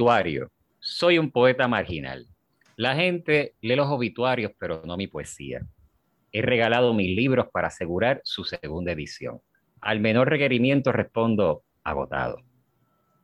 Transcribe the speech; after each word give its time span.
Obituario. 0.00 0.50
Soy 0.78 1.18
un 1.18 1.30
poeta 1.30 1.68
marginal. 1.68 2.26
La 2.76 2.94
gente 2.94 3.56
lee 3.60 3.76
los 3.76 3.88
obituarios, 3.88 4.50
pero 4.58 4.80
no 4.86 4.96
mi 4.96 5.08
poesía. 5.08 5.60
He 6.32 6.40
regalado 6.40 6.94
mis 6.94 7.14
libros 7.14 7.48
para 7.52 7.68
asegurar 7.68 8.22
su 8.24 8.44
segunda 8.44 8.92
edición. 8.92 9.42
Al 9.82 10.00
menor 10.00 10.30
requerimiento 10.30 10.90
respondo 10.90 11.64
agotado. 11.84 12.38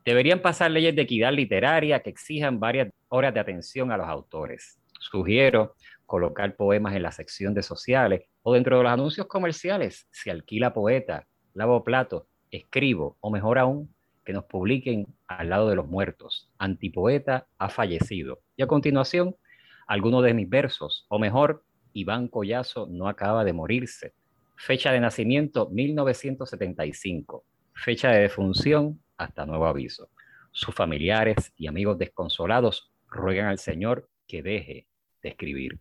Deberían 0.04 0.42
pasar 0.42 0.70
leyes 0.70 0.94
de 0.94 1.00
equidad 1.00 1.32
literaria 1.32 2.00
que 2.00 2.10
exijan 2.10 2.60
varias 2.60 2.90
horas 3.08 3.32
de 3.32 3.40
atención 3.40 3.90
a 3.90 3.96
los 3.96 4.06
autores. 4.06 4.78
Sugiero 5.00 5.76
colocar 6.04 6.56
poemas 6.56 6.94
en 6.94 7.04
la 7.04 7.10
sección 7.10 7.54
de 7.54 7.62
sociales 7.62 8.24
o 8.42 8.52
dentro 8.52 8.76
de 8.76 8.82
los 8.82 8.92
anuncios 8.92 9.26
comerciales. 9.28 10.06
Si 10.10 10.28
alquila 10.28 10.74
poeta, 10.74 11.26
lavo 11.54 11.82
plato, 11.82 12.26
escribo 12.50 13.16
o 13.20 13.30
mejor 13.30 13.58
aún, 13.58 13.94
que 14.26 14.34
nos 14.34 14.44
publiquen 14.44 15.06
al 15.28 15.50
lado 15.50 15.68
de 15.68 15.76
los 15.76 15.86
muertos. 15.86 16.50
Antipoeta 16.58 17.46
ha 17.58 17.68
fallecido. 17.68 18.40
Y 18.56 18.62
a 18.62 18.66
continuación, 18.66 19.36
algunos 19.86 20.24
de 20.24 20.34
mis 20.34 20.48
versos, 20.48 21.06
o 21.08 21.18
mejor, 21.18 21.64
Iván 21.92 22.28
Collazo 22.28 22.86
no 22.90 23.08
acaba 23.08 23.44
de 23.44 23.52
morirse. 23.52 24.14
Fecha 24.56 24.92
de 24.92 25.00
nacimiento 25.00 25.68
1975. 25.70 27.44
Fecha 27.74 28.10
de 28.10 28.20
defunción 28.20 29.00
hasta 29.16 29.46
nuevo 29.46 29.66
aviso. 29.66 30.10
Sus 30.52 30.74
familiares 30.74 31.52
y 31.56 31.66
amigos 31.66 31.98
desconsolados 31.98 32.90
ruegan 33.08 33.46
al 33.46 33.58
Señor 33.58 34.08
que 34.26 34.42
deje 34.42 34.86
de 35.22 35.28
escribir. 35.28 35.78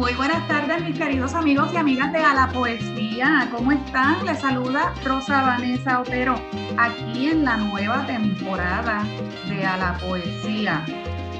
Muy 0.00 0.14
buenas 0.14 0.48
tardes, 0.48 0.82
mis 0.82 0.98
queridos 0.98 1.34
amigos 1.34 1.74
y 1.74 1.76
amigas 1.76 2.10
de 2.10 2.20
A 2.20 2.32
la 2.32 2.48
Poesía. 2.48 3.46
¿Cómo 3.52 3.70
están? 3.70 4.24
Les 4.24 4.40
saluda 4.40 4.94
Rosa 5.04 5.42
Vanessa 5.42 6.00
Otero, 6.00 6.40
aquí 6.78 7.28
en 7.28 7.44
la 7.44 7.58
nueva 7.58 8.06
temporada 8.06 9.04
de 9.46 9.62
A 9.62 9.76
la 9.76 9.98
Poesía, 9.98 10.86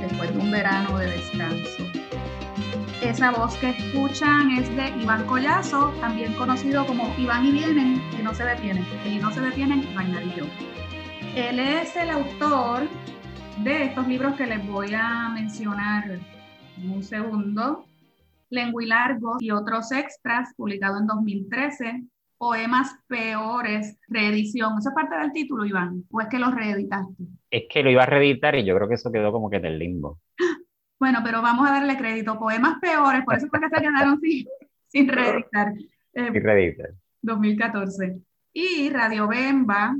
después 0.02 0.34
de 0.34 0.38
un 0.38 0.50
verano 0.50 0.98
de 0.98 1.06
descanso. 1.06 1.84
Esa 3.00 3.30
voz 3.30 3.56
que 3.56 3.70
escuchan 3.70 4.50
es 4.50 4.68
de 4.76 4.90
Iván 5.00 5.24
Collazo, 5.24 5.94
también 6.02 6.34
conocido 6.34 6.84
como 6.84 7.14
Iván 7.16 7.46
y 7.46 7.52
Vienen, 7.52 8.02
y 8.12 8.22
no 8.22 8.34
se 8.34 8.44
detienen. 8.44 8.84
Y 9.06 9.16
no 9.16 9.32
se 9.32 9.40
detienen, 9.40 9.86
yo. 10.36 10.44
Él 11.34 11.58
es 11.58 11.96
el 11.96 12.10
autor 12.10 12.86
de 13.64 13.84
estos 13.84 14.06
libros 14.06 14.34
que 14.34 14.46
les 14.46 14.64
voy 14.66 14.92
a 14.92 15.30
mencionar 15.30 16.10
en 16.76 16.90
un 16.90 17.02
segundo 17.02 17.86
Lenguilargo 18.50 19.36
y 19.40 19.50
otros 19.50 19.92
extras, 19.92 20.52
publicado 20.56 20.98
en 20.98 21.06
2013. 21.06 22.04
Poemas 22.36 22.96
peores, 23.06 23.98
reedición. 24.08 24.78
¿Eso 24.78 24.88
es 24.90 24.94
parte 24.94 25.16
del 25.16 25.32
título, 25.32 25.64
Iván? 25.64 26.04
¿O 26.10 26.20
es 26.20 26.28
que 26.28 26.38
lo 26.38 26.50
reeditaste? 26.50 27.24
Es 27.50 27.64
que 27.70 27.82
lo 27.82 27.90
iba 27.90 28.02
a 28.02 28.06
reeditar 28.06 28.54
y 28.56 28.64
yo 28.64 28.74
creo 28.76 28.88
que 28.88 28.94
eso 28.94 29.12
quedó 29.12 29.30
como 29.32 29.50
que 29.50 29.56
en 29.56 29.66
el 29.66 29.78
limbo. 29.78 30.20
Bueno, 30.98 31.20
pero 31.24 31.40
vamos 31.40 31.66
a 31.66 31.72
darle 31.72 31.96
crédito. 31.96 32.38
Poemas 32.38 32.78
peores, 32.78 33.24
por 33.24 33.34
eso 33.34 33.46
fue 33.48 33.58
que 33.58 33.70
se 33.70 33.82
quedaron 33.82 34.20
sin, 34.20 34.46
sin 34.88 35.08
reeditar. 35.08 35.72
Eh, 36.12 36.30
sin 36.30 36.44
reeditar. 36.44 36.90
2014. 37.22 38.20
Y 38.52 38.90
Radio 38.90 39.28
Bemba, 39.28 39.96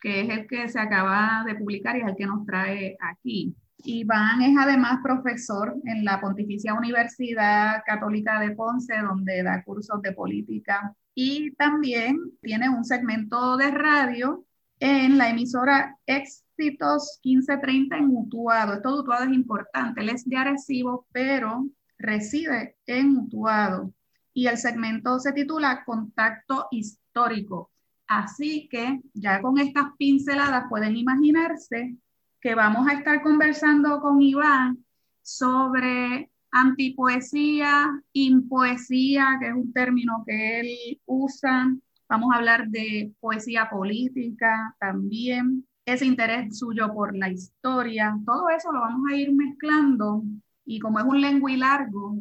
que 0.00 0.20
es 0.20 0.28
el 0.28 0.46
que 0.46 0.68
se 0.68 0.78
acaba 0.78 1.44
de 1.46 1.54
publicar 1.54 1.96
y 1.96 2.00
es 2.00 2.06
el 2.06 2.16
que 2.16 2.26
nos 2.26 2.46
trae 2.46 2.96
aquí. 3.00 3.54
Iván 3.84 4.42
es 4.42 4.56
además 4.58 5.00
profesor 5.02 5.76
en 5.84 6.04
la 6.04 6.20
Pontificia 6.20 6.74
Universidad 6.74 7.82
Católica 7.86 8.40
de 8.40 8.52
Ponce, 8.52 8.94
donde 8.98 9.42
da 9.42 9.62
cursos 9.64 10.00
de 10.02 10.12
política 10.12 10.94
y 11.14 11.52
también 11.52 12.18
tiene 12.40 12.68
un 12.68 12.84
segmento 12.84 13.56
de 13.56 13.70
radio 13.70 14.44
en 14.78 15.18
la 15.18 15.28
emisora 15.28 15.96
Éxitos 16.06 17.20
1530 17.22 17.96
en 17.98 18.16
Utuado. 18.16 18.74
Esto 18.74 18.94
de 18.94 19.00
Utuado 19.00 19.24
es 19.24 19.32
importante, 19.32 20.00
él 20.00 20.08
es 20.10 20.28
de 20.28 20.36
Arecibo, 20.36 21.06
pero 21.12 21.66
reside 21.98 22.76
en 22.86 23.18
Utuado. 23.18 23.92
Y 24.32 24.46
el 24.46 24.56
segmento 24.56 25.18
se 25.18 25.32
titula 25.32 25.84
Contacto 25.84 26.68
Histórico. 26.70 27.70
Así 28.06 28.68
que 28.68 29.00
ya 29.12 29.40
con 29.40 29.58
estas 29.58 29.86
pinceladas 29.98 30.64
pueden 30.68 30.96
imaginarse 30.96 31.96
que 32.40 32.54
vamos 32.54 32.88
a 32.88 32.94
estar 32.94 33.22
conversando 33.22 34.00
con 34.00 34.20
Iván 34.20 34.84
sobre 35.22 36.30
antipoesía, 36.50 38.02
impoesía, 38.12 39.36
que 39.40 39.48
es 39.48 39.54
un 39.54 39.72
término 39.72 40.24
que 40.26 40.60
él 40.60 41.00
usa. 41.06 41.70
Vamos 42.08 42.32
a 42.32 42.38
hablar 42.38 42.68
de 42.68 43.12
poesía 43.20 43.68
política 43.70 44.74
también, 44.80 45.66
ese 45.84 46.06
interés 46.06 46.58
suyo 46.58 46.92
por 46.92 47.16
la 47.16 47.28
historia. 47.28 48.18
Todo 48.24 48.48
eso 48.48 48.72
lo 48.72 48.80
vamos 48.80 49.10
a 49.10 49.16
ir 49.16 49.32
mezclando 49.32 50.22
y 50.64 50.80
como 50.80 50.98
es 50.98 51.04
un 51.04 51.20
lenguaje 51.20 51.58
largo, 51.58 52.18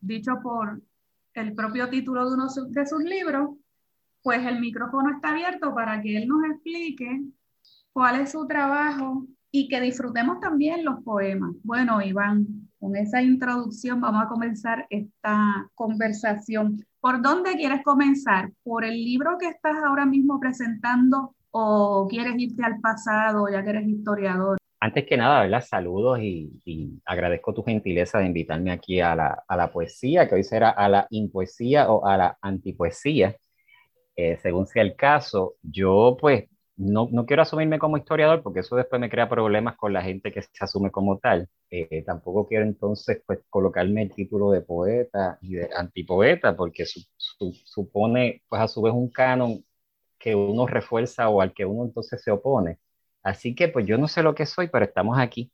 dicho 0.00 0.40
por 0.42 0.80
el 1.34 1.54
propio 1.54 1.90
título 1.90 2.28
de 2.28 2.34
uno 2.34 2.46
de 2.46 2.86
sus 2.86 3.02
libros, 3.02 3.50
pues 4.22 4.44
el 4.46 4.60
micrófono 4.60 5.10
está 5.10 5.30
abierto 5.30 5.74
para 5.74 6.00
que 6.00 6.16
él 6.16 6.28
nos 6.28 6.44
explique 6.44 7.22
cuál 7.92 8.20
es 8.20 8.32
su 8.32 8.46
trabajo 8.46 9.26
y 9.50 9.68
que 9.68 9.80
disfrutemos 9.80 10.40
también 10.40 10.84
los 10.84 11.02
poemas. 11.02 11.52
Bueno, 11.62 12.02
Iván, 12.02 12.46
con 12.78 12.96
esa 12.96 13.22
introducción 13.22 14.00
vamos 14.00 14.24
a 14.24 14.28
comenzar 14.28 14.86
esta 14.90 15.70
conversación. 15.74 16.84
¿Por 17.00 17.22
dónde 17.22 17.54
quieres 17.54 17.82
comenzar? 17.82 18.50
¿Por 18.62 18.84
el 18.84 18.94
libro 18.94 19.38
que 19.38 19.48
estás 19.48 19.76
ahora 19.84 20.06
mismo 20.06 20.38
presentando 20.40 21.34
o 21.50 22.06
quieres 22.08 22.34
irte 22.36 22.62
al 22.64 22.80
pasado 22.80 23.48
ya 23.48 23.62
que 23.62 23.70
eres 23.70 23.88
historiador? 23.88 24.58
Antes 24.78 25.06
que 25.06 25.16
nada, 25.16 25.42
¿verdad? 25.42 25.64
Saludos 25.66 26.20
y, 26.20 27.00
agradezco 27.06 27.54
tu 27.54 27.62
gentileza 27.62 28.18
de 28.18 28.26
invitarme 28.26 28.70
aquí 28.70 29.00
a 29.00 29.16
la, 29.16 29.44
a 29.48 29.56
la, 29.56 29.72
poesía, 29.72 30.28
que 30.28 30.34
hoy 30.34 30.44
será 30.44 30.70
a 30.70 30.88
la 30.88 31.06
impoesía 31.10 31.90
o 31.90 32.06
a 32.06 32.16
la 32.18 32.38
antipoesía, 32.42 33.36
eh, 34.14 34.36
según 34.42 34.66
sea 34.66 34.82
el 34.82 34.94
caso. 34.94 35.54
Yo 35.62 36.16
pues 36.20 36.44
no, 36.76 37.08
no, 37.10 37.24
quiero 37.26 37.42
asumirme 37.42 37.78
como 37.78 37.96
historiador 37.96 38.42
porque 38.42 38.60
eso 38.60 38.76
después 38.76 39.00
me 39.00 39.08
crea 39.10 39.28
problemas 39.28 39.76
con 39.76 39.92
la 39.92 40.02
gente 40.02 40.32
que 40.32 40.42
se 40.42 40.50
asume 40.60 40.90
como 40.90 41.18
tal. 41.18 41.48
Eh, 41.70 42.02
tampoco 42.04 42.46
quiero 42.46 42.64
entonces 42.64 43.22
pues 43.26 43.40
colocarme 43.48 44.02
el 44.02 44.12
título 44.14 44.50
de 44.50 44.60
poeta 44.60 45.38
y 45.40 45.54
de 45.54 45.70
antipoeta 45.74 46.54
porque 46.56 46.84
supone 47.64 48.42
pues 48.48 48.62
a 48.62 48.68
su 48.68 48.82
vez 48.82 48.92
un 48.94 49.10
canon 49.10 49.64
que 50.18 50.34
uno 50.34 50.66
refuerza 50.66 51.28
o 51.28 51.40
al 51.40 51.54
que 51.54 51.64
uno 51.64 51.84
entonces 51.84 52.22
se 52.22 52.30
opone. 52.30 52.78
Así 53.22 53.54
que 53.54 53.68
pues 53.68 53.86
yo 53.86 53.98
no 53.98 54.08
sé 54.08 54.22
lo 54.22 54.34
que 54.34 54.46
soy, 54.46 54.68
pero 54.68 54.84
estamos 54.84 55.18
aquí 55.18 55.52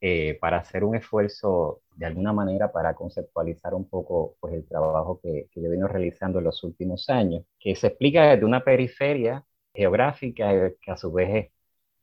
eh, 0.00 0.38
para 0.40 0.58
hacer 0.58 0.84
un 0.84 0.96
esfuerzo 0.96 1.82
de 1.96 2.06
alguna 2.06 2.32
manera 2.32 2.72
para 2.72 2.94
conceptualizar 2.94 3.74
un 3.74 3.88
poco 3.88 4.36
pues 4.40 4.54
el 4.54 4.66
trabajo 4.66 5.20
que, 5.22 5.48
que 5.52 5.60
yo 5.62 5.86
realizando 5.88 6.38
en 6.38 6.46
los 6.46 6.64
últimos 6.64 7.10
años, 7.10 7.44
que 7.58 7.74
se 7.76 7.88
explica 7.88 8.30
desde 8.30 8.44
una 8.46 8.64
periferia 8.64 9.44
geográfica, 9.72 10.50
que 10.80 10.90
a 10.90 10.96
su 10.96 11.12
vez 11.12 11.28
es 11.30 11.52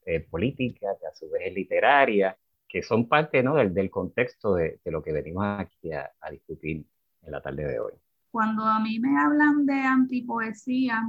eh, 0.06 0.19
política, 0.22 0.88
que 1.00 1.08
a 1.08 1.14
su 1.14 1.30
vez 1.30 1.44
es 1.48 1.54
literaria, 1.54 2.38
que 2.68 2.81
son 2.84 3.08
parte 3.08 3.44
¿no? 3.44 3.56
del, 3.56 3.74
del 3.74 3.90
contexto 3.90 4.56
de, 4.56 4.80
de, 4.84 4.92
lo 4.92 5.02
que 5.02 5.12
venimos 5.12 5.46
aquí 5.60 5.92
a, 5.92 6.12
a, 6.22 6.31
discutir 6.31 6.86
en 7.24 7.31
la 7.31 7.42
tarde 7.42 7.66
de 7.66 7.80
hoy. 7.80 7.94
Cuando 8.31 8.64
a 8.64 8.80
mí 8.80 9.00
me 9.00 9.19
hablan 9.19 9.66
de 9.66 9.74
antipoesía, 9.74 11.02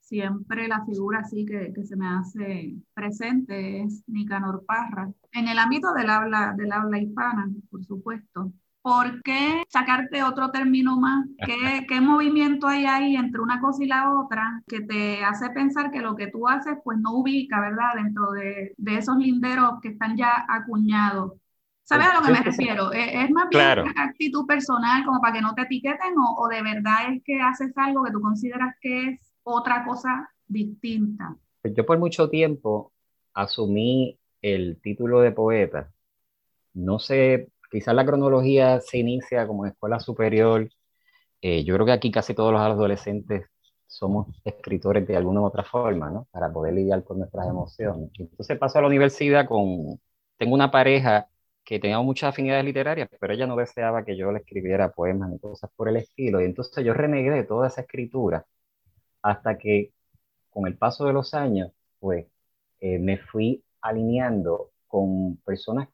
siempre 0.00 0.68
la 0.68 0.84
figura 0.84 1.20
así 1.20 1.44
que, 1.44 1.72
que, 1.72 1.84
se 1.84 1.96
me 1.96 2.08
hace 2.08 2.74
presente 2.94 3.82
es 3.82 4.02
Nicanor 4.06 4.64
Parra. 4.64 5.12
En 5.32 5.48
el 5.48 5.58
ámbito 5.58 5.92
del 5.92 6.08
habla, 6.08 6.54
del 6.56 6.72
habla 6.72 6.98
hispana, 6.98 7.50
por 7.70 7.84
supuesto. 7.84 8.52
¿Por 8.82 9.22
qué 9.22 9.64
sacarte 9.68 10.22
otro 10.22 10.50
término 10.50 10.98
más? 10.98 11.26
¿Qué, 11.44 11.84
¿Qué, 11.88 12.00
movimiento 12.00 12.66
hay 12.66 12.86
ahí 12.86 13.16
entre 13.16 13.40
una 13.40 13.60
cosa 13.60 13.84
y 13.84 13.88
la 13.88 14.18
otra 14.18 14.62
que 14.66 14.80
te 14.80 15.22
hace 15.24 15.50
pensar 15.50 15.90
que 15.90 16.00
lo 16.00 16.14
que 16.14 16.28
tú 16.28 16.48
haces 16.48 16.76
pues 16.84 16.98
no 16.98 17.14
ubica, 17.14 17.60
¿verdad? 17.60 17.94
Dentro 17.96 18.30
de, 18.32 18.72
de 18.76 18.96
esos 18.96 19.16
linderos 19.16 19.80
que 19.82 19.88
están 19.88 20.16
ya 20.16 20.46
acuñados. 20.48 21.32
¿Sabes 21.82 22.06
a 22.06 22.14
lo 22.14 22.22
que 22.22 22.32
me 22.32 22.42
refiero? 22.42 22.92
¿Es, 22.92 23.30
más 23.30 23.48
bien 23.48 23.80
una 23.80 24.04
actitud 24.04 24.46
personal 24.46 25.04
como 25.06 25.20
para 25.20 25.32
que 25.32 25.40
no 25.40 25.54
te 25.54 25.62
etiqueten 25.62 26.18
o, 26.18 26.34
o 26.36 26.48
de 26.48 26.62
verdad 26.62 27.12
es 27.12 27.22
que 27.24 27.40
haces 27.40 27.72
algo 27.76 28.04
que 28.04 28.12
tú 28.12 28.20
consideras 28.20 28.74
que 28.80 29.08
es 29.08 29.20
otra 29.42 29.86
cosa 29.86 30.28
distinta? 30.46 31.34
Pues 31.62 31.74
yo 31.74 31.86
por 31.86 31.98
mucho 31.98 32.28
tiempo 32.28 32.92
asumí 33.32 34.18
el 34.42 34.78
título 34.82 35.20
de 35.20 35.32
poeta. 35.32 35.90
No 36.74 36.98
sé, 36.98 37.48
quizás 37.70 37.94
la 37.94 38.06
cronología 38.06 38.80
se 38.80 38.98
inicia 38.98 39.46
como 39.46 39.64
en 39.66 39.72
escuela 39.72 40.00
superior. 40.00 40.68
Eh, 41.40 41.64
yo 41.64 41.74
creo 41.74 41.86
que 41.86 41.92
aquí 41.92 42.10
casi 42.10 42.34
todos 42.34 42.52
los 42.52 42.60
adolescentes 42.60 43.46
somos 43.86 44.28
escritores 44.44 45.06
de 45.06 45.16
alguna 45.16 45.40
u 45.40 45.44
otra 45.46 45.64
forma, 45.64 46.10
¿no? 46.10 46.26
Para 46.30 46.52
poder 46.52 46.74
lidiar 46.74 47.04
con 47.04 47.18
nuestras 47.18 47.48
emociones. 47.48 48.10
Entonces 48.18 48.58
paso 48.58 48.78
a 48.78 48.82
la 48.82 48.88
universidad 48.88 49.46
con... 49.46 50.00
Tengo 50.36 50.54
una 50.54 50.70
pareja 50.70 51.28
que 51.64 51.78
tenía 51.80 52.00
muchas 52.00 52.30
afinidades 52.30 52.64
literarias, 52.64 53.08
pero 53.20 53.32
ella 53.34 53.46
no 53.46 53.56
deseaba 53.56 54.04
que 54.04 54.16
yo 54.16 54.32
le 54.32 54.38
escribiera 54.40 54.92
poemas 54.92 55.30
ni 55.30 55.38
cosas 55.38 55.70
por 55.76 55.88
el 55.88 55.96
estilo. 55.96 56.40
Y 56.40 56.44
entonces 56.44 56.84
yo 56.84 56.94
renegué 56.94 57.30
de 57.30 57.44
toda 57.44 57.68
esa 57.68 57.82
escritura 57.82 58.46
hasta 59.22 59.58
que 59.58 59.92
con 60.50 60.66
el 60.66 60.76
paso 60.78 61.06
de 61.06 61.12
los 61.12 61.34
años, 61.34 61.72
pues 62.00 62.26
eh, 62.80 62.98
me 62.98 63.18
fui 63.18 63.64
alineando 63.80 64.72
con 64.86 65.36
personas 65.38 65.88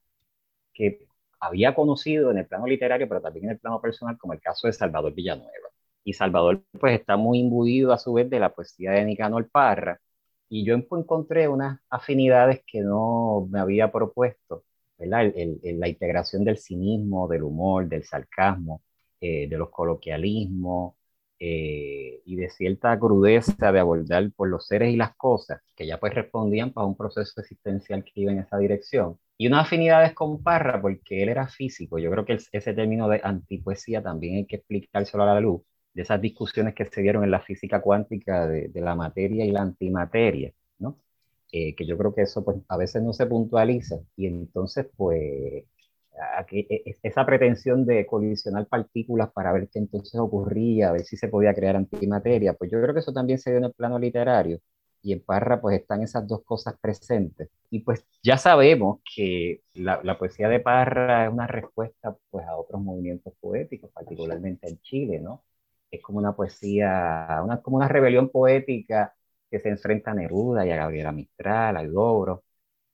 que 0.72 1.06
había 1.46 1.74
conocido 1.74 2.30
en 2.30 2.38
el 2.38 2.46
plano 2.46 2.66
literario, 2.66 3.08
pero 3.08 3.20
también 3.20 3.46
en 3.46 3.50
el 3.52 3.58
plano 3.58 3.80
personal, 3.80 4.18
como 4.18 4.32
el 4.32 4.40
caso 4.40 4.66
de 4.66 4.72
Salvador 4.72 5.14
Villanueva. 5.14 5.68
Y 6.04 6.12
Salvador, 6.14 6.62
pues, 6.80 7.00
está 7.00 7.16
muy 7.16 7.38
imbuido 7.40 7.92
a 7.92 7.98
su 7.98 8.12
vez 8.14 8.28
de 8.30 8.40
la 8.40 8.54
poesía 8.54 8.92
de 8.92 9.04
Nicanor 9.04 9.48
Parra, 9.50 10.00
y 10.48 10.64
yo 10.64 10.74
encontré 10.74 11.48
unas 11.48 11.80
afinidades 11.90 12.62
que 12.66 12.80
no 12.80 13.46
me 13.50 13.60
había 13.60 13.90
propuesto, 13.90 14.64
¿verdad? 14.98 15.32
la 15.62 15.88
integración 15.88 16.44
del 16.44 16.58
cinismo, 16.58 17.28
del 17.28 17.42
humor, 17.42 17.88
del 17.88 18.04
sarcasmo, 18.04 18.82
eh, 19.20 19.48
de 19.48 19.56
los 19.58 19.70
coloquialismos, 19.70 20.94
eh, 21.38 22.22
y 22.24 22.36
de 22.36 22.48
cierta 22.50 22.98
crudeza 22.98 23.72
de 23.72 23.78
abordar 23.80 24.30
por 24.32 24.48
los 24.48 24.66
seres 24.66 24.92
y 24.92 24.96
las 24.96 25.14
cosas, 25.16 25.60
que 25.74 25.86
ya 25.86 25.98
pues 25.98 26.14
respondían 26.14 26.72
para 26.72 26.86
un 26.86 26.96
proceso 26.96 27.40
existencial 27.40 28.04
que 28.04 28.12
iba 28.14 28.32
en 28.32 28.38
esa 28.40 28.56
dirección. 28.58 29.18
Y 29.36 29.46
unas 29.48 29.66
afinidades 29.66 30.14
con 30.14 30.42
Parra, 30.42 30.80
porque 30.80 31.22
él 31.22 31.28
era 31.28 31.48
físico. 31.48 31.98
Yo 31.98 32.10
creo 32.10 32.24
que 32.24 32.38
ese 32.52 32.74
término 32.74 33.08
de 33.08 33.20
antipoesía 33.22 34.02
también 34.02 34.36
hay 34.36 34.46
que 34.46 34.56
explicárselo 34.56 35.24
a 35.24 35.34
la 35.34 35.40
luz, 35.40 35.62
de 35.92 36.02
esas 36.02 36.20
discusiones 36.20 36.74
que 36.74 36.86
se 36.86 37.02
dieron 37.02 37.24
en 37.24 37.30
la 37.30 37.40
física 37.40 37.80
cuántica 37.80 38.46
de, 38.46 38.70
la 38.74 38.94
materia 38.94 39.44
y 39.44 39.50
la 39.50 39.62
antimateria, 39.62 40.52
¿no? 40.78 40.98
Eh, 41.52 41.74
que 41.74 41.86
yo 41.86 41.96
creo 41.98 42.14
que 42.14 42.22
eso 42.22 42.44
pues 42.44 42.58
a 42.68 42.76
veces 42.76 43.02
no 43.02 43.12
se 43.12 43.26
puntualiza 43.26 43.96
y 44.16 44.26
entonces 44.26 44.86
pues 44.96 45.64
e, 46.50 46.66
e, 46.70 46.96
esa 47.02 47.26
pretensión 47.26 47.84
de 47.86 48.06
colisionar 48.06 48.66
partículas 48.66 49.32
para 49.32 49.52
ver 49.52 49.68
qué 49.68 49.78
entonces 49.78 50.20
ocurría, 50.20 50.90
a 50.90 50.92
ver 50.92 51.02
si 51.04 51.16
se 51.16 51.28
podía 51.28 51.54
crear 51.54 51.76
antimateria, 51.76 52.54
pues 52.54 52.70
yo 52.70 52.80
creo 52.80 52.94
que 52.94 53.00
eso 53.00 53.12
también 53.12 53.38
se 53.38 53.50
dio 53.50 53.58
en 53.58 53.64
el 53.64 53.72
plano 53.72 53.98
literario 53.98 54.60
y 55.02 55.12
en 55.12 55.20
Parra 55.20 55.60
pues 55.60 55.80
están 55.80 56.02
esas 56.02 56.26
dos 56.26 56.42
cosas 56.44 56.74
presentes. 56.80 57.48
Y 57.74 57.80
pues 57.80 58.06
ya 58.22 58.38
sabemos 58.38 59.00
que 59.16 59.62
la, 59.74 60.00
la, 60.04 60.16
poesía 60.16 60.48
de 60.48 60.60
Parra 60.60 61.26
es 61.26 61.32
una 61.32 61.48
respuesta 61.48 62.16
pues 62.30 62.46
a 62.46 62.56
otros 62.56 62.80
movimientos 62.80 63.34
poéticos, 63.40 63.90
particularmente 63.92 64.68
en 64.68 64.80
Chile, 64.80 65.18
¿no? 65.20 65.44
Es 65.90 66.00
como 66.02 66.18
una 66.18 66.36
poesía, 66.36 67.40
una, 67.44 67.60
como 67.62 67.78
una 67.78 67.88
rebelión 67.88 68.28
poética 68.30 69.14
que 69.50 69.58
se 69.60 69.70
enfrenta 69.70 70.12
a 70.12 70.14
Neruda 70.14 70.64
y 70.64 70.70
a 70.70 70.76
Gabriela 70.76 71.10
Mistral, 71.12 71.76
a 71.76 71.84
Dobro, 71.86 72.44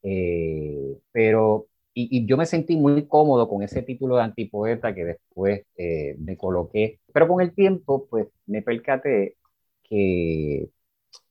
eh, 0.02 0.98
pero 1.12 1.68
y, 1.94 2.26
yo 2.26 2.36
me 2.36 2.46
sentí 2.46 2.76
muy 2.76 3.06
cómodo 3.06 3.48
con 3.48 3.62
ese 3.62 3.82
título 3.82 4.16
de 4.16 4.22
antipoeta 4.22 4.94
que 4.94 5.04
después 5.04 5.66
eh, 5.76 6.16
me 6.18 6.36
coloqué. 6.36 7.00
Pero 7.12 7.28
con 7.28 7.40
el 7.42 7.54
tiempo, 7.54 8.06
pues 8.08 8.28
me 8.46 8.62
percaté 8.62 9.36
que 9.82 10.70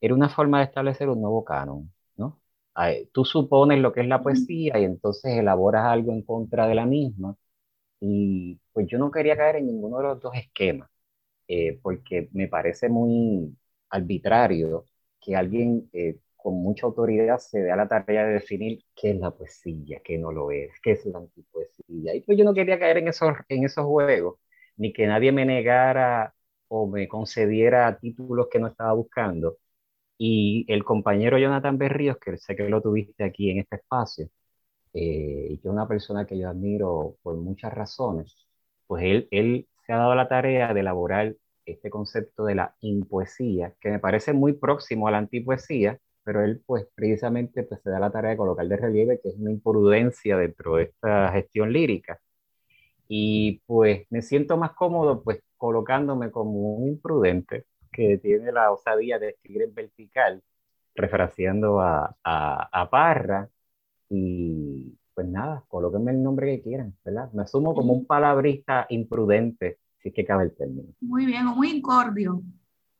era 0.01 0.13
una 0.13 0.29
forma 0.29 0.59
de 0.59 0.65
establecer 0.65 1.09
un 1.09 1.21
nuevo 1.21 1.43
canon, 1.45 1.91
¿no? 1.91 1.98
Tú 3.11 3.25
supones 3.25 3.79
lo 3.79 3.91
que 3.93 4.01
es 4.01 4.07
la 4.07 4.21
poesía 4.23 4.79
y 4.79 4.83
entonces 4.85 5.37
elaboras 5.37 5.85
algo 5.85 6.11
en 6.11 6.21
contra 6.23 6.67
de 6.67 6.75
la 6.75 6.85
misma. 6.85 7.35
Y 7.99 8.59
pues 8.73 8.87
yo 8.87 8.97
no 8.99 9.11
quería 9.11 9.37
caer 9.37 9.57
en 9.57 9.67
ninguno 9.67 9.97
de 9.97 10.03
los 10.03 10.21
dos 10.21 10.33
esquemas, 10.35 10.89
eh, 11.47 11.79
porque 11.81 12.29
me 12.33 12.47
parece 12.47 12.89
muy 12.89 13.55
arbitrario 13.89 14.85
que 15.21 15.35
alguien 15.35 15.89
eh, 15.93 16.17
con 16.37 16.55
mucha 16.63 16.85
autoridad 16.87 17.39
se 17.39 17.59
dé 17.61 17.71
a 17.71 17.75
la 17.77 17.87
tarea 17.87 18.25
de 18.25 18.33
definir 18.35 18.83
qué 18.95 19.11
es 19.11 19.17
la 19.19 19.31
poesía, 19.31 20.01
qué 20.03 20.17
no 20.17 20.31
lo 20.31 20.51
es, 20.51 20.71
qué 20.83 20.91
es 20.93 21.05
la 21.07 21.19
antipoesía. 21.19 22.15
Y 22.15 22.21
pues 22.21 22.37
yo 22.37 22.45
no 22.45 22.53
quería 22.53 22.79
caer 22.79 22.97
en 22.99 23.09
esos, 23.09 23.33
en 23.49 23.65
esos 23.65 23.85
juegos, 23.85 24.39
ni 24.77 24.93
que 24.93 25.07
nadie 25.07 25.31
me 25.31 25.45
negara 25.45 26.33
o 26.69 26.87
me 26.87 27.07
concediera 27.07 27.97
títulos 27.99 28.47
que 28.51 28.59
no 28.59 28.67
estaba 28.67 28.93
buscando. 28.93 29.57
Y 30.19 30.65
el 30.69 30.83
compañero 30.85 31.37
Jonathan 31.39 31.77
Berríos, 31.77 32.17
que 32.19 32.37
sé 32.37 32.55
que 32.55 32.69
lo 32.69 32.81
tuviste 32.81 33.23
aquí 33.23 33.51
en 33.51 33.59
este 33.59 33.77
espacio, 33.77 34.29
eh, 34.93 35.47
y 35.51 35.57
que 35.59 35.67
es 35.67 35.73
una 35.73 35.87
persona 35.87 36.25
que 36.25 36.37
yo 36.39 36.49
admiro 36.49 37.17
por 37.23 37.37
muchas 37.37 37.73
razones, 37.73 38.47
pues 38.87 39.03
él, 39.05 39.27
él 39.31 39.67
se 39.85 39.93
ha 39.93 39.97
dado 39.97 40.15
la 40.15 40.27
tarea 40.29 40.73
de 40.73 40.81
elaborar 40.81 41.35
este 41.65 41.89
concepto 41.89 42.45
de 42.45 42.55
la 42.55 42.75
impoesía, 42.81 43.73
que 43.81 43.91
me 43.91 43.99
parece 43.99 44.33
muy 44.33 44.53
próximo 44.53 45.07
a 45.07 45.11
la 45.11 45.19
antipoesía, 45.19 45.99
pero 46.23 46.43
él 46.43 46.61
pues 46.65 46.87
precisamente 46.95 47.63
pues, 47.63 47.81
se 47.83 47.89
da 47.89 47.99
la 47.99 48.11
tarea 48.11 48.31
de 48.31 48.37
colocar 48.37 48.67
de 48.67 48.77
relieve 48.77 49.19
que 49.21 49.29
es 49.29 49.35
una 49.37 49.51
imprudencia 49.51 50.37
dentro 50.37 50.75
de 50.77 50.83
esta 50.85 51.31
gestión 51.31 51.71
lírica. 51.73 52.19
Y 53.07 53.61
pues 53.65 54.05
me 54.09 54.21
siento 54.21 54.57
más 54.57 54.73
cómodo 54.73 55.23
pues 55.23 55.41
colocándome 55.57 56.31
como 56.31 56.51
un 56.75 56.87
imprudente 56.89 57.65
que 57.91 58.17
tiene 58.17 58.51
la 58.51 58.71
osadía 58.71 59.19
de 59.19 59.29
escribir 59.29 59.63
en 59.63 59.73
vertical, 59.73 60.43
refraseando 60.95 61.79
a, 61.79 62.15
a, 62.23 62.81
a 62.81 62.89
Parra. 62.89 63.49
Y 64.09 64.97
pues 65.13 65.27
nada, 65.27 65.63
colóquenme 65.67 66.11
el 66.11 66.23
nombre 66.23 66.47
que 66.55 66.63
quieran, 66.63 66.95
¿verdad? 67.03 67.31
Me 67.33 67.43
asumo 67.43 67.73
como 67.73 67.93
un 67.93 68.05
palabrista 68.05 68.85
imprudente, 68.89 69.79
si 69.97 70.09
es 70.09 70.15
que 70.15 70.25
cabe 70.25 70.45
el 70.45 70.55
término. 70.55 70.93
Muy 71.01 71.25
bien, 71.25 71.45
muy 71.45 71.71
incordio. 71.71 72.41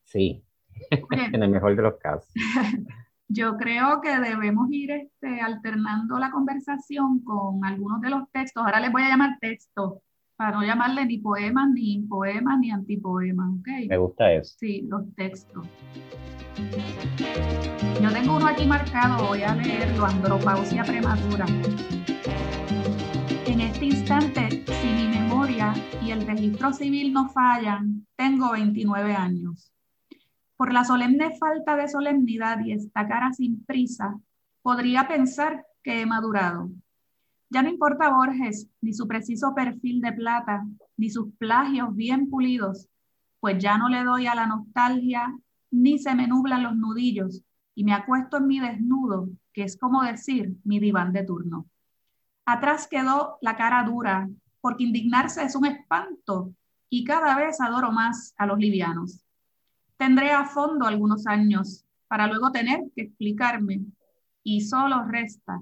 Sí, 0.04 0.44
en 1.34 1.44
el 1.44 1.50
mejor 1.50 1.75
de 1.75 1.82
los 1.82 1.96
casos. 1.96 2.30
Yo 3.32 3.58
creo 3.58 4.02
que 4.02 4.10
debemos 4.20 4.70
ir 4.72 4.92
este, 4.92 5.40
alternando 5.40 6.18
la 6.18 6.32
conversación 6.32 7.24
con 7.24 7.63
algunos 7.63 8.02
de 8.02 8.10
los 8.10 8.30
textos. 8.32 8.66
Ahora 8.66 8.80
les 8.80 8.92
voy 8.92 9.04
a 9.04 9.10
llamar 9.10 9.38
textos, 9.40 10.00
para 10.39 10.51
no 10.51 10.63
llamarle 10.63 11.05
ni 11.05 11.17
poemas, 11.17 11.69
ni 11.72 12.00
poemas, 12.03 12.58
ni 12.60 12.72
antipoemas. 12.72 13.60
¿okay? 13.60 13.89
Me 13.89 13.98
gusta 13.98 14.31
eso. 14.31 14.55
Sí, 14.58 14.88
los 14.88 15.13
textos. 15.13 15.67
Yo 18.01 18.10
tengo 18.13 18.38
uno 18.38 18.48
aquí 18.48 18.65
marcado, 18.65 19.27
voy 19.27 19.43
a 19.43 19.53
leerlo, 19.53 20.05
andropausia 20.05 20.86
prematura. 20.86 21.46
En 23.48 23.60
este 23.60 23.88
instante, 23.88 24.63
si 24.65 24.88
mi 24.88 25.10
memoria 25.10 25.74
y 26.01 26.12
el 26.12 26.25
registro 26.25 26.72
civil 26.72 27.12
no 27.12 27.27
fallan, 27.27 28.08
tengo 28.15 28.53
29 28.53 29.13
años. 29.13 29.74
Por 30.55 30.72
la 30.72 30.86
solemne 30.86 31.36
falta 31.38 31.75
de 31.75 31.89
solemnidad 31.89 32.63
y 32.63 32.72
esta 32.72 33.05
cara 33.10 33.34
sin 33.34 33.65
prisa, 33.65 34.17
podría 34.62 35.05
pensar 35.05 35.65
que 35.84 36.00
he 36.00 36.05
madurado. 36.05 36.69
Ya 37.50 37.63
no 37.63 37.70
importa 37.70 38.13
Borges, 38.13 38.70
ni 38.82 38.94
su 38.94 39.08
preciso 39.08 39.56
perfil 39.56 40.01
de 40.01 40.13
plata, 40.13 40.65
ni 40.98 41.10
sus 41.10 41.34
plagios 41.38 41.96
bien 41.96 42.29
pulidos, 42.29 42.88
pues 43.39 43.58
ya 43.58 43.77
no 43.77 43.89
le 43.89 44.03
doy 44.03 44.27
a 44.27 44.36
la 44.36 44.46
nostalgia, 44.46 45.36
ni 45.72 45.98
se 45.98 46.13
me 46.13 46.27
nublan 46.27 46.63
los 46.63 46.75
nudillos, 46.75 47.41
y 47.74 47.84
me 47.84 47.94
acuesto 47.94 48.38
en 48.38 48.48
mi 48.48 48.60
desnudo, 48.60 49.29
que 49.51 49.63
es 49.63 49.77
como 49.77 50.03
decir 50.03 50.58
mi 50.63 50.79
diván 50.79 51.12
de 51.12 51.24
turno. 51.24 51.65
Atrás 52.46 52.88
quedó 52.88 53.38
la 53.41 53.56
cara 53.56 53.84
dura, 53.84 54.29
porque 54.62 54.84
indignarse 54.84 55.44
es 55.44 55.56
un 55.56 55.65
espanto, 55.65 56.53
y 56.89 57.03
cada 57.03 57.36
vez 57.36 57.62
adoro 57.62 57.91
más 57.91 58.34
a 58.38 58.46
los 58.46 58.60
livianos. 58.60 59.24
Tendré 59.98 60.32
a 60.32 60.46
fondo 60.46 60.86
algunos 60.86 61.25
años 61.25 61.84
para 62.08 62.27
luego 62.27 62.51
tener 62.51 62.79
que 62.96 63.03
explicarme 63.03 63.82
y 64.44 64.62
solo 64.62 65.03
resta 65.03 65.62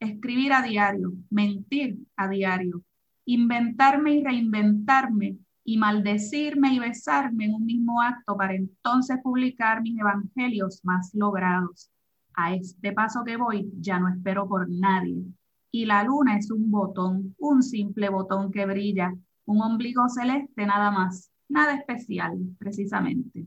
escribir 0.00 0.52
a 0.52 0.62
diario, 0.62 1.12
mentir 1.30 1.98
a 2.16 2.28
diario, 2.28 2.82
inventarme 3.24 4.14
y 4.14 4.24
reinventarme 4.24 5.38
y 5.64 5.78
maldecirme 5.78 6.74
y 6.74 6.78
besarme 6.78 7.46
en 7.46 7.54
un 7.54 7.66
mismo 7.66 8.00
acto 8.00 8.36
para 8.36 8.54
entonces 8.54 9.18
publicar 9.22 9.82
mis 9.82 9.98
evangelios 9.98 10.80
más 10.84 11.12
logrados. 11.14 11.90
A 12.34 12.54
este 12.54 12.92
paso 12.92 13.24
que 13.24 13.36
voy 13.36 13.70
ya 13.80 13.98
no 13.98 14.08
espero 14.08 14.48
por 14.48 14.68
nadie. 14.68 15.24
Y 15.72 15.84
la 15.86 16.04
luna 16.04 16.36
es 16.36 16.50
un 16.50 16.70
botón, 16.70 17.34
un 17.38 17.62
simple 17.62 18.08
botón 18.08 18.52
que 18.52 18.64
brilla, 18.64 19.12
un 19.46 19.60
ombligo 19.60 20.08
celeste 20.08 20.66
nada 20.66 20.90
más, 20.90 21.32
nada 21.48 21.74
especial 21.74 22.38
precisamente. 22.58 23.46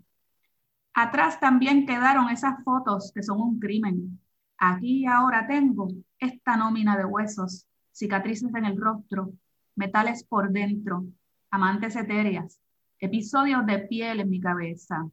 Atrás 0.94 1.40
también 1.40 1.86
quedaron 1.86 2.30
esas 2.30 2.62
fotos 2.64 3.12
que 3.14 3.24
son 3.24 3.40
un 3.40 3.60
crimen. 3.60 4.20
Aquí 4.62 5.06
ahora 5.06 5.48
tengo 5.48 5.88
esta 6.20 6.58
nómina 6.58 6.98
de 6.98 7.06
huesos, 7.06 7.66
cicatrices 7.94 8.54
en 8.54 8.66
el 8.66 8.76
rostro, 8.76 9.32
metales 9.78 10.26
por 10.26 10.52
dentro, 10.52 11.06
amantes 11.50 11.96
etéreas, 11.96 12.60
episodios 13.00 13.66
de 13.66 13.80
piel 13.80 14.20
en 14.20 14.30
mi 14.30 14.42
cabeza, 14.42 15.10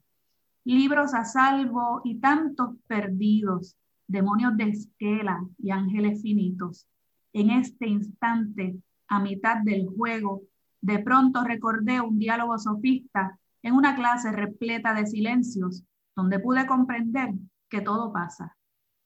libros 0.65 1.15
a 1.15 1.25
salvo 1.25 2.01
y 2.03 2.19
tantos 2.19 2.75
perdidos, 2.89 3.77
demonios 4.09 4.57
de 4.57 4.65
esquela 4.65 5.41
y 5.59 5.71
ángeles 5.71 6.23
finitos. 6.23 6.89
En 7.33 7.51
este 7.51 7.87
instante, 7.87 8.77
a 9.07 9.21
mitad 9.21 9.59
del 9.63 9.87
juego, 9.87 10.43
de 10.81 10.99
pronto 10.99 11.45
recordé 11.45 12.01
un 12.01 12.19
diálogo 12.19 12.59
sofista 12.59 13.39
en 13.63 13.75
una 13.75 13.95
clase 13.95 14.33
repleta 14.33 14.93
de 14.93 15.07
silencios, 15.07 15.85
donde 16.17 16.41
pude 16.41 16.67
comprender 16.67 17.31
que 17.69 17.81
todo 17.81 18.13
pasa. 18.13 18.56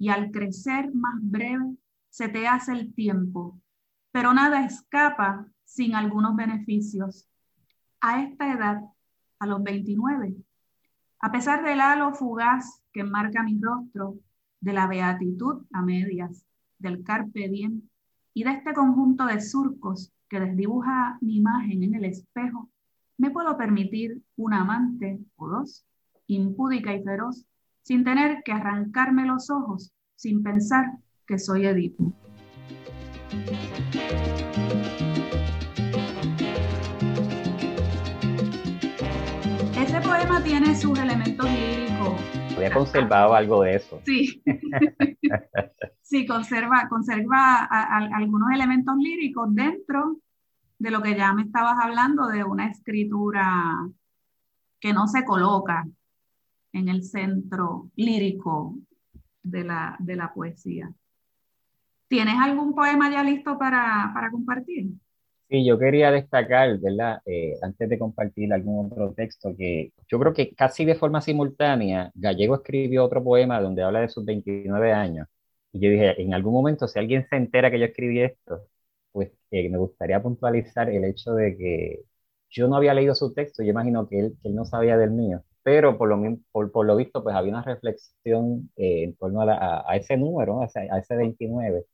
Y 0.00 0.08
al 0.08 0.32
crecer 0.32 0.92
más 0.92 1.14
breve, 1.20 1.76
se 2.08 2.28
te 2.28 2.48
hace 2.48 2.72
el 2.72 2.92
tiempo, 2.92 3.60
pero 4.10 4.34
nada 4.34 4.64
escapa 4.64 5.46
sin 5.62 5.94
algunos 5.94 6.34
beneficios. 6.34 7.28
A 8.00 8.22
esta 8.24 8.52
edad, 8.52 8.82
a 9.38 9.46
los 9.46 9.62
29, 9.62 10.34
a 11.20 11.30
pesar 11.30 11.62
del 11.62 11.80
halo 11.80 12.14
fugaz 12.14 12.82
que 12.92 13.04
marca 13.04 13.44
mi 13.44 13.60
rostro, 13.60 14.16
de 14.60 14.72
la 14.72 14.86
beatitud 14.86 15.64
a 15.72 15.82
medias, 15.82 16.44
del 16.78 17.04
carpe 17.04 17.48
diem 17.48 17.82
y 18.34 18.44
de 18.44 18.52
este 18.52 18.72
conjunto 18.72 19.26
de 19.26 19.40
surcos 19.40 20.12
que 20.28 20.40
desdibuja 20.40 21.18
mi 21.20 21.36
imagen 21.36 21.82
en 21.82 21.94
el 21.94 22.04
espejo, 22.04 22.70
me 23.18 23.30
puedo 23.30 23.56
permitir 23.58 24.22
un 24.36 24.54
amante 24.54 25.20
o 25.36 25.48
dos, 25.48 25.84
impúdica 26.26 26.94
y 26.94 27.02
feroz, 27.02 27.44
sin 27.82 28.04
tener 28.04 28.42
que 28.44 28.52
arrancarme 28.52 29.26
los 29.26 29.50
ojos, 29.50 29.92
sin 30.14 30.42
pensar 30.42 30.86
que 31.26 31.38
soy 31.38 31.66
Edipo. 31.66 32.12
Ese 39.76 40.00
poema 40.02 40.42
tiene 40.42 40.74
sus 40.74 40.98
elementos 40.98 41.46
líricos. 41.50 42.20
Había 42.56 42.72
conservado 42.72 43.34
algo 43.34 43.62
de 43.62 43.76
eso. 43.76 44.00
Sí. 44.04 44.42
sí, 46.02 46.26
conserva, 46.26 46.88
conserva 46.88 47.64
algunos 47.64 48.50
elementos 48.52 48.96
líricos 48.98 49.54
dentro 49.54 50.18
de 50.78 50.90
lo 50.90 51.00
que 51.02 51.16
ya 51.16 51.32
me 51.32 51.42
estabas 51.42 51.76
hablando 51.80 52.26
de 52.26 52.44
una 52.44 52.66
escritura 52.66 53.88
que 54.80 54.92
no 54.92 55.06
se 55.06 55.24
coloca 55.24 55.86
en 56.72 56.88
el 56.88 57.02
centro 57.04 57.90
lírico 57.96 58.76
de 59.42 59.64
la, 59.64 59.96
de 59.98 60.16
la 60.16 60.32
poesía. 60.32 60.92
¿Tienes 62.08 62.34
algún 62.40 62.74
poema 62.74 63.10
ya 63.10 63.22
listo 63.22 63.56
para, 63.56 64.12
compartir? 64.32 64.88
Sí, 65.48 65.64
yo 65.64 65.78
quería 65.78 66.10
destacar, 66.10 66.78
¿verdad? 66.78 67.20
Eh, 67.24 67.54
antes 67.62 67.88
de 67.88 67.98
compartir 67.98 68.52
algún 68.52 68.86
otro 68.86 69.12
texto, 69.12 69.54
que 69.56 69.92
yo 70.08 70.18
creo 70.18 70.32
que 70.32 70.54
casi 70.54 70.84
de 70.84 70.94
forma 70.96 71.20
simultánea, 71.20 72.10
Gallego 72.14 72.56
escribió 72.56 73.04
otro 73.04 73.22
poema 73.22 73.60
donde 73.60 73.82
habla 73.82 74.00
de 74.00 74.08
sus 74.08 74.24
29 74.24 74.92
años. 74.92 75.28
Y 75.72 75.80
yo 75.80 75.90
dije, 75.90 76.20
en 76.20 76.34
algún 76.34 76.52
momento, 76.52 76.88
si 76.88 76.98
alguien 76.98 77.26
se 77.28 77.36
entera 77.36 77.70
que 77.70 77.78
yo 77.78 77.86
escribí 77.86 78.20
esto, 78.20 78.66
pues 79.12 79.30
eh, 79.50 79.68
me 79.68 79.78
gustaría 79.78 80.20
puntualizar 80.22 80.90
el 80.90 81.04
hecho 81.04 81.32
de 81.34 81.56
que 81.56 82.00
yo 82.50 82.68
no 82.68 82.76
había 82.76 82.94
leído 82.94 83.14
su 83.14 83.32
texto, 83.32 83.62
yo 83.62 83.70
imagino 83.70 84.08
que 84.08 84.18
él, 84.18 84.36
que 84.42 84.48
él 84.48 84.54
no 84.56 84.64
sabía 84.64 84.96
del 84.96 85.12
mío, 85.12 85.44
pero 85.70 85.96
por 85.96 86.08
lo, 86.08 86.36
por, 86.50 86.72
por 86.72 86.84
lo 86.84 86.96
visto, 86.96 87.22
pues 87.22 87.36
había 87.36 87.52
una 87.52 87.62
reflexión 87.62 88.72
eh, 88.74 89.04
en 89.04 89.14
torno 89.14 89.42
a, 89.42 89.88
a, 89.88 89.94
ese 89.94 90.16
número, 90.16 90.62
a, 90.62 90.64
ese, 90.64 90.80
a 90.90 90.98
ese 90.98 91.14
29 91.14 91.86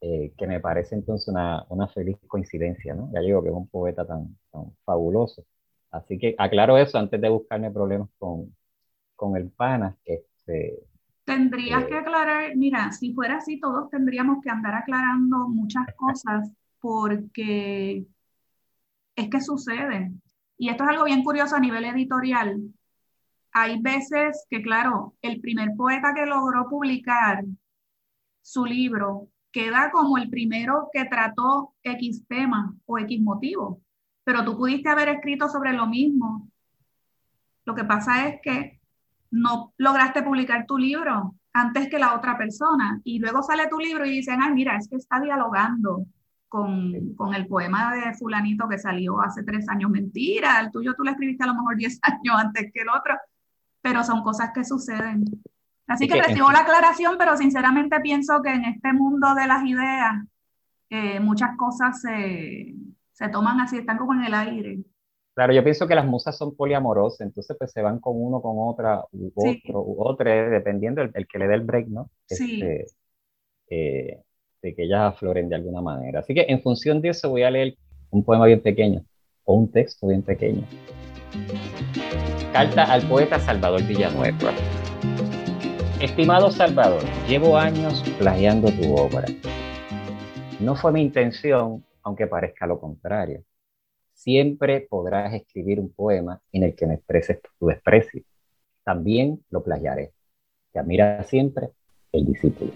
eh, 0.00 0.32
que 0.38 0.46
me 0.46 0.60
parece 0.60 0.94
entonces 0.94 1.28
una, 1.28 1.62
una, 1.68 1.88
feliz 1.88 2.16
coincidencia, 2.26 2.94
¿no? 2.94 3.10
Ya 3.12 3.20
digo 3.20 3.42
que 3.42 3.50
es 3.50 3.54
un 3.54 3.68
poeta 3.68 4.06
tan, 4.06 4.34
tan, 4.50 4.72
fabuloso. 4.82 5.44
Así 5.90 6.18
que 6.18 6.34
aclaro 6.38 6.78
eso 6.78 6.96
antes 6.96 7.20
de 7.20 7.28
buscarme 7.28 7.70
problemas 7.70 8.08
con, 8.18 8.56
con 9.14 9.36
el 9.36 9.50
pana. 9.50 9.94
Este, 10.06 10.78
Tendrías 11.24 11.84
que 11.84 11.96
eh, 11.96 11.98
aclarar, 11.98 12.56
mira, 12.56 12.92
si 12.92 13.12
fuera 13.12 13.36
así, 13.36 13.60
todos 13.60 13.90
tendríamos 13.90 14.42
que 14.42 14.48
andar 14.48 14.74
aclarando 14.74 15.48
muchas 15.48 15.84
cosas 15.96 16.50
porque 16.80 18.06
es 19.16 19.28
que 19.28 19.40
sucede. 19.42 20.12
Y 20.56 20.70
esto 20.70 20.84
es 20.84 20.90
algo 20.90 21.04
bien 21.04 21.22
curioso 21.22 21.56
a 21.56 21.60
nivel 21.60 21.84
editorial. 21.84 22.58
Hay 23.60 23.80
veces 23.80 24.46
que, 24.48 24.62
claro, 24.62 25.16
el 25.20 25.40
primer 25.40 25.70
poeta 25.76 26.14
que 26.14 26.26
logró 26.26 26.68
publicar 26.68 27.44
su 28.40 28.64
libro 28.64 29.28
queda 29.50 29.90
como 29.90 30.16
el 30.16 30.30
primero 30.30 30.88
que 30.92 31.06
trató 31.06 31.74
X 31.82 32.24
tema 32.28 32.72
o 32.86 32.98
X 32.98 33.20
motivo, 33.20 33.80
pero 34.22 34.44
tú 34.44 34.56
pudiste 34.56 34.88
haber 34.88 35.08
escrito 35.08 35.48
sobre 35.48 35.72
lo 35.72 35.88
mismo. 35.88 36.48
Lo 37.64 37.74
que 37.74 37.82
pasa 37.82 38.28
es 38.28 38.40
que 38.42 38.80
no 39.32 39.74
lograste 39.76 40.22
publicar 40.22 40.64
tu 40.64 40.78
libro 40.78 41.34
antes 41.52 41.88
que 41.88 41.98
la 41.98 42.14
otra 42.14 42.38
persona 42.38 43.00
y 43.02 43.18
luego 43.18 43.42
sale 43.42 43.66
tu 43.66 43.80
libro 43.80 44.06
y 44.06 44.10
dicen, 44.10 44.40
ay, 44.40 44.52
mira, 44.52 44.76
es 44.76 44.88
que 44.88 44.96
está 44.96 45.18
dialogando 45.18 46.06
con, 46.48 47.14
con, 47.16 47.34
el 47.34 47.48
poema 47.48 47.92
de 47.92 48.14
fulanito 48.14 48.68
que 48.68 48.78
salió 48.78 49.20
hace 49.20 49.42
tres 49.42 49.68
años. 49.68 49.90
Mentira, 49.90 50.60
el 50.60 50.70
tuyo 50.70 50.94
tú 50.94 51.02
lo 51.02 51.10
escribiste 51.10 51.42
a 51.42 51.48
lo 51.48 51.54
mejor 51.54 51.76
diez 51.76 51.98
años 52.02 52.36
antes 52.36 52.70
que 52.72 52.82
el 52.82 52.88
otro, 52.88 53.14
pero 53.88 54.04
son 54.04 54.22
cosas 54.22 54.50
que 54.54 54.64
suceden. 54.64 55.24
Así 55.86 56.06
que, 56.06 56.20
recibo 56.20 56.52
la 56.52 56.60
aclaración, 56.60 57.16
pero 57.18 57.36
sinceramente 57.36 57.98
pienso 58.00 58.42
que 58.42 58.50
en 58.50 58.64
este 58.66 58.92
mundo 58.92 59.34
de 59.34 59.46
las 59.46 59.64
ideas 59.64 60.22
eh, 60.90 61.18
muchas 61.18 61.56
cosas 61.56 62.02
se, 62.02 62.74
se, 63.12 63.28
toman 63.30 63.60
así, 63.60 63.78
están 63.78 63.96
como 63.96 64.12
en 64.12 64.24
el 64.24 64.34
aire. 64.34 64.78
Claro, 65.34 65.54
yo 65.54 65.64
pienso 65.64 65.86
que 65.86 65.94
las 65.94 66.04
musas 66.04 66.36
son 66.36 66.54
poliamorosas, 66.54 67.22
entonces 67.22 67.56
pues 67.58 67.72
se 67.72 67.80
van 67.80 68.00
con 68.00 68.14
uno, 68.16 68.42
con 68.42 68.56
otra, 68.58 69.02
u 69.12 69.32
otro, 69.34 69.82
u 69.82 69.96
otra, 70.02 70.50
dependiendo 70.50 71.00
el, 71.00 71.26
que 71.26 71.38
le 71.38 71.46
dé 71.46 71.54
el 71.54 71.62
break, 71.62 71.86
¿no? 71.88 72.10
Sí. 72.26 72.60
Este, 72.60 72.84
eh, 73.70 74.22
de 74.60 74.74
que 74.74 74.82
ellas 74.82 75.14
afloren 75.14 75.48
de 75.48 75.56
alguna 75.56 75.80
manera. 75.80 76.20
Así 76.20 76.34
que 76.34 76.44
en 76.48 76.60
función 76.60 77.00
de 77.00 77.10
eso 77.10 77.30
voy 77.30 77.44
a 77.44 77.50
leer 77.50 77.76
un 78.10 78.24
poema 78.24 78.44
bien 78.44 78.60
pequeño, 78.60 79.04
o 79.44 79.54
un 79.54 79.70
texto 79.70 80.08
bien 80.08 80.22
pequeño. 80.22 80.64
Carta 82.52 82.84
al 82.84 83.02
poeta 83.02 83.38
Salvador 83.38 83.82
Villanueva. 83.82 84.52
Estimado 86.00 86.50
Salvador, 86.50 87.02
llevo 87.28 87.58
años 87.58 88.02
plagiando 88.18 88.70
tu 88.70 88.94
obra. 88.94 89.26
No 90.58 90.74
fue 90.74 90.90
mi 90.92 91.02
intención, 91.02 91.84
aunque 92.02 92.26
parezca 92.26 92.66
lo 92.66 92.80
contrario. 92.80 93.44
Siempre 94.14 94.80
podrás 94.80 95.34
escribir 95.34 95.78
un 95.78 95.92
poema 95.92 96.40
en 96.50 96.62
el 96.62 96.74
que 96.74 96.86
me 96.86 96.94
expreses 96.94 97.38
tu 97.58 97.66
desprecio. 97.66 98.22
También 98.82 99.44
lo 99.50 99.62
plagiaré. 99.62 100.12
Te 100.72 100.78
admira 100.78 101.22
siempre 101.24 101.68
el 102.12 102.24
discípulo. 102.24 102.72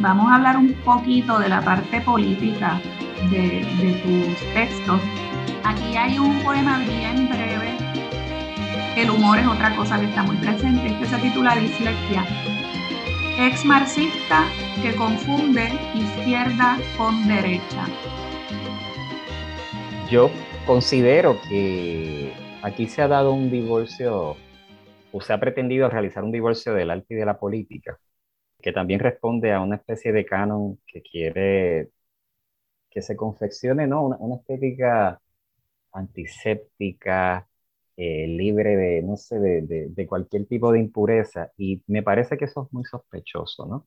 Vamos 0.00 0.26
a 0.30 0.36
hablar 0.36 0.58
un 0.58 0.74
poquito 0.84 1.38
de 1.38 1.48
la 1.48 1.62
parte 1.62 2.02
política 2.02 2.80
de, 3.30 4.00
tus 4.02 4.54
textos. 4.54 5.00
Aquí 5.64 5.96
hay 5.96 6.18
un 6.18 6.42
poema 6.42 6.78
bien 6.80 7.28
breve 7.28 7.74
el 8.96 9.10
humor 9.10 9.40
es 9.40 9.46
otra 9.48 9.74
cosa 9.74 9.98
que 9.98 10.06
está 10.06 10.22
muy 10.22 10.36
presente. 10.36 10.86
Este 10.86 11.06
se 11.06 11.18
titula 11.18 11.56
Dislexia. 11.56 12.24
Ex 13.40 13.64
marxista 13.64 14.44
que 14.80 14.94
confunde 14.94 15.68
izquierda 15.94 16.78
con 16.96 17.26
derecha. 17.26 17.86
Yo 20.08 20.30
considero 20.64 21.36
que 21.48 22.32
aquí 22.62 22.86
se 22.86 23.02
ha 23.02 23.08
dado 23.08 23.32
un 23.32 23.50
divorcio, 23.50 24.36
o 25.10 25.20
se 25.20 25.32
ha 25.32 25.40
pretendido 25.40 25.90
realizar 25.90 26.22
un 26.22 26.30
divorcio 26.30 26.72
del 26.72 26.92
arte 26.92 27.14
y 27.14 27.16
de 27.16 27.26
la 27.26 27.36
política, 27.36 27.98
que 28.62 28.70
también 28.70 29.00
responde 29.00 29.52
a 29.52 29.60
una 29.60 29.74
especie 29.74 30.12
de 30.12 30.24
canon 30.24 30.78
que 30.86 31.02
quiere 31.02 31.88
que 32.94 33.02
se 33.02 33.16
confeccione, 33.16 33.86
¿no? 33.88 34.06
Una, 34.06 34.16
una 34.18 34.36
estética 34.36 35.20
antiséptica, 35.92 37.48
eh, 37.96 38.26
libre 38.28 38.76
de, 38.76 39.02
no 39.02 39.16
sé, 39.16 39.38
de, 39.40 39.62
de, 39.90 40.06
cualquier 40.06 40.46
tipo 40.46 40.72
de 40.72 40.80
impureza. 40.80 41.52
Y 41.58 41.82
me 41.88 42.02
parece 42.02 42.36
que 42.38 42.46
eso 42.46 42.64
es 42.66 42.72
muy 42.72 42.84
sospechoso, 42.84 43.66
¿no? 43.66 43.86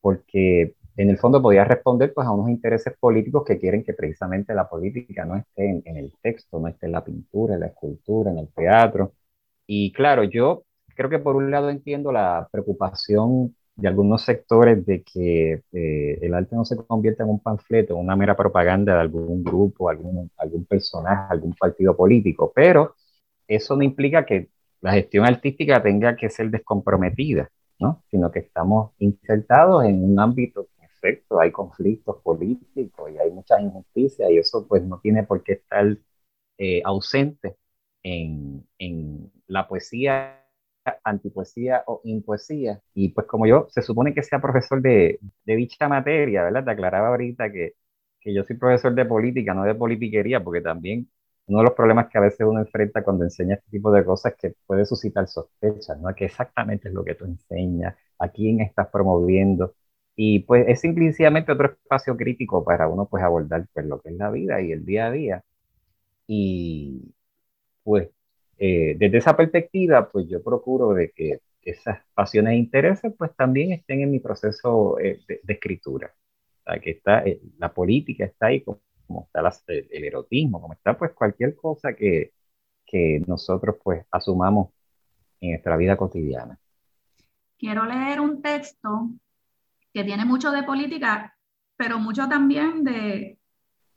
Porque 0.00 0.74
en 0.96 1.10
el 1.10 1.18
fondo 1.18 1.40
podía 1.40 1.64
responder 1.64 2.12
pues 2.12 2.26
a 2.26 2.32
unos 2.32 2.50
intereses 2.50 2.94
políticos 2.98 3.44
que 3.46 3.58
quieren 3.58 3.84
que 3.84 3.94
precisamente 3.94 4.54
la 4.54 4.68
política 4.68 5.24
no 5.24 5.36
esté 5.36 5.68
en, 5.70 5.82
en, 5.84 5.96
el 5.96 6.12
texto, 6.20 6.58
no 6.60 6.68
esté 6.68 6.86
en 6.86 6.92
la 6.92 7.04
pintura, 7.04 7.54
en 7.54 7.60
la 7.60 7.66
escultura, 7.68 8.30
en 8.30 8.38
el 8.38 8.48
teatro. 8.52 9.14
Y 9.66 9.92
claro, 9.92 10.24
yo 10.24 10.64
creo 10.96 11.10
que 11.10 11.18
por 11.18 11.36
un 11.36 11.50
lado 11.50 11.70
entiendo 11.70 12.12
la 12.12 12.48
preocupación 12.52 13.56
de 13.76 13.88
algunos 13.88 14.22
sectores 14.22 14.84
de 14.86 15.02
que 15.02 15.62
eh, 15.72 16.18
el 16.22 16.34
arte 16.34 16.54
no 16.56 16.64
se 16.64 16.76
convierta 16.76 17.24
en 17.24 17.30
un 17.30 17.40
panfleto, 17.40 17.96
una 17.96 18.16
mera 18.16 18.36
propaganda 18.36 18.94
de 18.94 19.00
algún 19.00 19.42
grupo, 19.44 19.88
algún, 19.88 20.30
algún 20.36 20.64
personaje, 20.66 21.32
algún 21.32 21.54
partido 21.54 21.96
político, 21.96 22.52
pero 22.54 22.94
eso 23.48 23.76
no 23.76 23.82
implica 23.82 24.24
que 24.26 24.50
la 24.80 24.92
gestión 24.92 25.24
artística 25.26 25.82
tenga 25.82 26.16
que 26.16 26.28
ser 26.30 26.50
descomprometida, 26.50 27.50
¿no? 27.78 28.02
sino 28.10 28.30
que 28.30 28.40
estamos 28.40 28.92
insertados 28.98 29.84
en 29.84 30.04
un 30.04 30.18
ámbito 30.20 30.66
que 30.66 30.84
en 30.84 30.90
efecto 30.90 31.40
hay 31.40 31.50
conflictos 31.52 32.16
políticos 32.22 33.10
y 33.12 33.18
hay 33.18 33.30
muchas 33.30 33.60
injusticias 33.62 34.30
y 34.30 34.38
eso 34.38 34.66
pues 34.68 34.82
no 34.84 35.00
tiene 35.00 35.24
por 35.24 35.42
qué 35.42 35.54
estar 35.54 35.96
eh, 36.58 36.82
ausente 36.84 37.56
en, 38.02 38.66
en 38.78 39.32
la 39.46 39.68
poesía 39.68 40.41
antipoesía 41.04 41.82
o 41.86 42.00
impoesía. 42.04 42.80
Y 42.94 43.10
pues 43.10 43.26
como 43.26 43.46
yo, 43.46 43.66
se 43.70 43.82
supone 43.82 44.14
que 44.14 44.22
sea 44.22 44.40
profesor 44.40 44.80
de, 44.82 45.20
de 45.44 45.56
dicha 45.56 45.88
materia, 45.88 46.42
¿verdad? 46.44 46.64
Te 46.64 46.70
aclaraba 46.72 47.08
ahorita 47.08 47.50
que, 47.52 47.72
que 48.20 48.34
yo 48.34 48.44
soy 48.44 48.56
profesor 48.56 48.94
de 48.94 49.04
política, 49.06 49.54
no 49.54 49.64
de 49.64 49.74
politiquería, 49.74 50.42
porque 50.42 50.60
también 50.60 51.08
uno 51.46 51.58
de 51.58 51.64
los 51.64 51.74
problemas 51.74 52.08
que 52.08 52.18
a 52.18 52.20
veces 52.20 52.40
uno 52.46 52.60
enfrenta 52.60 53.02
cuando 53.02 53.24
enseña 53.24 53.54
este 53.56 53.70
tipo 53.70 53.90
de 53.92 54.04
cosas 54.04 54.32
es 54.32 54.38
que 54.38 54.54
puede 54.66 54.86
suscitar 54.86 55.26
sospechas, 55.28 55.98
¿no? 56.00 56.14
Que 56.14 56.26
exactamente 56.26 56.88
es 56.88 56.94
lo 56.94 57.04
que 57.04 57.14
tú 57.14 57.24
enseñas, 57.24 57.96
a 58.18 58.28
quién 58.28 58.60
estás 58.60 58.88
promoviendo. 58.88 59.74
Y 60.14 60.40
pues 60.40 60.66
es 60.68 60.80
simplemente 60.80 61.52
otro 61.52 61.66
espacio 61.72 62.16
crítico 62.16 62.62
para 62.64 62.88
uno 62.88 63.06
pues 63.08 63.22
abordar 63.24 63.66
pues 63.72 63.86
lo 63.86 64.00
que 64.00 64.10
es 64.10 64.16
la 64.16 64.30
vida 64.30 64.60
y 64.60 64.72
el 64.72 64.84
día 64.84 65.06
a 65.06 65.10
día. 65.10 65.44
Y 66.26 67.14
pues 67.84 68.10
eh, 68.64 68.94
desde 68.96 69.18
esa 69.18 69.36
perspectiva, 69.36 70.08
pues 70.08 70.28
yo 70.28 70.40
procuro 70.40 70.94
de 70.94 71.10
que 71.10 71.40
esas 71.62 71.98
pasiones 72.14 72.52
e 72.52 72.58
intereses 72.58 73.12
pues 73.18 73.34
también 73.34 73.72
estén 73.72 74.02
en 74.02 74.10
mi 74.12 74.20
proceso 74.20 75.00
eh, 75.00 75.20
de, 75.26 75.52
escritura. 75.52 76.14
O 76.60 76.62
sea, 76.62 76.78
que 76.78 76.90
está, 76.90 77.24
eh, 77.24 77.40
la 77.58 77.74
política 77.74 78.24
está 78.24 78.46
ahí 78.46 78.62
como, 78.62 78.80
está 79.26 79.42
el 79.66 80.04
erotismo, 80.04 80.60
como 80.60 80.74
está 80.74 80.96
pues 80.96 81.10
cualquier 81.10 81.56
cosa 81.56 81.92
que, 81.96 82.34
que 82.86 83.20
nosotros 83.26 83.78
pues 83.82 84.06
asumamos 84.12 84.68
en 85.40 85.50
nuestra 85.50 85.76
vida 85.76 85.96
cotidiana. 85.96 86.56
Quiero 87.58 87.84
leer 87.84 88.20
un 88.20 88.42
texto 88.42 89.10
que 89.92 90.04
tiene 90.04 90.24
mucho 90.24 90.52
de 90.52 90.62
política, 90.62 91.36
pero 91.76 91.98
mucho 91.98 92.28
también 92.28 92.84
de 92.84 93.40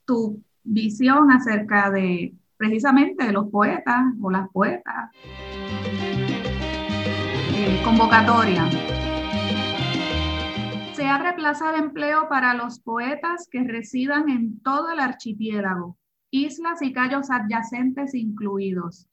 tu 0.06 0.42
visión 0.64 1.30
acerca 1.30 1.92
de 1.92 2.34
precisamente 2.58 3.26
de 3.26 3.34
los 3.34 3.50
poetas 3.50 4.04
o 4.22 4.30
las 4.30 4.50
poetas. 4.50 5.12
Eh, 7.54 7.82
convocatoria. 7.84 8.70
Se 10.94 11.08
abre 11.08 11.34
plaza 11.34 11.72
de 11.72 11.80
empleo 11.80 12.30
para 12.30 12.54
los 12.54 12.80
poetas 12.80 13.48
que 13.52 13.64
residan 13.64 14.30
en 14.30 14.60
todo 14.62 14.92
el 14.92 15.00
archipiélago, 15.00 15.98
islas 16.32 16.82
y 16.82 16.94
callos 16.94 17.30
adyacentes 17.30 18.14
incluidos. 18.14 19.08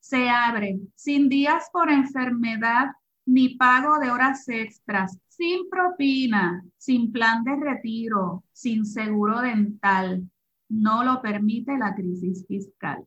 Se 0.00 0.28
abre 0.28 0.78
sin 0.94 1.28
días 1.28 1.70
por 1.72 1.90
enfermedad 1.90 2.88
ni 3.26 3.56
pago 3.56 3.98
de 3.98 4.10
horas 4.10 4.46
extras, 4.48 5.18
sin 5.28 5.68
propina, 5.70 6.62
sin 6.76 7.10
plan 7.10 7.42
de 7.42 7.56
retiro, 7.56 8.44
sin 8.52 8.84
seguro 8.84 9.40
dental, 9.40 10.28
no 10.68 11.04
lo 11.04 11.20
permite 11.20 11.76
la 11.78 11.94
crisis 11.94 12.46
fiscal. 12.46 13.06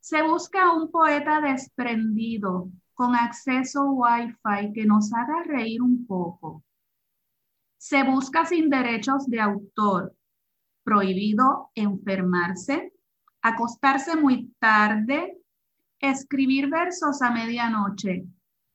Se 0.00 0.22
busca 0.22 0.72
un 0.72 0.90
poeta 0.90 1.40
desprendido, 1.40 2.70
con 2.94 3.14
acceso 3.14 3.90
Wi-Fi 3.90 4.72
que 4.72 4.86
nos 4.86 5.12
haga 5.12 5.42
reír 5.44 5.82
un 5.82 6.06
poco. 6.06 6.64
Se 7.76 8.02
busca 8.04 8.46
sin 8.46 8.70
derechos 8.70 9.26
de 9.26 9.40
autor, 9.40 10.16
prohibido 10.82 11.70
enfermarse, 11.74 12.92
acostarse 13.42 14.16
muy 14.16 14.50
tarde, 14.58 15.38
escribir 16.00 16.70
versos 16.70 17.20
a 17.20 17.30
medianoche, 17.30 18.24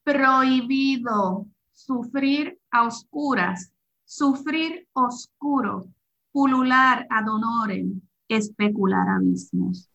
prohibido 0.04 1.48
sufrir 1.72 2.60
a 2.70 2.86
oscuras, 2.86 3.74
sufrir 4.06 4.88
oscuro, 4.94 5.88
pulular 6.32 7.06
ad 7.10 7.28
honorem, 7.28 8.02
especular 8.28 9.08
abismos. 9.10 9.89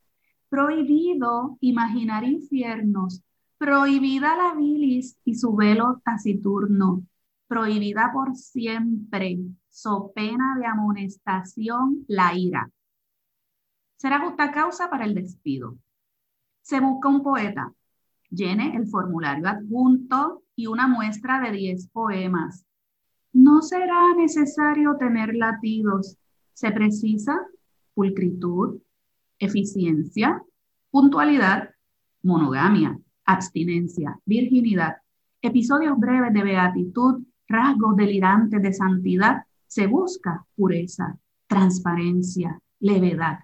Prohibido 0.49 1.57
imaginar 1.61 2.25
infiernos, 2.25 3.23
prohibida 3.59 4.37
la 4.37 4.55
bilis 4.55 5.17
y 5.25 5.35
su 5.35 5.55
velo 5.57 6.01
taciturno, 6.05 7.05
prohibida 7.49 8.11
por 8.13 8.37
siempre, 8.37 9.39
so 9.69 10.13
pena 10.15 10.57
de 10.59 10.67
amonestación, 10.67 12.05
la 12.09 12.35
ira. 12.35 12.71
Será 13.97 14.21
justa 14.21 14.53
causa 14.53 14.91
para 14.91 15.05
el 15.05 15.15
despido. 15.15 15.77
Se 16.61 16.81
busca 16.81 17.09
un 17.09 17.23
poeta, 17.23 17.73
llene 18.31 18.77
el 18.77 18.87
formulario 18.87 19.49
adjunto 19.49 20.43
y 20.55 20.67
una 20.67 20.87
muestra 20.87 21.41
de 21.41 21.53
10 21.53 21.89
poemas. 21.89 22.67
No 23.33 23.63
será 23.63 24.15
necesario 24.15 24.97
tener 24.97 25.35
latidos, 25.35 26.19
se 26.57 26.71
precisa 26.71 27.39
pulcritud, 27.93 28.79
eficiencia, 29.39 30.43
puntualidad, 30.91 31.69
monogamia, 32.23 32.99
abstinencia, 33.27 34.19
virginidad, 34.25 34.97
episodios 35.43 35.99
breves 35.99 36.33
de 36.33 36.43
beatitud, 36.43 37.25
rasgos 37.47 37.95
delirantes 37.97 38.63
de 38.63 38.73
santidad, 38.73 39.45
se 39.67 39.87
busca 39.87 40.47
pureza, 40.57 41.19
transparencia, 41.47 42.59
levedad. 42.81 43.41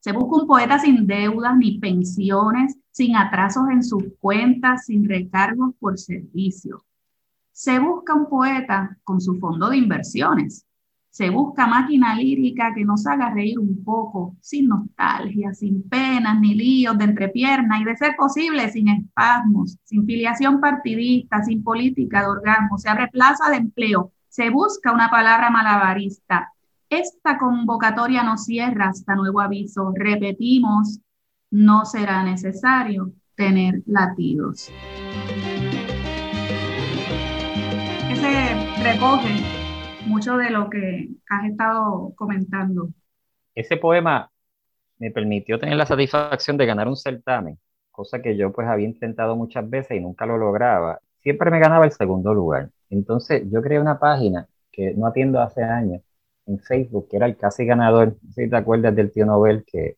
Se 0.00 0.10
busca 0.10 0.42
un 0.42 0.48
poeta 0.48 0.80
sin 0.80 1.06
deudas 1.06 1.56
ni 1.56 1.78
pensiones, 1.78 2.76
sin 2.90 3.14
atrasos 3.14 3.68
en 3.70 3.84
sus 3.84 4.02
cuentas, 4.18 4.86
sin 4.86 5.08
recargos 5.08 5.72
por 5.78 6.00
servicio. 6.00 6.84
Se 7.52 7.78
busca 7.78 8.12
un 8.12 8.28
poeta 8.28 8.98
con 9.04 9.20
su 9.20 9.36
fondo 9.36 9.70
de 9.70 9.76
inversiones, 9.76 10.66
se 11.14 11.30
busca 11.30 11.68
máquina 11.68 12.16
lírica 12.16 12.72
que 12.74 12.84
nos 12.84 13.06
haga 13.06 13.30
reír 13.30 13.56
un 13.60 13.84
poco, 13.84 14.34
sin 14.40 14.66
nostalgia, 14.66 15.54
sin 15.54 15.88
penas 15.88 16.40
ni 16.40 16.56
líos 16.56 16.98
de 16.98 17.04
entrepierna 17.04 17.78
y 17.78 17.84
de 17.84 17.96
ser 17.96 18.16
posible 18.16 18.68
sin 18.72 18.88
espasmos, 18.88 19.78
sin 19.84 20.04
filiación 20.04 20.60
partidista, 20.60 21.40
sin 21.44 21.62
política 21.62 22.22
de 22.22 22.26
orgasmo. 22.26 22.78
Se 22.78 22.88
abre 22.88 23.06
plaza 23.06 23.48
de 23.48 23.58
empleo, 23.58 24.10
se 24.28 24.50
busca 24.50 24.90
una 24.90 25.08
palabra 25.08 25.50
malabarista. 25.50 26.52
Esta 26.90 27.38
convocatoria 27.38 28.24
no 28.24 28.36
cierra 28.36 28.88
hasta 28.88 29.14
nuevo 29.14 29.40
aviso. 29.40 29.92
Repetimos, 29.94 30.98
no 31.52 31.84
será 31.84 32.24
necesario 32.24 33.12
tener 33.36 33.84
latidos. 33.86 34.68
Ese 38.10 38.82
recoge 38.82 39.63
mucho 40.06 40.36
de 40.36 40.50
lo 40.50 40.70
que 40.70 41.08
has 41.28 41.50
estado 41.50 42.12
comentando. 42.16 42.88
Ese 43.54 43.76
poema 43.76 44.30
me 44.98 45.10
permitió 45.10 45.58
tener 45.58 45.76
la 45.76 45.86
satisfacción 45.86 46.56
de 46.56 46.66
ganar 46.66 46.88
un 46.88 46.96
certamen, 46.96 47.58
cosa 47.90 48.20
que 48.20 48.36
yo 48.36 48.52
pues 48.52 48.66
había 48.68 48.86
intentado 48.86 49.36
muchas 49.36 49.68
veces 49.68 49.96
y 49.96 50.00
nunca 50.00 50.26
lo 50.26 50.38
lograba. 50.38 50.98
Siempre 51.22 51.50
me 51.50 51.58
ganaba 51.58 51.84
el 51.84 51.92
segundo 51.92 52.34
lugar. 52.34 52.70
Entonces 52.90 53.42
yo 53.50 53.62
creé 53.62 53.80
una 53.80 53.98
página 53.98 54.46
que 54.70 54.94
no 54.94 55.06
atiendo 55.06 55.40
hace 55.40 55.62
años 55.62 56.02
en 56.46 56.58
Facebook, 56.60 57.08
que 57.08 57.16
era 57.16 57.26
el 57.26 57.36
casi 57.36 57.64
ganador. 57.64 58.16
No 58.22 58.32
sé 58.32 58.44
si 58.44 58.50
te 58.50 58.56
acuerdas 58.56 58.94
del 58.94 59.10
tío 59.10 59.24
Nobel 59.24 59.64
que, 59.66 59.96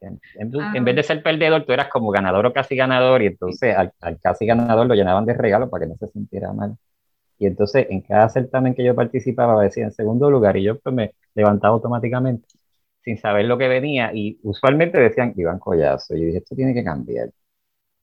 en, 0.00 0.20
ah. 0.60 0.74
vez 0.80 0.96
de 0.96 1.02
ser 1.02 1.22
perdedor, 1.22 1.64
tú 1.64 1.72
eras 1.72 1.88
como 1.88 2.10
ganador 2.10 2.46
o 2.46 2.52
casi 2.52 2.76
ganador 2.76 3.22
y 3.22 3.26
entonces 3.26 3.76
al, 3.76 3.92
al 4.00 4.18
casi 4.20 4.46
ganador 4.46 4.86
lo 4.86 4.94
llenaban 4.94 5.26
de 5.26 5.34
regalos 5.34 5.68
para 5.68 5.84
que 5.84 5.90
no 5.90 5.96
se 5.96 6.08
sintiera 6.08 6.52
mal. 6.52 6.76
Y 7.38 7.46
entonces 7.46 7.86
en 7.90 8.02
cada 8.02 8.28
certamen 8.28 8.74
que 8.74 8.84
yo 8.84 8.94
participaba 8.94 9.62
decía 9.62 9.84
en 9.84 9.92
segundo 9.92 10.30
lugar 10.30 10.56
y 10.56 10.64
yo 10.64 10.78
pues 10.80 10.94
me 10.94 11.14
levantaba 11.34 11.74
automáticamente 11.74 12.46
sin 13.02 13.18
saber 13.18 13.44
lo 13.46 13.58
que 13.58 13.68
venía 13.68 14.12
y 14.14 14.38
usualmente 14.42 14.98
decían 15.00 15.34
iban 15.36 15.58
Collazo. 15.58 16.14
Y 16.16 16.20
yo 16.20 16.26
dije, 16.26 16.38
esto 16.38 16.54
tiene 16.56 16.74
que 16.74 16.84
cambiar. 16.84 17.30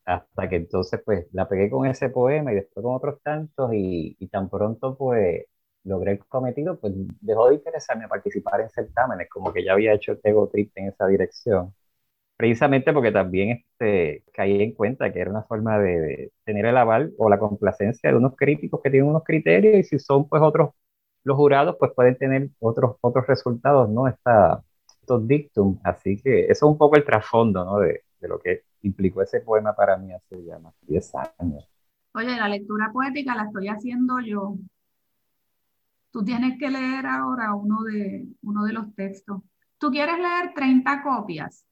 Hasta 0.05 0.49
que 0.49 0.57
entonces 0.57 1.01
pues 1.05 1.27
la 1.33 1.47
pegué 1.47 1.69
con 1.69 1.87
ese 1.87 2.09
poema 2.09 2.51
y 2.51 2.55
después 2.55 2.83
con 2.83 2.95
otros 2.95 3.21
tantos 3.23 3.71
y, 3.73 4.15
y 4.19 4.27
tan 4.29 4.49
pronto 4.49 4.97
pues 4.97 5.45
logré 5.83 6.13
el 6.13 6.19
cometido, 6.27 6.79
pues 6.79 6.93
dejó 7.21 7.49
de 7.49 7.55
interesarme 7.55 8.05
a 8.05 8.07
participar 8.09 8.61
en 8.61 8.69
certámenes, 8.69 9.29
como 9.29 9.53
que 9.53 9.63
ya 9.63 9.73
había 9.73 9.93
hecho 9.93 10.13
el 10.13 10.19
ego 10.23 10.47
trip 10.49 10.71
en 10.75 10.89
esa 10.89 11.07
dirección 11.07 11.73
precisamente 12.41 12.91
porque 12.91 13.11
también 13.11 13.51
este, 13.51 14.23
caí 14.33 14.63
en 14.63 14.73
cuenta 14.73 15.13
que 15.13 15.19
era 15.19 15.29
una 15.29 15.43
forma 15.43 15.77
de, 15.77 16.31
tener 16.43 16.65
el 16.65 16.75
aval 16.75 17.13
o 17.19 17.29
la 17.29 17.37
complacencia 17.37 18.09
de 18.09 18.17
unos 18.17 18.35
críticos 18.35 18.81
que 18.83 18.89
tienen 18.89 19.09
unos 19.11 19.23
criterios 19.23 19.75
y 19.75 19.83
si 19.83 19.99
son 19.99 20.27
pues 20.27 20.41
otros 20.41 20.71
los 21.23 21.37
jurados 21.37 21.75
pues 21.79 21.91
pueden 21.95 22.17
tener 22.17 22.49
otros, 22.59 22.95
otros 23.01 23.27
resultados, 23.27 23.87
¿no? 23.91 24.07
Esta, 24.07 24.59
estos 25.01 25.27
dictum, 25.27 25.79
así 25.83 26.17
que 26.17 26.45
eso 26.45 26.51
es 26.51 26.63
un 26.63 26.79
poco 26.79 26.95
el 26.95 27.05
trasfondo, 27.05 27.63
¿no? 27.63 27.77
De, 27.77 28.05
de 28.19 28.27
lo 28.27 28.39
que 28.39 28.63
implicó 28.81 29.21
ese 29.21 29.41
poema 29.41 29.75
para 29.75 29.95
mí 29.97 30.11
hace 30.11 30.43
ya 30.43 30.57
más 30.57 30.73
de 30.81 30.93
10 30.93 31.11
años. 31.37 31.69
Oye, 32.15 32.35
la 32.37 32.49
lectura 32.49 32.89
poética 32.91 33.35
la 33.35 33.43
estoy 33.43 33.67
haciendo 33.67 34.19
yo. 34.19 34.55
Tú 36.09 36.23
tienes 36.23 36.57
que 36.57 36.71
leer 36.71 37.05
ahora 37.05 37.53
uno 37.53 37.83
de, 37.83 38.25
uno 38.41 38.65
de 38.65 38.73
los 38.73 38.95
textos. 38.95 39.43
¿Tú 39.77 39.91
quieres 39.91 40.17
leer 40.17 40.55
30 40.55 41.03
copias? 41.03 41.67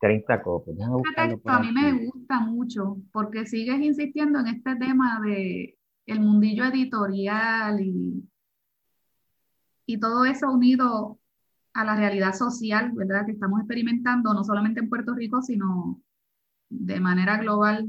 30 0.00 0.42
copias. 0.42 0.76
Este 1.16 1.40
a 1.46 1.58
mí 1.60 1.72
me 1.72 1.92
gusta 2.04 2.40
mucho 2.40 2.98
porque 3.12 3.46
sigues 3.46 3.80
insistiendo 3.80 4.40
en 4.40 4.48
este 4.48 4.76
tema 4.76 5.20
de 5.24 5.78
el 6.06 6.20
mundillo 6.20 6.64
editorial 6.64 7.80
y, 7.80 8.28
y 9.86 9.98
todo 9.98 10.24
eso 10.24 10.50
unido 10.50 11.18
a 11.72 11.84
la 11.84 11.96
realidad 11.96 12.34
social, 12.34 12.92
¿verdad? 12.92 13.26
Que 13.26 13.32
estamos 13.32 13.60
experimentando 13.60 14.32
no 14.32 14.44
solamente 14.44 14.80
en 14.80 14.88
Puerto 14.88 15.14
Rico, 15.14 15.42
sino 15.42 16.00
de 16.68 17.00
manera 17.00 17.38
global. 17.38 17.88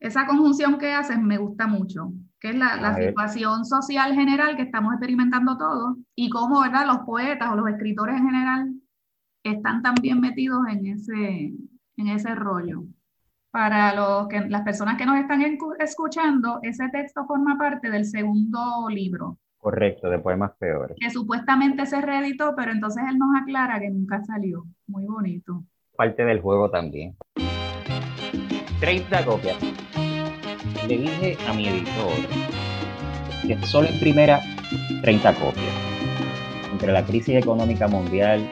Esa 0.00 0.26
conjunción 0.26 0.78
que 0.78 0.92
haces 0.92 1.20
me 1.20 1.38
gusta 1.38 1.66
mucho, 1.66 2.12
que 2.40 2.50
es 2.50 2.56
la, 2.56 2.76
la 2.76 2.96
situación 2.96 3.64
social 3.64 4.14
general 4.14 4.56
que 4.56 4.62
estamos 4.62 4.92
experimentando 4.94 5.58
todos 5.58 5.96
y 6.14 6.30
cómo, 6.30 6.60
¿verdad? 6.60 6.86
Los 6.86 6.98
poetas 7.00 7.52
o 7.52 7.56
los 7.56 7.68
escritores 7.68 8.16
en 8.16 8.26
general 8.26 8.74
están 9.42 9.82
también 9.82 10.20
metidos 10.20 10.60
en 10.70 10.86
ese, 10.86 11.52
en 11.96 12.08
ese 12.08 12.34
rollo. 12.34 12.84
Para 13.50 13.94
los 13.94 14.28
que, 14.28 14.40
las 14.48 14.62
personas 14.62 14.98
que 14.98 15.06
nos 15.06 15.18
están 15.18 15.42
escuchando, 15.80 16.60
ese 16.62 16.88
texto 16.90 17.24
forma 17.26 17.56
parte 17.56 17.90
del 17.90 18.04
segundo 18.04 18.88
libro. 18.90 19.38
Correcto, 19.56 20.08
de 20.08 20.18
Poemas 20.18 20.52
Peores. 20.58 20.96
Que 21.00 21.10
supuestamente 21.10 21.84
se 21.86 22.00
reeditó, 22.00 22.54
pero 22.54 22.70
entonces 22.70 23.02
él 23.10 23.18
nos 23.18 23.30
aclara 23.40 23.80
que 23.80 23.90
nunca 23.90 24.22
salió. 24.22 24.64
Muy 24.86 25.04
bonito. 25.06 25.64
Parte 25.96 26.24
del 26.24 26.40
juego 26.40 26.70
también. 26.70 27.16
30 28.80 29.24
copias. 29.24 29.56
Le 30.86 30.98
dije 30.98 31.36
a 31.48 31.52
mi 31.54 31.68
editor 31.68 32.12
que 33.46 33.66
solo 33.66 33.88
imprimiera 33.90 34.40
30 35.02 35.34
copias. 35.34 35.74
Entre 36.70 36.92
la 36.92 37.04
crisis 37.04 37.34
económica 37.34 37.88
mundial 37.88 38.48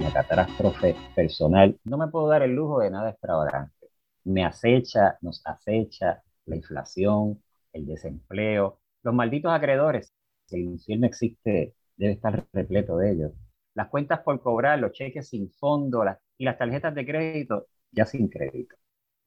la 0.00 0.12
catástrofe 0.12 0.94
personal, 1.14 1.78
no 1.84 1.96
me 1.96 2.08
puedo 2.08 2.28
dar 2.28 2.42
el 2.42 2.52
lujo 2.54 2.80
de 2.80 2.90
nada 2.90 3.10
extravagante. 3.10 3.88
Me 4.24 4.44
acecha, 4.44 5.18
nos 5.22 5.42
acecha 5.46 6.22
la 6.46 6.56
inflación, 6.56 7.42
el 7.72 7.86
desempleo, 7.86 8.80
los 9.02 9.14
malditos 9.14 9.52
acreedores. 9.52 10.12
El 10.50 10.60
infierno 10.62 11.06
existe, 11.06 11.74
debe 11.96 12.12
estar 12.12 12.46
repleto 12.52 12.96
de 12.98 13.12
ellos. 13.12 13.32
Las 13.74 13.88
cuentas 13.88 14.20
por 14.20 14.40
cobrar, 14.40 14.78
los 14.78 14.92
cheques 14.92 15.28
sin 15.28 15.50
fondo 15.50 16.04
y 16.38 16.44
las 16.44 16.58
tarjetas 16.58 16.94
de 16.94 17.06
crédito 17.06 17.66
ya 17.90 18.04
sin 18.06 18.28
crédito. 18.28 18.76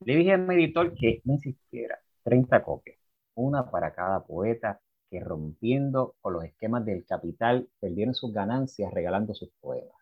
Le 0.02 0.16
dije 0.16 0.34
a 0.34 0.38
mi 0.38 0.56
editor 0.56 0.94
que 0.96 1.22
no 1.26 1.34
insistiera, 1.34 2.00
30 2.24 2.64
copias, 2.64 2.98
una 3.36 3.70
para 3.70 3.94
cada 3.94 4.24
poeta 4.26 4.80
que 5.10 5.20
rompiendo 5.20 6.16
con 6.22 6.34
los 6.34 6.44
esquemas 6.44 6.86
del 6.86 7.06
capital 7.06 7.68
perdieron 7.80 8.14
sus 8.14 8.32
ganancias 8.32 8.94
regalando 8.94 9.34
sus 9.34 9.50
poemas. 9.60 9.99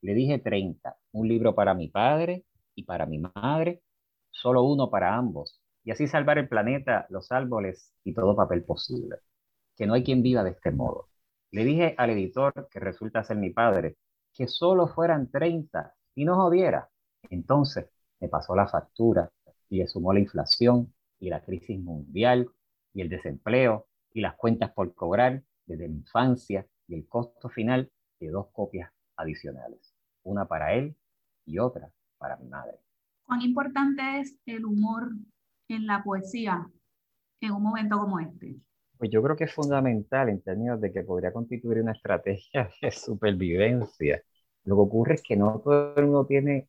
Le 0.00 0.14
dije 0.14 0.38
30, 0.38 0.96
un 1.12 1.28
libro 1.28 1.54
para 1.54 1.74
mi 1.74 1.88
padre 1.88 2.44
y 2.74 2.84
para 2.84 3.06
mi 3.06 3.18
madre, 3.18 3.82
solo 4.30 4.62
uno 4.62 4.90
para 4.90 5.16
ambos, 5.16 5.60
y 5.84 5.90
así 5.90 6.06
salvar 6.06 6.38
el 6.38 6.48
planeta, 6.48 7.06
los 7.10 7.32
árboles 7.32 7.92
y 8.04 8.14
todo 8.14 8.36
papel 8.36 8.64
posible. 8.64 9.16
Que 9.76 9.86
no 9.86 9.94
hay 9.94 10.04
quien 10.04 10.22
viva 10.22 10.44
de 10.44 10.50
este 10.50 10.70
modo. 10.70 11.08
Le 11.50 11.64
dije 11.64 11.94
al 11.98 12.10
editor, 12.10 12.68
que 12.70 12.80
resulta 12.80 13.24
ser 13.24 13.36
mi 13.38 13.50
padre, 13.50 13.96
que 14.32 14.46
solo 14.48 14.88
fueran 14.88 15.30
30 15.30 15.94
y 16.14 16.24
no 16.24 16.36
jodiera. 16.36 16.90
Entonces, 17.30 17.90
me 18.20 18.28
pasó 18.28 18.54
la 18.54 18.68
factura 18.68 19.30
y 19.68 19.78
le 19.78 19.86
sumó 19.88 20.12
la 20.12 20.20
inflación 20.20 20.92
y 21.18 21.30
la 21.30 21.42
crisis 21.42 21.78
mundial 21.80 22.48
y 22.92 23.00
el 23.02 23.08
desempleo 23.08 23.86
y 24.12 24.20
las 24.20 24.34
cuentas 24.36 24.72
por 24.72 24.94
cobrar 24.94 25.42
desde 25.66 25.88
mi 25.88 25.98
infancia 25.98 26.66
y 26.86 26.94
el 26.94 27.06
costo 27.08 27.48
final 27.48 27.90
de 28.20 28.30
dos 28.30 28.48
copias 28.52 28.90
adicionales, 29.16 29.87
una 30.28 30.46
para 30.46 30.74
él 30.74 30.96
y 31.46 31.58
otra 31.58 31.90
para 32.18 32.36
mi 32.36 32.48
madre. 32.48 32.78
¿Cuán 33.24 33.42
importante 33.42 34.20
es 34.20 34.38
el 34.46 34.64
humor 34.64 35.10
en 35.68 35.86
la 35.86 36.02
poesía 36.02 36.66
en 37.40 37.52
un 37.52 37.62
momento 37.62 37.98
como 37.98 38.20
este? 38.20 38.56
Pues 38.96 39.10
yo 39.10 39.22
creo 39.22 39.36
que 39.36 39.44
es 39.44 39.52
fundamental 39.52 40.28
en 40.28 40.42
términos 40.42 40.80
de 40.80 40.92
que 40.92 41.02
podría 41.02 41.32
constituir 41.32 41.80
una 41.80 41.92
estrategia 41.92 42.70
de 42.82 42.90
supervivencia. 42.90 44.22
Lo 44.64 44.76
que 44.76 44.82
ocurre 44.82 45.14
es 45.14 45.22
que 45.22 45.36
no 45.36 45.60
todo 45.60 45.94
el 45.96 46.04
mundo 46.04 46.26
tiene 46.26 46.68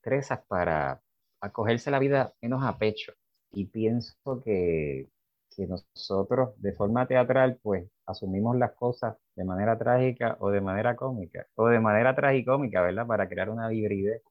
presas 0.00 0.40
para 0.46 1.00
acogerse 1.40 1.90
la 1.90 1.98
vida 1.98 2.34
menos 2.40 2.64
a 2.64 2.78
pecho. 2.78 3.12
Y 3.52 3.66
pienso 3.66 4.14
que, 4.42 5.08
que 5.56 5.66
nosotros 5.66 6.50
de 6.60 6.72
forma 6.72 7.06
teatral 7.06 7.58
pues 7.62 7.88
asumimos 8.06 8.56
las 8.56 8.72
cosas 8.72 9.16
de 9.36 9.44
manera 9.44 9.78
trágica 9.78 10.36
o 10.40 10.50
de 10.50 10.60
manera 10.60 10.96
cómica, 10.96 11.46
o 11.54 11.68
de 11.68 11.80
manera 11.80 12.14
tragicómica, 12.14 12.82
¿verdad? 12.82 13.06
Para 13.06 13.28
crear 13.28 13.50
una 13.50 13.72
hibridez. 13.72 14.22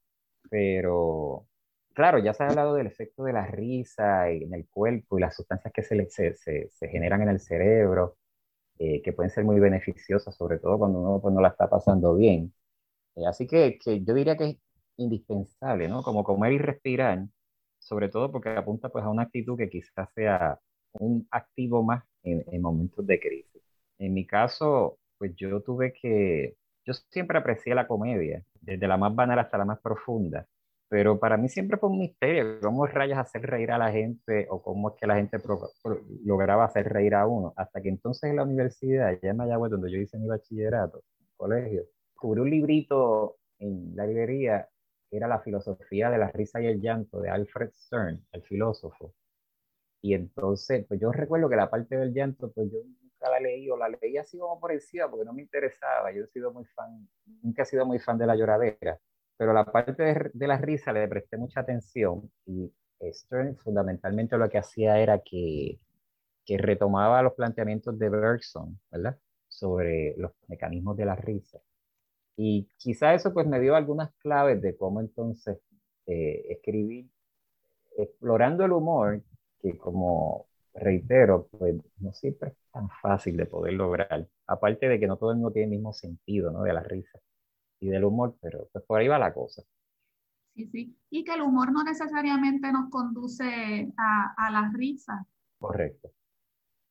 Pero 0.50 1.48
claro, 1.94 2.20
ya 2.20 2.34
se 2.34 2.44
ha 2.44 2.50
hablado 2.50 2.76
del 2.76 2.88
efecto 2.88 3.24
de 3.24 3.34
la 3.34 3.46
risa 3.48 4.30
en 4.30 4.54
el 4.54 4.68
cuerpo 4.70 5.18
y 5.18 5.22
las 5.22 5.36
sustancias 5.36 5.74
que 5.74 5.84
se, 5.84 6.10
se, 6.10 6.70
se, 6.70 6.88
generan 6.90 7.22
en 7.24 7.30
el 7.30 7.40
cerebro, 7.40 8.18
eh, 8.80 9.02
que 9.04 9.14
pueden 9.14 9.32
ser 9.32 9.46
muy 9.46 9.60
beneficiosas, 9.60 10.36
sobre 10.36 10.60
todo 10.60 10.80
cuando 10.80 11.00
uno 11.02 11.22
pues, 11.22 11.34
no 11.34 11.42
la 11.42 11.50
está 11.50 11.70
pasando 11.70 12.16
bien. 12.16 12.54
Eh, 13.16 13.26
así 13.28 13.48
que, 13.48 13.78
que, 13.84 14.04
yo 14.04 14.14
diría 14.14 14.38
que 14.38 14.46
es 14.52 14.58
indispensable, 14.98 15.88
¿no? 15.88 16.04
Como 16.04 16.24
comer 16.24 16.54
y 16.54 16.58
respirar, 16.60 17.28
sobre 17.80 18.10
todo 18.10 18.32
porque 18.32 18.50
apunta 18.50 18.90
pues 18.90 19.06
a 19.06 19.10
una 19.10 19.24
actitud 19.24 19.58
que 19.58 19.70
quizás 19.70 20.10
sea 20.14 20.60
un 20.94 21.28
activo 21.32 21.84
más 21.84 22.04
en, 22.24 22.44
en 22.48 22.62
momentos 22.62 23.06
de 23.06 23.20
crisis. 23.20 23.62
En 24.00 24.14
mi 24.14 24.26
caso, 24.26 25.00
pues 25.18 25.34
yo 25.36 25.62
tuve 25.62 25.94
que, 25.94 26.56
yo 26.86 26.94
siempre 26.94 27.38
aprecié 27.38 27.76
la 27.76 27.88
comedia, 27.88 28.44
desde 28.62 28.88
la 28.88 28.98
más 28.98 29.14
banal 29.16 29.40
hasta 29.40 29.58
la 29.58 29.66
más 29.66 29.80
profunda, 29.80 30.48
pero 30.90 31.20
para 31.20 31.38
mí 31.38 31.48
siempre 31.48 31.78
fue 31.78 31.90
un 31.90 32.00
misterio 32.00 32.60
cómo 32.62 32.86
rayas 32.86 33.20
hacer 33.20 33.44
reír 33.44 33.72
a 33.72 33.78
la 33.78 33.92
gente 33.92 34.48
o 34.50 34.62
cómo 34.62 34.90
es 34.90 34.96
que 35.00 35.08
la 35.08 35.16
gente 35.16 35.38
lograba 36.26 36.66
hacer 36.66 36.92
reír 36.92 37.16
a 37.16 37.28
uno, 37.28 37.54
hasta 37.56 37.82
que 37.82 37.90
entonces 37.90 38.30
en 38.30 38.36
la 38.38 38.44
universidad, 38.44 39.08
allá 39.08 39.30
en 39.32 39.38
Mayagüez, 39.38 39.72
donde 39.72 39.92
yo 39.92 40.00
hice 40.00 40.18
mi 40.18 40.28
bachillerato, 40.28 41.04
colegio, 41.38 41.86
cubrí 42.16 42.42
un 42.42 42.50
librito 42.50 43.38
en 43.60 43.96
la 43.96 44.06
librería 44.06 44.68
era 45.12 45.28
la 45.28 45.40
filosofía 45.40 46.10
de 46.10 46.18
la 46.18 46.32
risa 46.32 46.62
y 46.62 46.68
el 46.68 46.82
llanto 46.82 47.20
de 47.20 47.30
Alfred 47.30 47.72
Stern, 47.74 48.26
el 48.32 48.42
filósofo. 48.44 49.14
Y 50.02 50.14
entonces, 50.14 50.86
pues 50.88 51.00
yo 51.00 51.12
recuerdo 51.12 51.50
que 51.50 51.56
la 51.56 51.70
parte 51.70 51.96
del 51.98 52.14
llanto, 52.14 52.52
pues 52.52 52.72
yo 52.72 52.80
nunca 52.80 53.30
la 53.30 53.40
leí 53.40 53.70
o 53.70 53.78
la 53.78 53.90
leí 53.90 54.18
así 54.18 54.38
como 54.40 54.60
por 54.60 54.72
encima 54.72 55.10
porque 55.10 55.26
no 55.26 55.34
me 55.34 55.44
interesaba. 55.44 56.12
Yo 56.12 56.24
he 56.24 56.28
sido 56.28 56.52
muy 56.54 56.66
fan, 56.66 57.08
nunca 57.44 57.64
he 57.64 57.66
sido 57.66 57.86
muy 57.86 58.00
fan 58.00 58.18
de 58.18 58.26
la 58.28 58.36
lloradera, 58.36 59.00
pero 59.38 59.54
la 59.54 59.66
parte 59.66 60.02
de, 60.04 60.32
de 60.34 60.48
la 60.48 60.58
risa 60.58 60.92
le 60.94 61.08
presté 61.08 61.38
mucha 61.38 61.62
atención 61.62 62.32
y 62.46 62.72
Stern 63.12 63.58
fundamentalmente 63.58 64.38
lo 64.38 64.50
que 64.50 64.58
hacía 64.60 65.00
era 65.00 65.20
que, 65.20 65.80
que 66.46 66.58
retomaba 66.58 67.22
los 67.24 67.34
planteamientos 67.34 67.98
de 68.00 68.10
Bergson, 68.10 68.80
¿verdad? 68.92 69.18
Sobre 69.48 70.16
los 70.18 70.32
mecanismos 70.48 70.98
de 70.98 71.06
la 71.06 71.16
risa 71.16 71.60
y 72.36 72.68
quizá 72.78 73.14
eso 73.14 73.34
pues 73.34 73.48
me 73.48 73.60
dio 73.60 73.76
algunas 73.76 74.12
claves 74.16 74.62
de 74.62 74.76
cómo 74.76 75.02
entonces 75.02 75.60
eh, 76.08 76.46
escribir, 76.50 77.08
explorando 77.98 78.66
el 78.66 78.72
humor, 78.72 79.22
que 79.62 79.78
como 79.78 80.48
reitero, 80.74 81.48
pues 81.52 81.76
no 82.00 82.14
siempre 82.14 82.50
es 82.50 82.56
tan 82.72 82.90
fácil 83.02 83.38
de 83.38 83.46
poder 83.46 83.74
lograr. 83.74 84.28
Aparte 84.48 84.88
de 84.88 85.00
que 85.00 85.08
no 85.08 85.18
todo 85.18 85.32
el 85.32 85.38
mundo 85.38 85.52
tiene 85.52 85.66
el 85.66 85.72
mismo 85.72 85.94
sentido, 85.94 86.52
¿no? 86.52 86.64
De 86.64 86.74
la 86.74 86.84
risa 86.84 87.20
y 87.80 87.90
del 87.90 88.06
humor, 88.06 88.38
pero 88.42 88.68
pues 88.72 88.84
por 88.86 89.00
ahí 89.00 89.08
va 89.08 89.20
la 89.20 89.34
cosa. 89.34 89.64
Sí, 90.56 90.68
sí. 90.68 90.98
Y 91.10 91.24
que 91.24 91.34
el 91.34 91.42
humor 91.42 91.72
no 91.72 91.84
necesariamente 91.84 92.72
nos 92.72 92.90
conduce 92.90 93.92
a, 93.98 94.34
a 94.38 94.52
la 94.52 94.72
risa. 94.74 95.26
Correcto. 95.60 96.12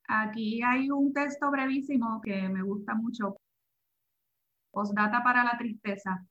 Aquí 0.09 0.63
hay 0.63 0.91
un 0.91 1.13
texto 1.13 1.51
brevísimo 1.51 2.21
que 2.21 2.49
me 2.49 2.63
gusta 2.63 2.95
mucho 2.95 3.37
Postdata 4.73 5.23
para 5.23 5.45
la 5.45 5.57
tristeza. 5.59 6.25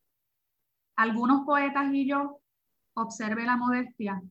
Algunos 0.95 1.45
poetas 1.45 1.93
y 1.93 2.07
yo, 2.07 2.41
observe 2.93 3.45
la 3.45 3.57
modestia, 3.57 4.21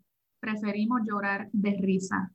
preferimos 0.40 1.00
llorar 1.04 1.48
de 1.52 1.76
risa. 1.80 2.32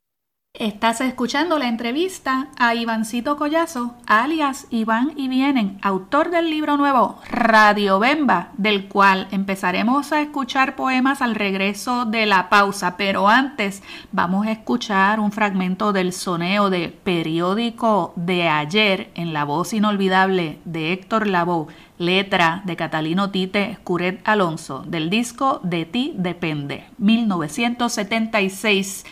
Estás 0.55 1.01
escuchando 1.01 1.57
la 1.57 1.67
entrevista 1.67 2.51
a 2.59 2.75
Ivancito 2.75 3.37
Collazo, 3.37 3.95
alias 4.05 4.67
Iván 4.69 5.13
y 5.15 5.27
Vienen, 5.27 5.79
autor 5.81 6.29
del 6.29 6.51
libro 6.51 6.77
nuevo 6.77 7.19
Radio 7.27 7.97
Bemba, 7.97 8.51
del 8.55 8.87
cual 8.87 9.27
empezaremos 9.31 10.11
a 10.11 10.21
escuchar 10.21 10.75
poemas 10.75 11.23
al 11.23 11.33
regreso 11.33 12.05
de 12.05 12.27
la 12.27 12.49
pausa, 12.49 12.97
pero 12.97 13.29
antes 13.29 13.81
vamos 14.11 14.45
a 14.45 14.51
escuchar 14.51 15.19
un 15.19 15.31
fragmento 15.31 15.91
del 15.91 16.13
soneo 16.13 16.69
de 16.69 16.89
Periódico 16.89 18.13
de 18.15 18.47
ayer 18.47 19.09
en 19.15 19.33
la 19.33 19.45
voz 19.45 19.73
inolvidable 19.73 20.59
de 20.65 20.93
Héctor 20.93 21.25
Lavoe, 21.25 21.73
letra 21.97 22.61
de 22.65 22.75
Catalino 22.75 23.31
Tite 23.31 23.71
Escuret 23.71 24.21
Alonso, 24.23 24.83
del 24.87 25.09
disco 25.09 25.59
De 25.63 25.85
ti 25.85 26.13
depende, 26.15 26.85
1976. 26.97 29.05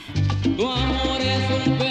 Tu 0.43 0.67
amor 0.67 1.21
es 1.21 1.67
un 1.67 1.90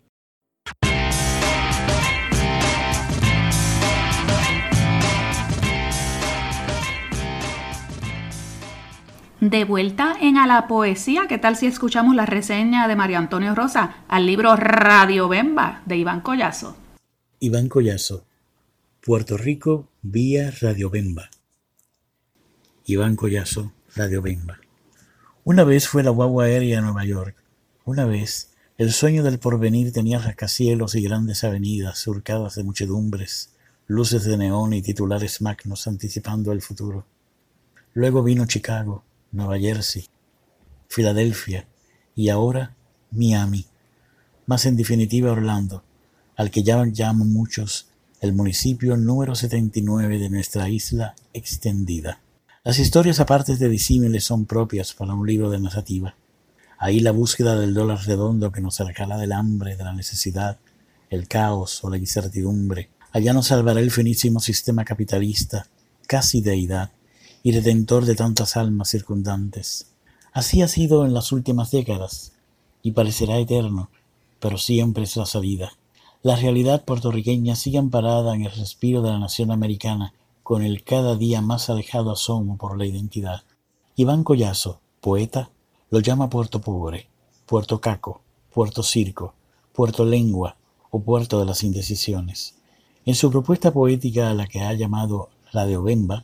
De 9.41 9.65
vuelta 9.65 10.15
en 10.21 10.37
A 10.37 10.45
la 10.45 10.67
Poesía, 10.67 11.23
¿qué 11.27 11.39
tal 11.39 11.55
si 11.57 11.65
escuchamos 11.65 12.15
la 12.15 12.27
reseña 12.27 12.87
de 12.87 12.95
Mario 12.95 13.17
Antonio 13.17 13.55
Rosa 13.55 14.05
al 14.07 14.27
libro 14.27 14.55
Radio 14.55 15.27
Bemba 15.27 15.81
de 15.87 15.97
Iván 15.97 16.21
Collazo? 16.21 16.77
Iván 17.39 17.67
Collazo, 17.67 18.23
Puerto 19.03 19.37
Rico 19.37 19.89
vía 20.03 20.53
Radio 20.61 20.91
Bemba. 20.91 21.31
Iván 22.85 23.15
Collazo, 23.15 23.73
Radio 23.95 24.21
Bemba. 24.21 24.59
Una 25.43 25.63
vez 25.63 25.87
fue 25.87 26.03
la 26.03 26.11
guagua 26.11 26.43
aérea 26.43 26.77
a 26.77 26.81
Nueva 26.83 27.03
York. 27.03 27.35
Una 27.83 28.05
vez 28.05 28.53
el 28.77 28.91
sueño 28.91 29.23
del 29.23 29.39
porvenir 29.39 29.91
tenía 29.91 30.19
rascacielos 30.19 30.93
y 30.93 31.01
grandes 31.01 31.43
avenidas 31.43 31.97
surcadas 31.97 32.53
de 32.53 32.63
muchedumbres, 32.63 33.55
luces 33.87 34.23
de 34.23 34.37
neón 34.37 34.73
y 34.73 34.83
titulares 34.83 35.41
magnos 35.41 35.87
anticipando 35.87 36.51
el 36.51 36.61
futuro. 36.61 37.07
Luego 37.95 38.21
vino 38.21 38.45
Chicago 38.45 39.03
Nueva 39.31 39.57
Jersey, 39.57 40.07
Filadelfia 40.87 41.67
y 42.15 42.29
ahora 42.29 42.75
Miami, 43.11 43.65
más 44.45 44.65
en 44.65 44.75
definitiva 44.75 45.31
Orlando, 45.31 45.83
al 46.35 46.51
que 46.51 46.63
ya 46.63 46.85
llaman 46.85 47.31
muchos 47.31 47.87
el 48.19 48.33
municipio 48.33 48.97
número 48.97 49.33
79 49.35 50.19
de 50.19 50.29
nuestra 50.29 50.69
isla 50.69 51.15
extendida. 51.33 52.19
Las 52.63 52.77
historias 52.77 53.19
aparte 53.19 53.55
de 53.55 53.69
disímiles 53.69 54.23
son 54.25 54.45
propias 54.45 54.93
para 54.93 55.13
un 55.13 55.25
libro 55.25 55.49
de 55.49 55.59
narrativa. 55.59 56.15
Ahí 56.77 56.99
la 56.99 57.11
búsqueda 57.11 57.59
del 57.59 57.73
dólar 57.73 57.99
redondo 58.05 58.51
que 58.51 58.61
nos 58.61 58.75
sacará 58.75 59.17
del 59.17 59.31
hambre, 59.31 59.75
de 59.75 59.83
la 59.83 59.93
necesidad, 59.93 60.59
el 61.09 61.27
caos 61.27 61.83
o 61.83 61.89
la 61.89 61.97
incertidumbre. 61.97 62.89
Allá 63.11 63.33
nos 63.33 63.47
salvará 63.47 63.79
el 63.79 63.91
finísimo 63.91 64.39
sistema 64.39 64.85
capitalista, 64.85 65.67
casi 66.07 66.41
deidad, 66.41 66.91
y 67.43 67.51
redentor 67.51 68.05
de 68.05 68.15
tantas 68.15 68.57
almas 68.57 68.89
circundantes. 68.89 69.87
Así 70.33 70.61
ha 70.61 70.67
sido 70.67 71.05
en 71.05 71.13
las 71.13 71.31
últimas 71.31 71.71
décadas, 71.71 72.33
y 72.83 72.91
parecerá 72.91 73.37
eterno, 73.37 73.89
pero 74.39 74.57
siempre 74.57 75.03
es 75.03 75.15
la 75.17 75.25
salida. 75.25 75.73
La 76.23 76.35
realidad 76.35 76.85
puertorriqueña 76.85 77.55
sigue 77.55 77.79
amparada 77.79 78.35
en 78.35 78.45
el 78.45 78.51
respiro 78.51 79.01
de 79.01 79.09
la 79.09 79.19
nación 79.19 79.51
americana, 79.51 80.13
con 80.43 80.63
el 80.63 80.83
cada 80.83 81.15
día 81.15 81.41
más 81.41 81.69
alejado 81.69 82.11
asomo 82.11 82.57
por 82.57 82.77
la 82.77 82.85
identidad. 82.85 83.43
Iván 83.95 84.23
Collazo, 84.23 84.79
poeta, 84.99 85.49
lo 85.89 85.99
llama 85.99 86.29
Puerto 86.29 86.61
Pobre, 86.61 87.07
Puerto 87.45 87.81
Caco, 87.81 88.21
Puerto 88.53 88.83
Circo, 88.83 89.33
Puerto 89.73 90.05
Lengua 90.05 90.55
o 90.89 91.01
Puerto 91.01 91.39
de 91.39 91.45
las 91.45 91.63
Indecisiones. 91.63 92.55
En 93.05 93.15
su 93.15 93.31
propuesta 93.31 93.71
poética 93.71 94.29
a 94.29 94.33
la 94.33 94.47
que 94.47 94.61
ha 94.61 94.73
llamado 94.73 95.29
La 95.51 95.65
de 95.65 95.77
Obemba, 95.77 96.23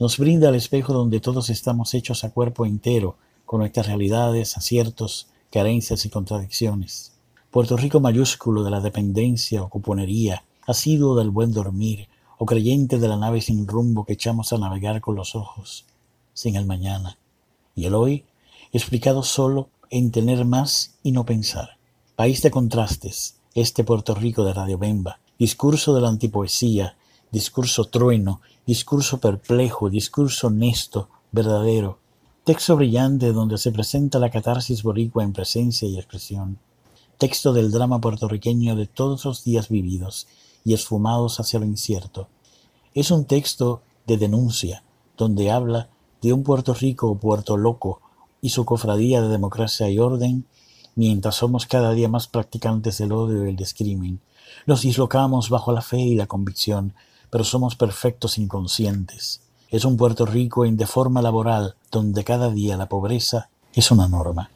nos 0.00 0.16
brinda 0.16 0.48
el 0.48 0.54
espejo 0.54 0.94
donde 0.94 1.20
todos 1.20 1.50
estamos 1.50 1.92
hechos 1.92 2.24
a 2.24 2.30
cuerpo 2.30 2.64
entero, 2.64 3.16
con 3.44 3.60
nuestras 3.60 3.86
realidades, 3.86 4.56
aciertos, 4.56 5.28
carencias 5.52 6.06
y 6.06 6.08
contradicciones. 6.08 7.12
Puerto 7.50 7.76
Rico 7.76 8.00
mayúsculo 8.00 8.64
de 8.64 8.70
la 8.70 8.80
dependencia 8.80 9.62
o 9.62 9.68
cuponería, 9.68 10.42
asiduo 10.66 11.16
del 11.16 11.28
buen 11.28 11.52
dormir, 11.52 12.08
o 12.38 12.46
creyente 12.46 12.98
de 12.98 13.08
la 13.08 13.18
nave 13.18 13.42
sin 13.42 13.66
rumbo 13.66 14.06
que 14.06 14.14
echamos 14.14 14.54
a 14.54 14.58
navegar 14.58 15.02
con 15.02 15.16
los 15.16 15.34
ojos, 15.34 15.84
sin 16.32 16.56
el 16.56 16.64
mañana. 16.64 17.18
Y 17.76 17.84
el 17.84 17.94
hoy, 17.94 18.24
explicado 18.72 19.22
solo 19.22 19.68
en 19.90 20.12
tener 20.12 20.46
más 20.46 20.94
y 21.02 21.12
no 21.12 21.26
pensar. 21.26 21.76
País 22.16 22.40
de 22.40 22.50
contrastes, 22.50 23.36
este 23.54 23.84
Puerto 23.84 24.14
Rico 24.14 24.44
de 24.44 24.54
Radio 24.54 24.78
Bemba, 24.78 25.18
discurso 25.38 25.94
de 25.94 26.00
la 26.00 26.08
antipoesía, 26.08 26.96
discurso 27.30 27.84
trueno, 27.84 28.40
discurso 28.66 29.18
perplejo, 29.20 29.90
discurso 29.90 30.48
honesto, 30.48 31.08
verdadero, 31.32 31.98
texto 32.44 32.76
brillante 32.76 33.32
donde 33.32 33.58
se 33.58 33.70
presenta 33.70 34.18
la 34.18 34.30
catarsis 34.30 34.82
boricua 34.82 35.22
en 35.22 35.32
presencia 35.32 35.88
y 35.88 35.96
expresión, 35.96 36.58
texto 37.18 37.52
del 37.52 37.70
drama 37.70 38.00
puertorriqueño 38.00 38.76
de 38.76 38.86
todos 38.86 39.24
los 39.24 39.44
días 39.44 39.68
vividos 39.68 40.26
y 40.64 40.74
esfumados 40.74 41.38
hacia 41.38 41.60
lo 41.60 41.66
incierto. 41.66 42.28
Es 42.94 43.10
un 43.10 43.24
texto 43.24 43.82
de 44.06 44.16
denuncia, 44.16 44.82
donde 45.16 45.50
habla 45.50 45.90
de 46.22 46.32
un 46.32 46.42
Puerto 46.42 46.74
Rico 46.74 47.08
o 47.08 47.14
Puerto 47.14 47.56
Loco 47.56 48.00
y 48.42 48.50
su 48.50 48.64
cofradía 48.64 49.22
de 49.22 49.28
democracia 49.28 49.88
y 49.88 49.98
orden, 49.98 50.46
mientras 50.96 51.36
somos 51.36 51.66
cada 51.66 51.92
día 51.92 52.08
más 52.08 52.26
practicantes 52.26 52.98
del 52.98 53.12
odio 53.12 53.44
y 53.44 53.50
el 53.50 53.56
descrimen. 53.56 54.20
Nos 54.66 54.82
dislocamos 54.82 55.48
bajo 55.50 55.72
la 55.72 55.82
fe 55.82 55.98
y 55.98 56.14
la 56.14 56.26
convicción, 56.26 56.94
pero 57.30 57.44
somos 57.44 57.76
perfectos 57.76 58.38
inconscientes. 58.38 59.42
Es 59.68 59.84
un 59.84 59.96
Puerto 59.96 60.26
Rico 60.26 60.64
en 60.64 60.76
deforma 60.76 61.22
laboral, 61.22 61.76
donde 61.90 62.24
cada 62.24 62.50
día 62.50 62.76
la 62.76 62.88
pobreza 62.88 63.48
es 63.72 63.90
una 63.90 64.08
norma. 64.08 64.50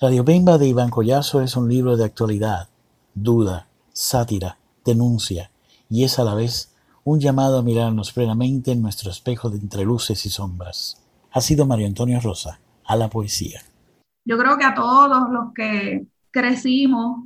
Radio 0.00 0.24
Bemba 0.24 0.58
de 0.58 0.68
Iván 0.68 0.90
Collazo 0.90 1.42
es 1.42 1.56
un 1.56 1.68
libro 1.68 1.96
de 1.96 2.04
actualidad, 2.04 2.68
duda, 3.14 3.66
sátira, 3.92 4.56
denuncia, 4.84 5.50
y 5.90 6.04
es 6.04 6.18
a 6.18 6.24
la 6.24 6.34
vez 6.34 6.72
un 7.04 7.20
llamado 7.20 7.58
a 7.58 7.62
mirarnos 7.62 8.12
plenamente 8.12 8.72
en 8.72 8.82
nuestro 8.82 9.10
espejo 9.10 9.50
de 9.50 9.58
entre 9.58 9.84
luces 9.84 10.24
y 10.26 10.30
sombras. 10.30 10.98
Ha 11.32 11.40
sido 11.40 11.66
Mario 11.66 11.86
Antonio 11.86 12.20
Rosa, 12.20 12.60
a 12.84 12.96
la 12.96 13.08
poesía. 13.08 13.62
Yo 14.24 14.38
creo 14.38 14.56
que 14.56 14.64
a 14.64 14.74
todos 14.74 15.08
los 15.30 15.52
que 15.54 16.06
crecimos 16.30 17.24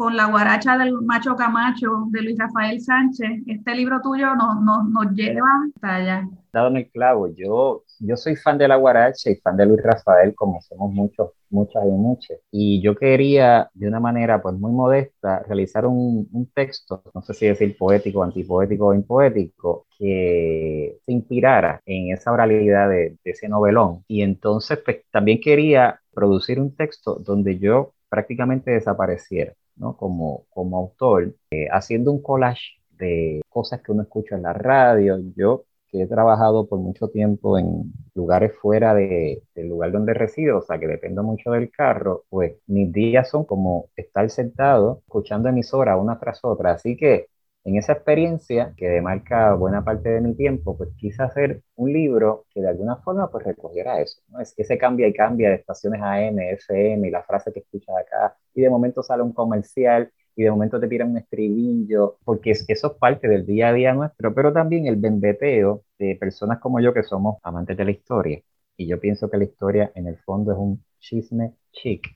con 0.00 0.16
la 0.16 0.28
guaracha 0.30 0.78
del 0.78 0.94
macho 1.02 1.36
Camacho 1.36 2.06
de 2.08 2.22
Luis 2.22 2.38
Rafael 2.38 2.80
Sánchez, 2.80 3.42
este 3.46 3.74
libro 3.74 4.00
tuyo 4.00 4.34
nos, 4.34 4.58
nos, 4.62 4.88
nos 4.88 5.12
lleva 5.12 5.46
hasta 5.66 5.96
allá. 5.96 6.28
Dado 6.50 6.68
en 6.68 6.78
el 6.78 6.90
clavo, 6.90 7.28
yo, 7.36 7.84
yo 7.98 8.16
soy 8.16 8.34
fan 8.34 8.56
de 8.56 8.66
la 8.66 8.76
guaracha 8.76 9.28
y 9.28 9.36
fan 9.36 9.58
de 9.58 9.66
Luis 9.66 9.82
Rafael, 9.82 10.34
como 10.34 10.62
somos 10.62 10.90
muchos, 10.90 11.32
muchas 11.50 11.84
y 11.84 11.90
muchas. 11.90 12.38
Y 12.50 12.80
yo 12.80 12.96
quería, 12.96 13.68
de 13.74 13.88
una 13.88 14.00
manera 14.00 14.40
pues 14.40 14.54
muy 14.54 14.72
modesta, 14.72 15.40
realizar 15.40 15.84
un, 15.84 16.26
un 16.32 16.46
texto, 16.46 17.02
no 17.14 17.20
sé 17.20 17.34
si 17.34 17.46
decir 17.46 17.76
poético, 17.76 18.22
antipoético 18.22 18.86
o 18.86 18.94
impoético, 18.94 19.86
que 19.98 20.96
se 21.04 21.12
inspirara 21.12 21.82
en 21.84 22.14
esa 22.14 22.32
oralidad 22.32 22.88
de, 22.88 23.18
de 23.22 23.30
ese 23.32 23.50
novelón. 23.50 24.02
Y 24.08 24.22
entonces 24.22 24.78
pues, 24.82 25.02
también 25.12 25.42
quería 25.42 26.00
producir 26.14 26.58
un 26.58 26.74
texto 26.74 27.16
donde 27.16 27.58
yo 27.58 27.92
prácticamente 28.08 28.70
desapareciera. 28.70 29.52
¿No? 29.80 29.96
como, 29.96 30.46
como 30.50 30.78
autor, 30.78 31.34
eh, 31.50 31.66
haciendo 31.72 32.12
un 32.12 32.22
collage 32.22 32.80
de 32.90 33.42
cosas 33.48 33.82
que 33.82 33.92
uno 33.92 34.02
escucha 34.02 34.36
en 34.36 34.42
la 34.42 34.52
radio. 34.52 35.18
Yo 35.36 35.64
que 35.88 36.02
he 36.02 36.06
trabajado 36.06 36.68
por 36.68 36.78
mucho 36.78 37.08
tiempo 37.08 37.58
en 37.58 37.92
lugares 38.14 38.52
fuera 38.60 38.94
de, 38.94 39.42
del 39.54 39.68
lugar 39.68 39.92
donde 39.92 40.14
resido, 40.14 40.58
o 40.58 40.62
sea 40.62 40.78
que 40.78 40.86
dependo 40.86 41.22
mucho 41.22 41.50
del 41.50 41.70
carro, 41.70 42.24
pues 42.28 42.54
mis 42.66 42.92
días 42.92 43.28
son 43.28 43.44
como 43.44 43.88
estar 43.96 44.30
sentado 44.30 45.02
escuchando 45.06 45.48
emisoras 45.48 45.98
una 46.00 46.18
tras 46.20 46.40
otra. 46.44 46.72
Así 46.72 46.96
que 46.96 47.26
en 47.64 47.76
esa 47.76 47.92
experiencia 47.92 48.72
que 48.76 48.88
demarca 48.88 49.54
buena 49.54 49.84
parte 49.84 50.08
de 50.10 50.20
mi 50.20 50.34
tiempo, 50.34 50.76
pues 50.76 50.90
quise 50.96 51.22
hacer 51.22 51.62
un 51.76 51.92
libro 51.92 52.46
que 52.50 52.60
de 52.62 52.68
alguna 52.68 52.96
forma 52.96 53.30
pues 53.30 53.44
recogiera 53.44 54.00
eso, 54.00 54.20
¿no? 54.28 54.40
Es 54.40 54.54
ese 54.56 54.78
cambia 54.78 55.06
y 55.08 55.12
cambia 55.12 55.50
de 55.50 55.56
estaciones 55.56 56.00
AM, 56.02 56.38
FM 56.52 57.08
y 57.08 57.10
la 57.10 57.22
frase 57.22 57.52
que 57.52 57.60
escuchas 57.60 57.96
acá, 57.98 58.36
y 58.54 58.62
de 58.62 58.70
momento 58.70 59.02
sale 59.02 59.22
un 59.22 59.32
comercial 59.32 60.10
y 60.36 60.42
de 60.44 60.50
momento 60.50 60.80
te 60.80 60.88
tiran 60.88 61.10
un 61.10 61.18
estribillo, 61.18 62.18
porque 62.24 62.52
eso 62.52 62.86
es 62.86 62.98
parte 62.98 63.28
del 63.28 63.44
día 63.46 63.68
a 63.68 63.72
día 63.72 63.92
nuestro, 63.92 64.34
pero 64.34 64.52
también 64.52 64.86
el 64.86 64.96
bembeteo 64.96 65.84
de 65.98 66.16
personas 66.16 66.58
como 66.60 66.80
yo 66.80 66.94
que 66.94 67.02
somos 67.02 67.38
amantes 67.42 67.76
de 67.76 67.84
la 67.84 67.90
historia. 67.90 68.40
Y 68.76 68.86
yo 68.88 68.98
pienso 69.00 69.28
que 69.30 69.36
la 69.36 69.44
historia 69.44 69.92
en 69.94 70.06
el 70.06 70.16
fondo 70.18 70.52
es 70.52 70.58
un 70.58 70.82
chisme 70.98 71.54
chic, 71.72 72.06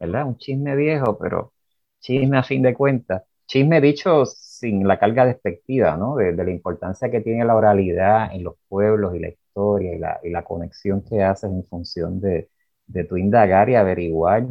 ¿verdad? 0.00 0.26
Un 0.26 0.36
chisme 0.38 0.74
viejo, 0.76 1.18
pero 1.18 1.52
chisme 2.00 2.38
a 2.38 2.42
fin 2.42 2.62
de 2.62 2.74
cuentas. 2.74 3.22
Chisme 3.46 3.80
dicho 3.80 4.24
sin 4.26 4.86
la 4.86 4.98
carga 4.98 5.26
despectiva, 5.26 5.96
¿no? 5.96 6.16
De, 6.16 6.32
la 6.32 6.50
importancia 6.50 7.10
que 7.10 7.20
tiene 7.20 7.44
la 7.44 7.54
oralidad 7.56 8.34
en 8.34 8.44
los 8.44 8.54
pueblos 8.68 9.14
y 9.14 9.18
la 9.20 9.28
historia 9.28 9.94
y 9.94 9.98
la, 9.98 10.20
y 10.22 10.30
la 10.30 10.42
conexión 10.44 11.02
que 11.02 11.22
haces 11.22 11.50
en 11.50 11.64
función 11.66 12.20
de, 12.20 12.50
de 12.86 13.04
tu 13.04 13.16
indagar 13.16 13.68
y 13.70 13.74
averiguar 13.74 14.46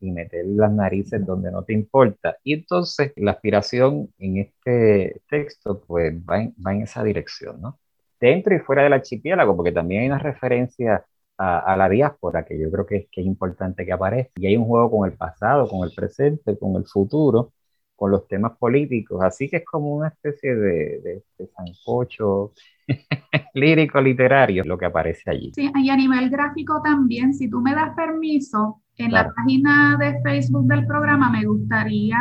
y 0.00 0.12
meter 0.12 0.46
las 0.46 0.72
narices 0.72 1.24
donde 1.26 1.50
no 1.50 1.64
te 1.64 1.72
importa. 1.72 2.36
Y 2.44 2.54
entonces 2.54 3.12
la 3.16 3.32
aspiración 3.32 4.12
en 4.18 4.38
este 4.38 5.22
texto 5.28 5.80
pues 5.86 6.14
va 6.14 6.40
en, 6.42 6.54
va 6.64 6.72
en 6.74 6.82
esa 6.82 7.02
dirección, 7.04 7.60
¿no? 7.60 7.78
Dentro 8.20 8.54
y 8.54 8.58
fuera 8.60 8.82
del 8.82 8.92
archipiélago, 8.94 9.56
porque 9.56 9.72
también 9.72 10.02
hay 10.02 10.08
una 10.08 10.18
referencia 10.18 11.04
a, 11.36 11.58
a, 11.60 11.76
la 11.76 11.88
diáspora 11.88 12.44
que 12.44 12.58
yo 12.58 12.70
creo 12.70 12.84
que 12.86 12.96
es, 12.96 13.06
que 13.10 13.20
es 13.20 13.26
importante 13.26 13.84
que 13.86 13.92
aparezca. 13.92 14.32
Y 14.36 14.46
hay 14.46 14.56
un 14.56 14.64
juego 14.66 14.90
con 14.90 15.10
el 15.10 15.16
pasado, 15.16 15.68
con 15.68 15.86
el 15.88 15.94
presente, 15.94 16.58
con 16.58 16.76
el 16.76 16.84
futuro, 16.86 17.52
con 17.98 18.12
los 18.12 18.28
temas 18.28 18.56
políticos. 18.56 19.20
Así 19.24 19.48
que 19.48 19.56
es 19.56 19.64
como 19.64 19.96
una 19.96 20.06
especie 20.06 20.54
de, 20.54 21.00
de, 21.00 21.22
de 21.36 21.46
sancocho 21.48 22.52
lírico 23.54 24.00
literario 24.00 24.62
lo 24.64 24.78
que 24.78 24.86
aparece 24.86 25.28
allí. 25.28 25.50
Sí, 25.52 25.68
y 25.74 25.90
a 25.90 25.96
nivel 25.96 26.30
gráfico 26.30 26.80
también, 26.80 27.34
si 27.34 27.50
tú 27.50 27.60
me 27.60 27.74
das 27.74 27.96
permiso, 27.96 28.82
en 28.96 29.10
claro. 29.10 29.30
la 29.30 29.34
página 29.34 29.96
de 29.98 30.20
Facebook 30.22 30.68
del 30.68 30.86
programa 30.86 31.28
me 31.28 31.44
gustaría 31.44 32.18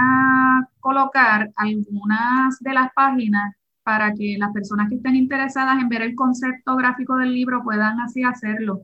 colocar 0.79 1.51
algunas 1.55 2.59
de 2.59 2.73
las 2.73 2.91
páginas 2.95 3.53
para 3.83 4.13
que 4.15 4.35
las 4.39 4.51
personas 4.53 4.89
que 4.89 4.95
estén 4.95 5.15
interesadas 5.15 5.79
en 5.79 5.89
ver 5.89 6.01
el 6.01 6.15
concepto 6.15 6.75
gráfico 6.75 7.17
del 7.17 7.35
libro 7.35 7.63
puedan 7.63 7.99
así 7.99 8.23
hacerlo. 8.23 8.81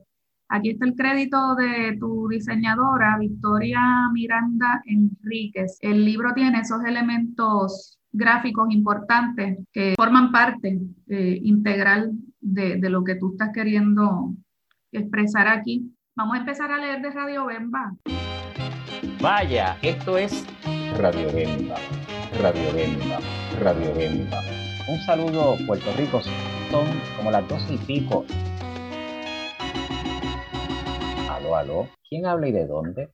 Aquí 0.54 0.70
está 0.70 0.86
el 0.86 0.94
crédito 0.94 1.56
de 1.56 1.96
tu 1.98 2.28
diseñadora, 2.28 3.18
Victoria 3.18 3.80
Miranda 4.12 4.80
Enríquez. 4.86 5.78
El 5.80 6.04
libro 6.04 6.32
tiene 6.32 6.60
esos 6.60 6.84
elementos 6.84 7.98
gráficos 8.12 8.68
importantes 8.70 9.58
que 9.72 9.94
forman 9.96 10.30
parte 10.30 10.78
eh, 11.08 11.40
integral 11.42 12.12
de, 12.40 12.78
lo 12.88 13.02
que 13.02 13.16
tú 13.16 13.32
estás 13.32 13.50
queriendo 13.52 14.32
expresar 14.92 15.48
aquí. 15.48 15.92
Vamos 16.14 16.36
a 16.36 16.38
empezar 16.38 16.70
a 16.70 16.78
leer 16.78 17.02
de 17.02 17.10
Radio 17.10 17.46
Bemba. 17.46 17.92
Vaya, 19.20 19.76
esto 19.82 20.16
es 20.16 20.46
Radio 20.96 21.32
Bemba, 21.32 21.78
Radio 22.40 22.72
Bemba, 22.72 23.18
Radio 23.60 23.92
Bemba. 23.92 24.38
Un 24.88 25.00
saludo, 25.00 25.56
Puerto 25.66 25.90
Rico. 25.98 26.20
Son 26.70 26.86
como 27.16 27.32
las 27.32 27.48
dos 27.48 27.68
y 27.68 27.76
pico 27.76 28.24
aló, 31.44 31.56
aló. 31.56 31.88
¿Quién 32.08 32.26
habla 32.26 32.48
y 32.48 32.52
de 32.52 32.66
dónde? 32.66 33.10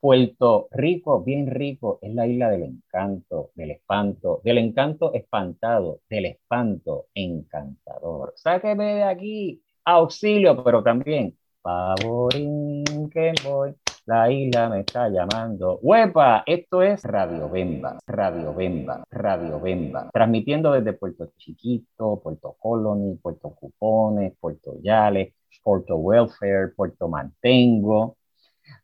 Puerto 0.00 0.68
Rico, 0.70 1.22
bien 1.22 1.46
rico, 1.46 1.98
es 2.02 2.14
la 2.14 2.26
isla 2.26 2.50
del 2.50 2.62
encanto, 2.62 3.50
del 3.54 3.72
espanto, 3.72 4.40
del 4.44 4.58
encanto 4.58 5.12
espantado, 5.12 6.00
del 6.08 6.26
espanto 6.26 7.06
encantador. 7.14 8.32
Sáqueme 8.36 8.94
de 8.96 9.02
aquí, 9.04 9.62
auxilio, 9.84 10.62
pero 10.64 10.82
también, 10.82 11.36
favorín 11.62 12.84
que 13.10 13.34
voy, 13.44 13.74
la 14.06 14.30
isla 14.32 14.70
me 14.70 14.80
está 14.80 15.08
llamando. 15.10 15.78
¡Huepa! 15.82 16.42
Esto 16.46 16.82
es 16.82 17.04
Radio 17.04 17.50
Bemba, 17.50 17.98
Radio 18.06 18.54
Bemba, 18.54 19.04
Radio 19.10 19.60
Bemba. 19.60 20.08
Transmitiendo 20.12 20.72
desde 20.72 20.94
Puerto 20.94 21.30
Chiquito, 21.36 22.20
Puerto 22.22 22.56
Colony, 22.58 23.16
Puerto 23.16 23.50
Cupones, 23.50 24.32
Puerto 24.40 24.80
Yales, 24.82 25.34
Puerto 25.62 25.96
Welfare, 25.96 26.68
Puerto 26.74 27.08
Mantengo, 27.08 28.16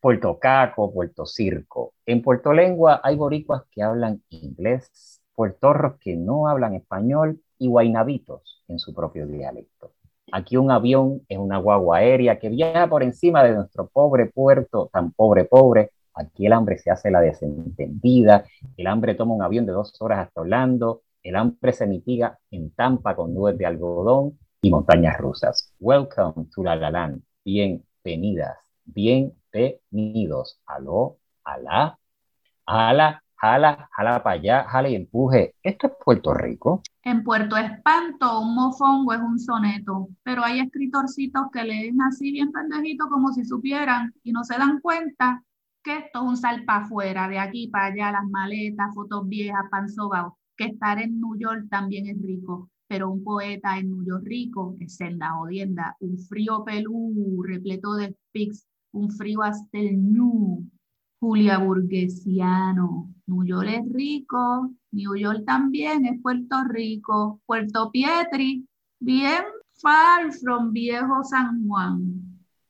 Puerto 0.01 0.37
Caco, 0.39 0.93
Puerto 0.93 1.25
Circo. 1.25 1.93
En 2.05 2.21
Puerto 2.21 2.53
Lengua 2.53 3.01
hay 3.03 3.15
boricuas 3.15 3.63
que 3.71 3.83
hablan 3.83 4.21
inglés, 4.29 5.21
puertorros 5.33 5.97
que 5.99 6.15
no 6.15 6.47
hablan 6.47 6.75
español 6.75 7.41
y 7.57 7.67
guainabitos 7.67 8.63
en 8.67 8.79
su 8.79 8.93
propio 8.93 9.27
dialecto. 9.27 9.93
Aquí 10.31 10.57
un 10.57 10.71
avión 10.71 11.21
es 11.29 11.37
una 11.37 11.57
guagua 11.57 11.97
aérea 11.97 12.37
que 12.37 12.49
viaja 12.49 12.87
por 12.87 13.01
encima 13.01 13.43
de 13.43 13.53
nuestro 13.53 13.87
pobre 13.87 14.25
puerto, 14.25 14.89
tan 14.91 15.13
pobre, 15.13 15.45
pobre. 15.45 15.91
Aquí 16.13 16.47
el 16.47 16.53
hambre 16.53 16.77
se 16.77 16.91
hace 16.91 17.11
la 17.11 17.21
desentendida, 17.21 18.43
el 18.75 18.87
hambre 18.87 19.15
toma 19.15 19.35
un 19.35 19.43
avión 19.43 19.65
de 19.65 19.71
dos 19.71 19.95
horas 20.01 20.27
hasta 20.27 20.41
Orlando, 20.41 21.03
el 21.23 21.35
hambre 21.35 21.71
se 21.71 21.87
mitiga 21.87 22.39
en 22.51 22.71
Tampa 22.71 23.15
con 23.15 23.33
nubes 23.33 23.57
de 23.57 23.65
algodón 23.65 24.37
y 24.67 24.69
montañas 24.69 25.17
rusas. 25.17 25.73
Welcome 25.79 26.47
to 26.53 26.61
La 26.61 26.75
La 26.75 26.91
Land. 26.91 27.21
Bienvenidas, 27.45 28.57
bienvenidos. 28.83 30.59
Aló, 30.65 31.19
alá, 31.45 31.97
ala, 32.65 33.23
jala, 33.35 33.89
jala 33.95 34.23
para 34.23 34.35
allá, 34.35 34.65
jala 34.65 34.89
y 34.89 34.95
empuje. 34.95 35.55
¿Esto 35.63 35.87
es 35.87 35.93
Puerto 36.03 36.33
Rico? 36.33 36.81
En 37.01 37.23
Puerto 37.23 37.55
Espanto, 37.55 38.41
un 38.41 38.55
mofongo 38.55 39.13
es 39.13 39.21
un 39.21 39.39
soneto, 39.39 40.09
pero 40.21 40.43
hay 40.43 40.59
escritorcitos 40.59 41.43
que 41.53 41.63
leen 41.63 42.01
así 42.01 42.33
bien 42.33 42.51
pendejito 42.51 43.07
como 43.07 43.31
si 43.31 43.45
supieran 43.45 44.13
y 44.21 44.33
no 44.33 44.43
se 44.43 44.57
dan 44.57 44.81
cuenta 44.81 45.43
que 45.81 45.97
esto 45.97 46.19
es 46.19 46.25
un 46.25 46.35
sal 46.35 46.65
para 46.65 46.83
afuera, 46.83 47.29
de 47.29 47.39
aquí 47.39 47.69
para 47.69 47.85
allá, 47.85 48.11
las 48.11 48.25
maletas, 48.29 48.93
fotos 48.93 49.29
viejas, 49.29 49.63
pan 49.71 49.87
sobao, 49.87 50.37
que 50.57 50.65
estar 50.65 50.99
en 50.99 51.21
New 51.21 51.37
York 51.39 51.67
también 51.69 52.07
es 52.07 52.21
rico 52.21 52.69
pero 52.87 53.11
un 53.11 53.23
poeta 53.23 53.77
en 53.77 54.05
York 54.05 54.23
rico 54.25 54.75
es 54.79 54.95
senda 54.95 55.31
jodienda, 55.31 55.95
un 55.99 56.17
frío 56.17 56.63
pelú 56.63 57.43
repleto 57.43 57.95
de 57.95 58.15
pics, 58.31 58.65
un 58.91 59.11
frío 59.11 59.43
hasta 59.43 59.77
el 59.77 59.97
ñu, 59.97 60.65
Julia 61.19 61.57
Burguesiano. 61.57 63.09
York 63.45 63.67
es 63.69 63.93
rico, 63.93 64.71
New 64.91 65.15
York 65.15 65.43
también 65.45 66.05
es 66.05 66.21
Puerto 66.21 66.63
Rico, 66.69 67.41
Puerto 67.45 67.91
Pietri, 67.91 68.65
bien 68.99 69.43
far 69.81 70.31
from 70.33 70.71
viejo 70.71 71.23
San 71.23 71.67
Juan. 71.67 72.23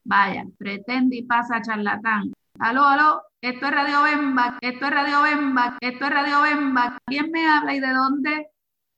Vaya, 0.03 0.45
pretende 0.57 1.17
y 1.17 1.23
pasa 1.23 1.61
charlatán. 1.61 2.31
Aló, 2.59 2.85
aló, 2.85 3.21
esto 3.41 3.65
es 3.65 3.71
Radio 3.71 4.03
Bemba, 4.03 4.57
esto 4.61 4.85
es 4.85 4.91
Radio 4.91 5.21
Bemba, 5.23 5.77
esto 5.81 6.05
es 6.05 6.11
Radio 6.11 6.41
Bemba. 6.41 6.97
¿Quién 7.05 7.31
me 7.31 7.45
habla 7.47 7.75
y 7.75 7.79
de 7.79 7.93
dónde? 7.93 8.47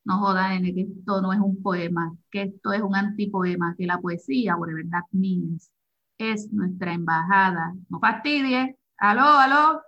No 0.06 0.20
joda, 0.20 0.56
N, 0.56 0.74
que 0.74 0.82
esto 0.82 1.22
no 1.22 1.34
es 1.34 1.40
un 1.40 1.62
poema, 1.62 2.16
que 2.32 2.44
esto 2.44 2.74
es 2.74 2.82
un 2.82 2.96
antipoema, 2.96 3.76
que 3.78 3.86
la 3.86 4.00
poesía, 4.00 4.56
whatever 4.56 4.90
that 4.90 5.06
means, 5.12 5.72
es 6.18 6.52
nuestra 6.52 6.94
embajada. 6.94 7.74
No 7.90 8.00
fastidie. 8.00 8.78
Aló, 8.98 9.24
aló. 9.24 9.82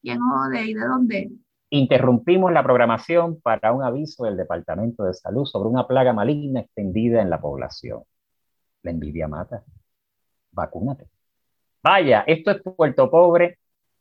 ¿Quién 0.00 0.18
jode 0.20 0.64
y 0.64 0.74
de 0.74 0.86
dónde? 0.86 1.30
Interrumpimos 1.70 2.52
la 2.52 2.62
programación 2.62 3.40
para 3.40 3.72
un 3.72 3.82
aviso 3.82 4.24
del 4.24 4.36
Departamento 4.36 5.04
de 5.04 5.14
Salud 5.14 5.46
sobre 5.46 5.68
una 5.68 5.86
plaga 5.86 6.12
maligna 6.12 6.60
extendida 6.60 7.22
en 7.22 7.30
la 7.30 7.40
población. 7.40 8.02
La 8.82 8.90
envidia 8.90 9.28
mata. 9.28 9.62
Vacúnate. 10.50 11.08
Vaya, 11.82 12.24
esto 12.26 12.50
es 12.50 12.62
Puerto 12.62 13.10
Pobre, 13.10 13.58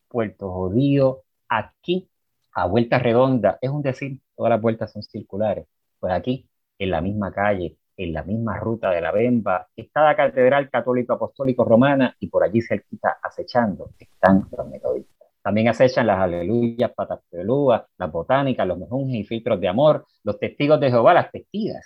Puerto 0.07 0.51
Jodido, 0.51 1.23
aquí, 1.47 2.09
a 2.53 2.65
vuelta 2.65 2.99
redonda. 2.99 3.57
Es 3.61 3.69
un 3.69 3.81
decir, 3.81 4.19
todas 4.41 4.53
las 4.53 4.61
vueltas 4.61 4.91
son 4.91 5.03
circulares. 5.03 5.67
Pues 5.99 6.11
aquí, 6.11 6.49
en 6.79 6.89
la 6.89 6.99
misma 6.99 7.31
calle, 7.31 7.77
en 7.95 8.11
la 8.11 8.23
misma 8.23 8.57
ruta 8.57 8.89
de 8.89 8.99
la 8.99 9.11
Bemba, 9.11 9.67
está 9.75 10.03
la 10.03 10.15
Catedral 10.15 10.67
Católico 10.67 11.13
Apostólico 11.13 11.63
Romana 11.63 12.15
y 12.19 12.25
por 12.25 12.43
allí 12.43 12.59
cerquita 12.59 13.19
acechando 13.21 13.91
están 13.99 14.47
los 14.57 14.67
metodistas. 14.67 15.27
También 15.43 15.67
acechan 15.67 16.07
las 16.07 16.17
aleluyas, 16.17 16.91
patas 16.95 17.19
peludas, 17.29 17.83
las 17.99 18.11
botánicas, 18.11 18.67
los 18.67 18.79
mejunjes 18.79 19.19
y 19.19 19.23
filtros 19.25 19.61
de 19.61 19.67
amor, 19.67 20.07
los 20.23 20.39
testigos 20.39 20.79
de 20.79 20.89
Jehová, 20.89 21.13
las 21.13 21.31
testigos, 21.31 21.77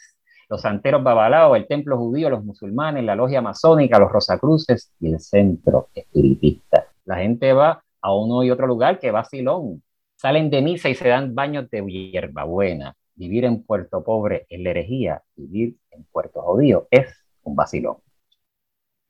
los 0.47 0.61
santeros 0.61 1.03
babalaos, 1.03 1.57
el 1.57 1.67
templo 1.67 1.97
judío, 1.97 2.29
los 2.29 2.45
musulmanes, 2.45 3.03
la 3.03 3.15
logia 3.15 3.41
masónica, 3.41 3.99
los 3.99 4.13
rosacruces 4.13 4.93
y 5.01 5.11
el 5.11 5.19
centro 5.19 5.89
espiritista. 5.93 6.87
La 7.03 7.17
gente 7.17 7.51
va 7.51 7.83
a 7.99 8.15
uno 8.15 8.43
y 8.43 8.51
otro 8.51 8.65
lugar 8.65 8.97
que 8.97 9.11
va 9.11 9.19
a 9.19 9.25
Silón. 9.25 9.83
Salen 10.25 10.49
de 10.49 10.63
misa 10.63 10.89
y 10.89 10.95
se 10.95 11.09
dan 11.09 11.35
baños 11.35 11.69
de 11.69 11.85
hierbabuena. 11.85 12.95
Vivir 13.13 13.45
en 13.45 13.61
Puerto 13.61 14.03
Pobre 14.03 14.47
es 14.49 14.59
la 14.59 14.71
herejía, 14.71 15.21
vivir 15.35 15.77
en 15.91 16.03
Puerto 16.05 16.41
Judío 16.41 16.87
es 16.89 17.23
un 17.43 17.55
vacilón. 17.55 17.97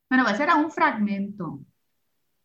Bueno, 0.09 0.27
ese 0.27 0.43
era 0.43 0.55
un 0.55 0.69
fragmento 0.69 1.61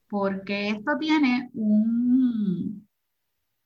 porque 0.09 0.69
esto 0.69 0.97
tiene 1.01 1.51
un, 1.53 2.87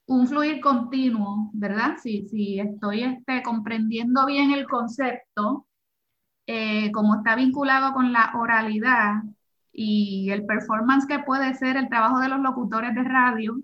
un 0.07 0.26
fluir 0.26 0.62
continuo, 0.62 1.50
¿verdad? 1.52 1.98
Si, 2.02 2.26
si 2.26 2.59
estoy 2.59 3.02
este, 3.02 3.42
comprendiendo 3.42 4.24
bien 4.24 4.52
el 4.52 4.66
concepto, 4.66 5.66
eh, 6.46 6.90
como 6.92 7.16
está 7.16 7.36
vinculado 7.36 7.92
con 7.92 8.11
la 8.11 8.32
oralidad 8.40 9.16
y 9.70 10.30
el 10.30 10.46
performance 10.46 11.07
que 11.07 11.18
puede 11.18 11.52
ser 11.52 11.76
el 11.76 11.90
trabajo 11.90 12.20
de 12.20 12.30
los 12.30 12.40
locutores 12.40 12.94
de 12.94 13.02
radio, 13.02 13.61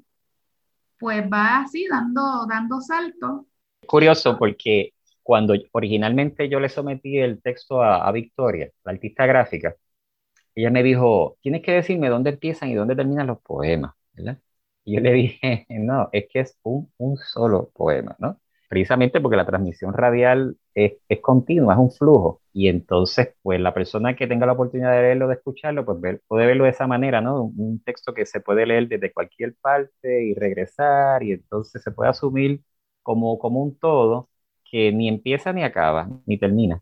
pues 1.01 1.25
va 1.33 1.63
así 1.63 1.87
dando, 1.89 2.47
dando 2.47 2.81
saltos. 2.81 3.47
Curioso 3.87 4.39
porque 4.39 4.93
cuando 5.23 5.55
originalmente 5.73 6.49
yo 6.49 6.61
le 6.61 6.69
sometí 6.69 7.19
el 7.19 7.43
texto 7.43 7.83
a, 7.83 8.11
Victoria, 8.13 8.71
la 8.85 8.93
artista 8.93 9.27
gráfica, 9.27 9.75
ella 10.55 10.71
me 10.71 10.83
dijo, 10.83 11.39
tienes 11.43 11.63
que 11.63 11.73
decirme 11.73 12.09
dónde 12.09 12.31
empiezan 12.31 12.71
y 12.71 12.75
dónde 12.75 12.97
terminan 12.97 13.29
los 13.29 13.41
poemas, 13.41 13.95
¿verdad? 14.13 14.39
Y 14.85 14.97
yo 14.97 15.01
le 15.01 15.13
dije, 15.13 15.67
no, 15.71 16.09
es 16.13 16.27
que 16.31 16.41
es 16.41 16.59
un, 16.63 16.93
un 16.99 17.17
solo 17.17 17.71
poema, 17.71 18.17
¿no? 18.19 18.41
Precisamente 18.71 19.21
porque 19.21 19.37
la 19.37 19.47
transmisión 19.47 19.93
radial 19.95 20.57
es, 20.77 20.93
continua, 21.21 21.75
es 21.75 21.81
un 21.81 21.91
flujo. 21.91 22.41
Y 22.53 22.69
entonces, 22.69 23.35
pues 23.43 23.61
la 23.61 23.75
persona 23.75 24.15
que 24.15 24.29
tenga 24.29 24.47
la 24.47 24.53
oportunidad 24.53 24.93
de 24.93 25.03
leerlo, 25.03 25.27
de 25.27 25.35
escucharlo, 25.35 25.85
pues 25.85 26.01
ver, 26.01 26.23
puede 26.29 26.47
verlo 26.47 26.63
de 26.65 26.71
esa 26.71 26.87
manera, 26.87 27.21
¿no? 27.21 27.43
Un, 27.43 27.55
un 27.57 27.83
texto 27.83 28.15
que 28.15 28.27
se 28.27 28.41
puede 28.41 28.67
leer 28.67 28.87
desde 28.87 29.13
cualquier 29.13 29.57
parte 29.61 30.23
y 30.25 30.35
regresar, 30.35 31.25
y 31.25 31.33
entonces 31.33 31.83
se 31.83 31.91
puede 31.91 32.11
asumir 32.11 32.61
como, 33.03 33.41
como 33.41 33.61
un 33.61 33.77
todo 33.77 34.29
que 34.71 34.93
ni 34.93 35.09
empieza 35.09 35.53
ni 35.53 35.65
acaba, 35.65 36.09
ni 36.27 36.39
termina. 36.39 36.81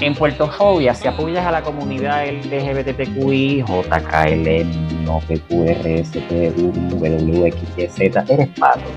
En 0.00 0.14
Puertofobia, 0.14 0.94
si 0.94 1.08
apoyas 1.08 1.44
a 1.44 1.50
la 1.50 1.60
comunidad 1.60 2.24
LGBTQI, 2.28 3.64
JKL, 3.64 5.04
no 5.04 5.18
PQR, 5.18 6.04
SPU, 6.04 6.72
WXYZ, 6.96 8.00
eres 8.28 8.48
pato. 8.50 8.88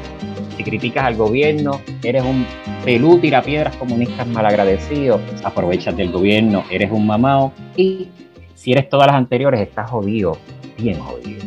Si 0.56 0.64
criticas 0.64 1.06
al 1.06 1.16
gobierno, 1.16 1.82
eres 2.04 2.24
un 2.24 2.46
pelú 2.86 3.18
tirapiedras 3.20 3.76
comunistas 3.78 4.28
malagradecido, 4.28 5.20
aprovechas 5.44 5.98
del 5.98 6.12
gobierno, 6.12 6.66
eres 6.70 6.92
un 6.92 7.08
mamao. 7.08 7.52
Y 7.76 8.10
si 8.54 8.72
eres 8.72 8.88
todas 8.88 9.08
las 9.08 9.16
anteriores, 9.16 9.60
estás 9.60 9.90
jodido, 9.90 10.38
bien 10.78 11.00
jodido. 11.00 11.42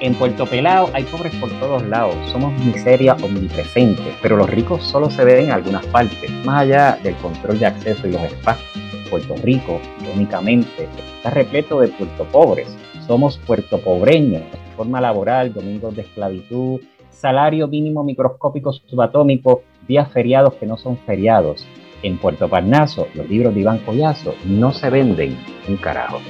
En 0.00 0.14
Puerto 0.14 0.46
Pelao 0.46 0.88
hay 0.94 1.04
pobres 1.04 1.34
por 1.36 1.50
todos 1.60 1.82
lados, 1.82 2.14
somos 2.32 2.58
miseria 2.64 3.16
omnipresente, 3.22 4.14
pero 4.22 4.34
los 4.34 4.48
ricos 4.48 4.82
solo 4.82 5.10
se 5.10 5.26
ven 5.26 5.44
en 5.44 5.50
algunas 5.50 5.84
partes, 5.88 6.30
más 6.42 6.62
allá 6.62 6.98
del 7.02 7.14
control 7.16 7.58
de 7.58 7.66
acceso 7.66 8.08
y 8.08 8.12
los 8.12 8.22
espacios. 8.22 8.66
Puerto 9.10 9.34
Rico, 9.42 9.78
irónicamente, 10.02 10.88
está 11.16 11.28
repleto 11.28 11.80
de 11.80 11.88
puerto 11.88 12.24
pobres. 12.24 12.74
Somos 13.06 13.36
puerto 13.36 13.78
pobreños, 13.78 14.42
forma 14.74 15.02
laboral, 15.02 15.52
domingos 15.52 15.94
de 15.94 16.02
esclavitud, 16.02 16.80
salario 17.10 17.68
mínimo 17.68 18.02
microscópico 18.02 18.72
subatómico, 18.72 19.64
días 19.86 20.10
feriados 20.10 20.54
que 20.54 20.64
no 20.64 20.78
son 20.78 20.96
feriados. 20.96 21.66
En 22.02 22.16
Puerto 22.16 22.48
Parnaso, 22.48 23.06
los 23.14 23.28
libros 23.28 23.54
de 23.54 23.60
Iván 23.60 23.80
Collazo 23.80 24.34
no 24.46 24.72
se 24.72 24.88
venden 24.88 25.36
un 25.68 25.76
carajo. 25.76 26.20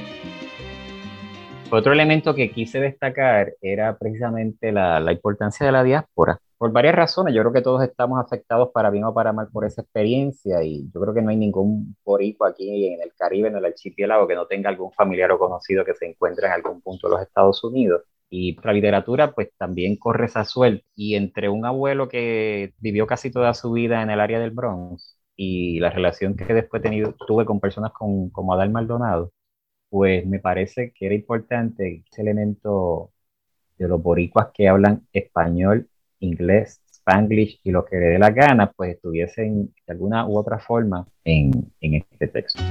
Otro 1.71 1.93
elemento 1.93 2.35
que 2.35 2.51
quise 2.51 2.81
destacar 2.81 3.53
era 3.61 3.97
precisamente 3.97 4.73
la, 4.73 4.99
la, 4.99 5.13
importancia 5.13 5.65
de 5.65 5.71
la 5.71 5.83
diáspora, 5.83 6.37
por 6.57 6.73
varias 6.73 6.95
razones. 6.95 7.33
Yo 7.33 7.41
creo 7.41 7.53
que 7.53 7.61
todos 7.61 7.81
estamos 7.81 8.19
afectados 8.19 8.71
para 8.73 8.89
bien 8.89 9.05
o 9.05 9.13
para 9.13 9.31
mal 9.31 9.47
por 9.51 9.65
esa 9.65 9.81
experiencia 9.81 10.61
y 10.63 10.91
yo 10.93 10.99
creo 10.99 11.13
que 11.13 11.21
no 11.21 11.29
hay 11.29 11.37
ningún 11.37 11.95
boricua 12.03 12.49
aquí 12.49 12.87
en 12.93 13.01
el 13.01 13.13
Caribe, 13.17 13.47
en 13.47 13.55
el 13.55 13.63
archipiélago, 13.65 14.27
que 14.27 14.35
no 14.35 14.47
tenga 14.47 14.69
algún 14.69 14.91
familiar 14.91 15.31
o 15.31 15.39
conocido 15.39 15.85
que 15.85 15.93
se 15.95 16.07
encuentre 16.07 16.47
en 16.47 16.53
algún 16.53 16.81
punto 16.81 17.07
de 17.07 17.13
los 17.15 17.21
Estados 17.21 17.63
Unidos. 17.63 18.03
Y 18.29 18.57
la 18.63 18.73
literatura 18.73 19.33
pues 19.33 19.49
también 19.57 19.95
corre 19.95 20.25
esa 20.25 20.43
suerte. 20.43 20.83
Y 20.95 21.15
entre 21.15 21.47
un 21.49 21.65
abuelo 21.65 22.09
que 22.09 22.73
vivió 22.79 23.07
casi 23.07 23.31
toda 23.31 23.53
su 23.53 23.71
vida 23.71 24.01
en 24.01 24.09
el 24.09 24.19
área 24.19 24.39
del 24.39 24.51
Bronx 24.51 25.17
y 25.37 25.79
la 25.79 25.89
relación 25.89 26.35
que 26.35 26.45
después 26.53 26.81
tenido, 26.81 27.15
tuve 27.27 27.45
con 27.45 27.59
personas 27.61 27.93
con, 27.93 28.29
como 28.29 28.53
Adal 28.53 28.71
Maldonado, 28.71 29.31
pues 29.91 30.25
me 30.25 30.39
parece 30.39 30.93
que 30.93 31.05
era 31.05 31.15
importante 31.15 32.03
ese 32.09 32.21
elemento 32.21 33.11
de 33.77 33.89
los 33.89 34.01
boricuas 34.01 34.47
que 34.53 34.69
hablan 34.69 35.05
español, 35.11 35.89
inglés, 36.21 36.81
spanglish 36.89 37.59
y 37.61 37.71
lo 37.71 37.83
que 37.83 37.97
le 37.97 38.05
dé 38.05 38.17
la 38.17 38.29
gana, 38.29 38.71
pues 38.71 38.95
estuviesen 38.95 39.73
de 39.85 39.91
alguna 39.91 40.25
u 40.25 40.37
otra 40.37 40.59
forma 40.59 41.05
en, 41.25 41.51
en 41.81 41.95
este 41.95 42.27
texto. 42.29 42.63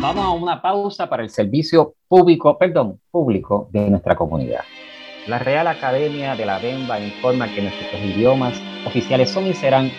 Vamos 0.00 0.24
a 0.24 0.30
una 0.30 0.60
pausa 0.60 1.08
para 1.08 1.22
el 1.22 1.30
servicio 1.30 1.94
público, 2.08 2.58
perdón, 2.58 2.98
público 3.12 3.68
de 3.70 3.88
nuestra 3.88 4.16
comunidad. 4.16 4.62
La 5.28 5.38
Real 5.38 5.68
Academia 5.68 6.34
de 6.34 6.44
la 6.44 6.58
Bemba 6.58 6.98
informa 6.98 7.46
que 7.54 7.62
nuestros 7.62 8.02
idiomas 8.02 8.60
oficiales 8.84 9.30
son 9.30 9.46
y 9.46 9.54
serán 9.54 9.90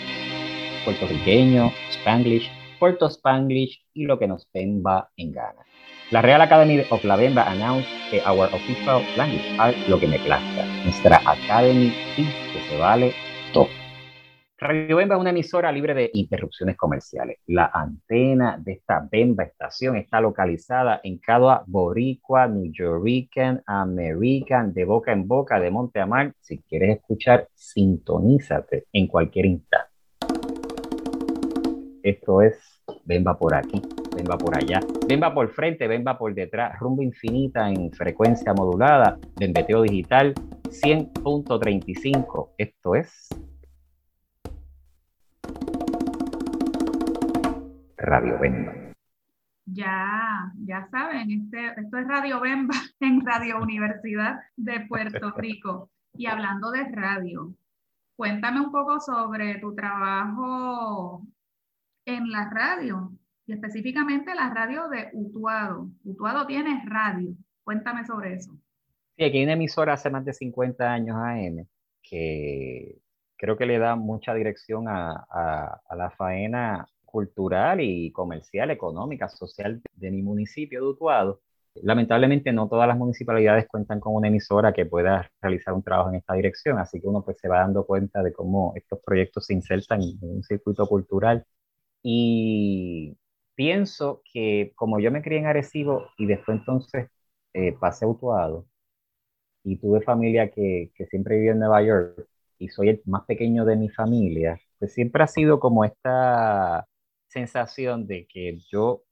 puertorriqueño, 0.84 1.72
spanglish, 1.92 2.52
Puerto 2.84 3.08
Spanglish 3.08 3.82
y 3.94 4.04
lo 4.04 4.20
que 4.20 4.28
nos 4.28 4.46
Bemba 4.54 5.10
en 5.16 5.32
Ghana. 5.32 5.66
La 6.12 6.22
Real 6.22 6.42
Academy 6.42 6.82
of 6.90 7.02
La 7.06 7.16
Bemba 7.16 7.50
announced 7.50 7.88
que 8.12 8.20
our 8.28 8.54
official 8.54 9.02
language 9.16 9.56
are 9.58 9.74
lo 9.88 9.98
que 9.98 10.06
me 10.06 10.20
plazca. 10.20 10.66
Nuestra 10.84 11.22
Academy 11.26 11.94
que 12.18 12.60
se 12.70 12.78
vale 12.78 13.14
todo. 13.54 13.70
Radio 14.58 14.98
Bemba 14.98 15.16
es 15.16 15.22
una 15.22 15.30
emisora 15.30 15.72
libre 15.72 15.94
de 15.94 16.12
interrupciones 16.14 16.76
comerciales. 16.76 17.38
La 17.48 17.72
antena 17.74 18.58
de 18.62 18.74
esta 18.74 19.08
Bemba 19.10 19.46
estación 19.46 19.96
está 19.96 20.20
localizada 20.20 21.00
en 21.06 21.20
cada 21.20 21.64
boricua, 21.66 22.50
New 22.50 22.70
Yorkican, 22.70 23.64
American, 23.66 24.74
de 24.74 24.84
boca 24.84 25.14
en 25.14 25.26
boca, 25.26 25.58
de 25.58 25.72
monte 25.72 26.02
a 26.02 26.06
mar. 26.06 26.34
Si 26.42 26.62
quieres 26.64 26.98
escuchar, 26.98 27.48
sintonízate 27.54 28.88
en 28.92 29.08
cualquier 29.08 29.46
instante. 29.46 29.94
Esto 32.04 32.42
es 32.42 32.73
Bemba 33.06 33.38
por 33.38 33.54
aquí, 33.56 33.82
Bemba 34.16 34.38
por 34.38 34.56
allá, 34.58 34.80
Bemba 35.08 35.34
por 35.34 35.50
frente, 35.50 35.88
Bemba 35.88 36.18
por 36.18 36.34
detrás, 36.34 36.80
rumbo 36.80 37.02
infinita 37.02 37.70
en 37.70 37.92
frecuencia 37.92 38.54
modulada, 38.54 39.18
Bembeteo 39.40 39.82
digital 39.82 40.34
100.35. 40.64 42.50
Esto 42.58 42.96
es 42.96 43.30
Radio 47.98 48.38
Bemba. 48.40 48.74
Ya, 49.66 50.52
ya 50.66 50.88
saben, 50.92 51.32
este, 51.32 51.80
esto 51.82 51.98
es 51.98 52.08
Radio 52.08 52.42
Bemba 52.42 52.76
en 53.00 53.26
Radio 53.26 53.62
Universidad 53.62 54.40
de 54.58 54.82
Puerto 54.82 55.32
Rico. 55.38 55.90
Y 56.16 56.28
hablando 56.28 56.70
de 56.72 56.84
radio, 56.92 57.54
cuéntame 58.16 58.60
un 58.60 58.72
poco 58.72 59.00
sobre 59.00 59.60
tu 59.60 59.74
trabajo 59.74 61.26
en 62.06 62.32
la 62.32 62.50
radio, 62.50 63.12
y 63.46 63.54
específicamente 63.54 64.34
la 64.36 64.50
radio 64.50 64.88
de 64.90 65.10
Utuado. 65.14 65.90
Utuado 66.04 66.46
tiene 66.46 66.84
radio. 66.86 67.36
Cuéntame 67.64 68.06
sobre 68.06 68.34
eso. 68.34 68.52
Sí, 69.18 69.24
aquí 69.24 69.38
hay 69.38 69.44
una 69.44 69.54
emisora 69.54 69.94
hace 69.94 70.10
más 70.10 70.26
de 70.26 70.34
50 70.34 70.92
años 70.92 71.16
AM 71.18 71.68
que 72.02 72.98
creo 73.38 73.58
que 73.58 73.66
le 73.66 73.78
da 73.78 73.96
mucha 73.96 74.34
dirección 74.34 74.88
a, 74.88 75.26
a, 75.30 75.82
a 75.88 75.96
la 75.96 76.10
faena 76.12 76.88
cultural 77.06 77.80
y 77.82 78.12
comercial, 78.12 78.72
económica, 78.72 79.30
social 79.30 79.82
de 79.94 80.12
mi 80.12 80.22
municipio 80.22 80.82
de 80.82 80.88
Utuado. 80.88 81.42
Lamentablemente 81.76 82.52
no 82.52 82.68
todas 82.68 82.88
las 82.88 82.98
municipalidades 82.98 83.68
cuentan 83.68 84.00
con 84.00 84.16
una 84.16 84.28
emisora 84.28 84.74
que 84.74 84.86
pueda 84.86 85.30
realizar 85.42 85.74
un 85.74 85.84
trabajo 85.84 86.10
en 86.10 86.16
esta 86.16 86.34
dirección, 86.34 86.78
así 86.80 87.00
que 87.00 87.08
uno 87.08 87.24
pues 87.24 87.38
se 87.40 87.48
va 87.48 87.60
dando 87.60 87.86
cuenta 87.86 88.22
de 88.22 88.34
cómo 88.34 88.74
estos 88.76 89.00
proyectos 89.04 89.46
se 89.46 89.54
insertan 89.54 90.02
en 90.02 90.18
un 90.22 90.44
circuito 90.44 90.88
cultural 90.88 91.46
y 92.04 93.18
pienso 93.56 94.24
que 94.34 94.74
como 94.76 95.00
yo 95.02 95.12
me 95.12 95.24
crié 95.24 95.40
en 95.40 95.48
Arecibo 95.48 96.08
y 96.18 96.28
después 96.28 96.60
entonces 96.60 97.10
eh, 97.54 97.74
pasé 97.80 98.06
a 98.06 98.10
Utuado 98.10 98.68
y 99.64 99.78
tuve 99.78 100.02
familia 100.02 100.52
que, 100.52 100.92
que 100.96 101.06
siempre 101.08 101.38
vivió 101.38 101.52
en 101.54 101.60
Nueva 101.60 101.82
York 101.84 102.28
y 102.60 102.70
soy 102.70 102.90
el 102.90 103.02
más 103.06 103.26
pequeño 103.26 103.66
de 103.66 103.76
mi 103.76 103.90
familia, 103.90 104.60
pues 104.80 104.94
siempre 104.94 105.24
ha 105.24 105.28
sido 105.28 105.60
como 105.60 105.86
esta 105.86 106.88
sensación 107.28 108.08
de 108.08 108.28
que 108.28 108.60
yo 108.72 109.04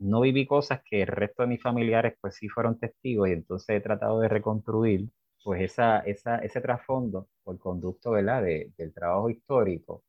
no 0.00 0.22
viví 0.22 0.46
cosas 0.46 0.82
que 0.84 1.02
el 1.02 1.08
resto 1.08 1.44
de 1.44 1.50
mis 1.50 1.62
familiares 1.62 2.16
pues 2.22 2.36
sí 2.36 2.48
fueron 2.50 2.78
testigos 2.80 3.28
y 3.30 3.32
entonces 3.32 3.76
he 3.76 3.82
tratado 3.82 4.20
de 4.20 4.28
reconstruir 4.28 5.10
pues 5.44 5.62
esa, 5.62 6.00
esa, 6.00 6.38
ese 6.38 6.60
trasfondo 6.62 7.28
el 7.46 7.58
conducto 7.60 8.12
¿verdad? 8.12 8.42
De, 8.44 8.72
del 8.78 8.94
trabajo 8.94 9.30
histórico. 9.30 10.04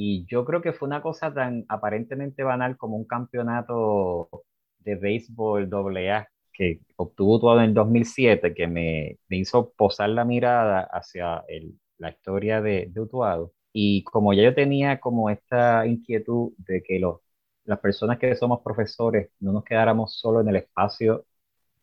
Y 0.00 0.26
yo 0.26 0.44
creo 0.44 0.62
que 0.62 0.72
fue 0.72 0.86
una 0.88 1.02
cosa 1.02 1.32
tan 1.34 1.64
aparentemente 1.68 2.42
banal 2.44 2.76
como 2.76 2.96
un 2.96 3.04
campeonato 3.06 4.28
de 4.78 4.94
béisbol 4.96 5.68
AA 5.72 6.28
que 6.52 6.80
obtuvo 6.96 7.40
todo 7.40 7.58
en 7.58 7.64
el 7.66 7.74
2007, 7.74 8.54
que 8.54 8.66
me, 8.68 9.18
me 9.28 9.38
hizo 9.38 9.72
posar 9.72 10.10
la 10.10 10.24
mirada 10.24 10.82
hacia 10.82 11.44
el, 11.48 11.78
la 11.98 12.10
historia 12.10 12.60
de, 12.60 12.86
de 12.90 13.00
Utuado. 13.00 13.52
Y 13.72 14.04
como 14.04 14.32
ya 14.34 14.42
yo 14.44 14.54
tenía 14.54 15.00
como 15.00 15.30
esta 15.30 15.86
inquietud 15.86 16.52
de 16.58 16.82
que 16.82 16.98
los 17.00 17.20
las 17.64 17.80
personas 17.80 18.18
que 18.18 18.34
somos 18.34 18.60
profesores 18.62 19.30
no 19.40 19.52
nos 19.52 19.62
quedáramos 19.64 20.18
solo 20.18 20.40
en 20.40 20.48
el 20.48 20.56
espacio 20.56 21.26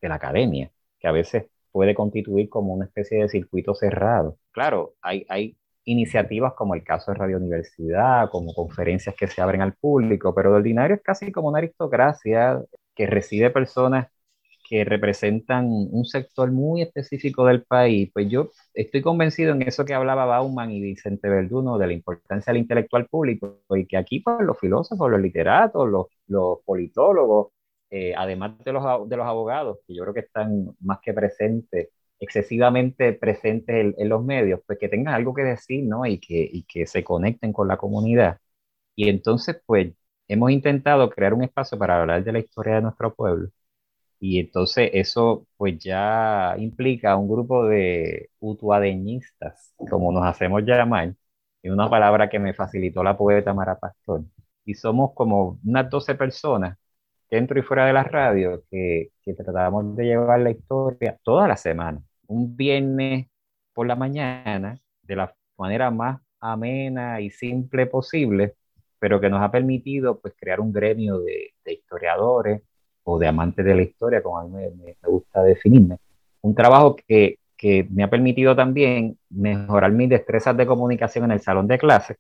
de 0.01 0.09
la 0.09 0.15
academia, 0.15 0.71
que 0.99 1.07
a 1.07 1.11
veces 1.11 1.45
puede 1.71 1.95
constituir 1.95 2.49
como 2.49 2.73
una 2.73 2.85
especie 2.85 3.21
de 3.21 3.29
circuito 3.29 3.75
cerrado. 3.75 4.37
Claro, 4.51 4.95
hay, 5.01 5.25
hay 5.29 5.57
iniciativas 5.85 6.53
como 6.53 6.75
el 6.75 6.83
caso 6.83 7.11
de 7.11 7.17
Radio 7.17 7.37
Universidad, 7.37 8.29
como 8.29 8.53
conferencias 8.53 9.15
que 9.15 9.27
se 9.27 9.41
abren 9.41 9.61
al 9.61 9.73
público, 9.75 10.33
pero 10.35 10.51
de 10.51 10.57
ordinario 10.57 10.95
es 10.97 11.01
casi 11.03 11.31
como 11.31 11.49
una 11.49 11.59
aristocracia 11.59 12.61
que 12.95 13.07
recibe 13.07 13.49
personas 13.51 14.07
que 14.67 14.83
representan 14.83 15.67
un 15.67 16.05
sector 16.05 16.51
muy 16.51 16.81
específico 16.81 17.45
del 17.45 17.63
país, 17.63 18.09
pues 18.13 18.27
yo 18.29 18.49
estoy 18.73 19.01
convencido 19.01 19.53
en 19.53 19.61
eso 19.61 19.85
que 19.85 19.93
hablaba 19.93 20.25
Bauman 20.25 20.71
y 20.71 20.81
Vicente 20.81 21.29
Verduno 21.29 21.77
de 21.77 21.87
la 21.87 21.93
importancia 21.93 22.51
del 22.51 22.61
intelectual 22.63 23.07
público 23.07 23.59
y 23.71 23.85
que 23.85 23.97
aquí 23.97 24.21
pues, 24.21 24.37
los 24.41 24.59
filósofos, 24.59 25.11
los 25.11 25.21
literatos, 25.21 25.87
los, 25.89 26.07
los 26.27 26.59
politólogos, 26.65 27.49
eh, 27.91 28.13
además 28.17 28.57
de 28.63 28.73
los, 28.73 29.07
de 29.09 29.17
los 29.17 29.25
abogados, 29.27 29.79
que 29.87 29.95
yo 29.95 30.03
creo 30.03 30.13
que 30.13 30.21
están 30.21 30.75
más 30.79 30.99
que 31.01 31.13
presentes, 31.13 31.89
excesivamente 32.19 33.13
presentes 33.13 33.95
en, 33.97 34.09
los 34.09 34.23
medios, 34.23 34.61
pues 34.65 34.79
que 34.79 34.89
tengan 34.89 35.13
algo 35.15 35.33
que 35.33 35.43
decir, 35.43 35.83
¿no? 35.85 36.05
Y 36.05 36.19
que, 36.19 36.47
y 36.51 36.63
que 36.63 36.87
se 36.87 37.03
conecten 37.03 37.53
con 37.53 37.67
la 37.67 37.77
comunidad. 37.77 38.39
Y 38.95 39.09
entonces, 39.09 39.61
pues, 39.65 39.93
hemos 40.27 40.51
intentado 40.51 41.09
crear 41.09 41.33
un 41.33 41.43
espacio 41.43 41.77
para 41.77 42.01
hablar 42.01 42.23
de 42.23 42.31
la 42.33 42.39
historia 42.39 42.75
de 42.75 42.81
nuestro 42.83 43.13
pueblo 43.15 43.49
y 44.19 44.39
entonces 44.39 44.89
eso 44.93 45.47
pues 45.57 45.77
ya 45.79 46.55
implica 46.57 47.15
un 47.17 47.27
grupo 47.29 47.65
de 47.67 48.29
utuadeñistas, 48.39 49.73
como 49.89 50.11
nos 50.11 50.25
hacemos 50.25 50.63
llamar, 50.63 51.15
es 51.61 51.71
una 51.71 51.89
palabra 51.89 52.29
que 52.29 52.39
me 52.39 52.53
facilitó 52.53 53.03
la 53.03 53.17
poeta 53.17 53.53
Mara 53.53 53.77
Pastor. 53.79 54.23
Y 54.65 54.73
somos 54.75 55.13
como 55.13 55.59
unas 55.63 55.89
12 55.89 56.15
personas 56.15 56.77
dentro 57.35 57.59
y 57.59 57.63
fuera 57.63 57.85
de 57.85 57.93
la 57.93 58.03
radio 58.03 58.63
que, 58.69 59.11
que 59.21 59.33
tratamos 59.33 59.95
de 59.95 60.05
llevar 60.05 60.39
la 60.39 60.51
historia 60.51 61.17
toda 61.23 61.47
la 61.47 61.57
semana. 61.57 62.01
Un 62.27 62.55
viernes 62.55 63.27
por 63.73 63.87
la 63.87 63.95
mañana, 63.95 64.79
de 65.03 65.15
la 65.15 65.33
manera 65.57 65.91
más 65.91 66.21
amena 66.39 67.21
y 67.21 67.29
simple 67.29 67.85
posible, 67.87 68.55
pero 68.99 69.19
que 69.19 69.29
nos 69.29 69.41
ha 69.41 69.51
permitido 69.51 70.19
pues 70.19 70.33
crear 70.39 70.59
un 70.59 70.71
gremio 70.71 71.19
de, 71.19 71.53
de 71.63 71.73
historiadores, 71.73 72.61
o 73.05 73.19
de 73.19 73.27
amante 73.27 73.63
de 73.63 73.75
la 73.75 73.83
historia, 73.83 74.21
como 74.21 74.39
a 74.39 74.43
mí 74.43 74.51
me, 74.51 74.97
gusta 75.03 75.43
definirme. 75.43 75.97
Un 76.41 76.55
trabajo 76.55 76.95
que, 76.95 77.37
que, 77.55 77.87
me 77.89 78.03
ha 78.03 78.09
permitido 78.09 78.55
también 78.55 79.17
mejorar 79.29 79.91
mis 79.91 80.09
destrezas 80.09 80.57
de 80.57 80.65
comunicación 80.65 81.25
en 81.25 81.31
el 81.31 81.41
salón 81.41 81.67
de 81.67 81.77
clases 81.77 82.17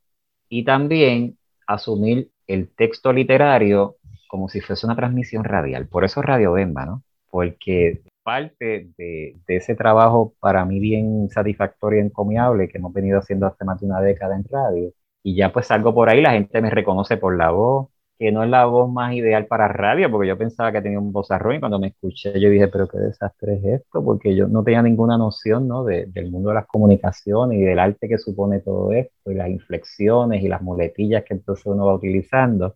y 0.47 0.63
también 0.63 1.37
asumir 1.67 2.29
el 2.47 2.69
texto 2.69 3.11
literario 3.11 3.95
como 4.27 4.49
si 4.49 4.61
fuese 4.61 4.85
una 4.85 4.95
transmisión 4.95 5.43
radial. 5.43 5.87
Por 5.87 6.05
eso 6.05 6.21
Radio 6.21 6.53
Bemba, 6.53 6.85
¿no? 6.85 7.03
Porque 7.29 8.01
parte 8.23 8.89
de, 8.97 9.35
de, 9.47 9.55
ese 9.55 9.75
trabajo 9.75 10.33
para 10.39 10.65
mí 10.65 10.79
bien 10.79 11.29
satisfactorio 11.29 11.99
y 11.99 12.05
encomiable 12.05 12.67
que 12.69 12.79
hemos 12.79 12.93
venido 12.93 13.19
haciendo 13.19 13.45
hace 13.47 13.65
más 13.65 13.79
de 13.79 13.85
una 13.87 14.01
década 14.01 14.35
en 14.35 14.45
radio. 14.49 14.91
Y 15.23 15.35
ya 15.35 15.51
pues 15.53 15.67
salgo 15.67 15.93
por 15.93 16.09
ahí, 16.09 16.21
la 16.21 16.31
gente 16.33 16.61
me 16.61 16.69
reconoce 16.69 17.17
por 17.17 17.37
la 17.37 17.51
voz, 17.51 17.89
que 18.17 18.31
no 18.31 18.43
es 18.43 18.49
la 18.49 18.65
voz 18.65 18.91
más 18.91 19.13
ideal 19.13 19.45
para 19.47 19.67
radio, 19.67 20.09
porque 20.09 20.27
yo 20.27 20.37
pensaba 20.37 20.71
que 20.71 20.81
tenía 20.81 20.99
un 20.99 21.11
voz 21.11 21.27
y 21.29 21.59
cuando 21.59 21.79
me 21.79 21.87
escuché 21.87 22.39
yo 22.39 22.49
dije, 22.49 22.67
pero 22.67 22.87
qué 22.87 22.97
desastre 22.97 23.55
es 23.55 23.81
esto, 23.81 24.03
porque 24.03 24.35
yo 24.35 24.47
no 24.47 24.63
tenía 24.63 24.81
ninguna 24.81 25.17
noción 25.17 25.67
¿no? 25.67 25.83
De, 25.83 26.05
del 26.07 26.31
mundo 26.31 26.49
de 26.49 26.55
las 26.55 26.67
comunicaciones 26.67 27.59
y 27.59 27.63
del 27.63 27.79
arte 27.79 28.07
que 28.07 28.17
supone 28.17 28.59
todo 28.61 28.91
esto, 28.93 29.31
y 29.31 29.35
las 29.35 29.49
inflexiones 29.49 30.43
y 30.43 30.47
las 30.47 30.61
muletillas 30.61 31.23
que 31.25 31.33
entonces 31.33 31.65
uno 31.65 31.85
va 31.87 31.95
utilizando, 31.95 32.75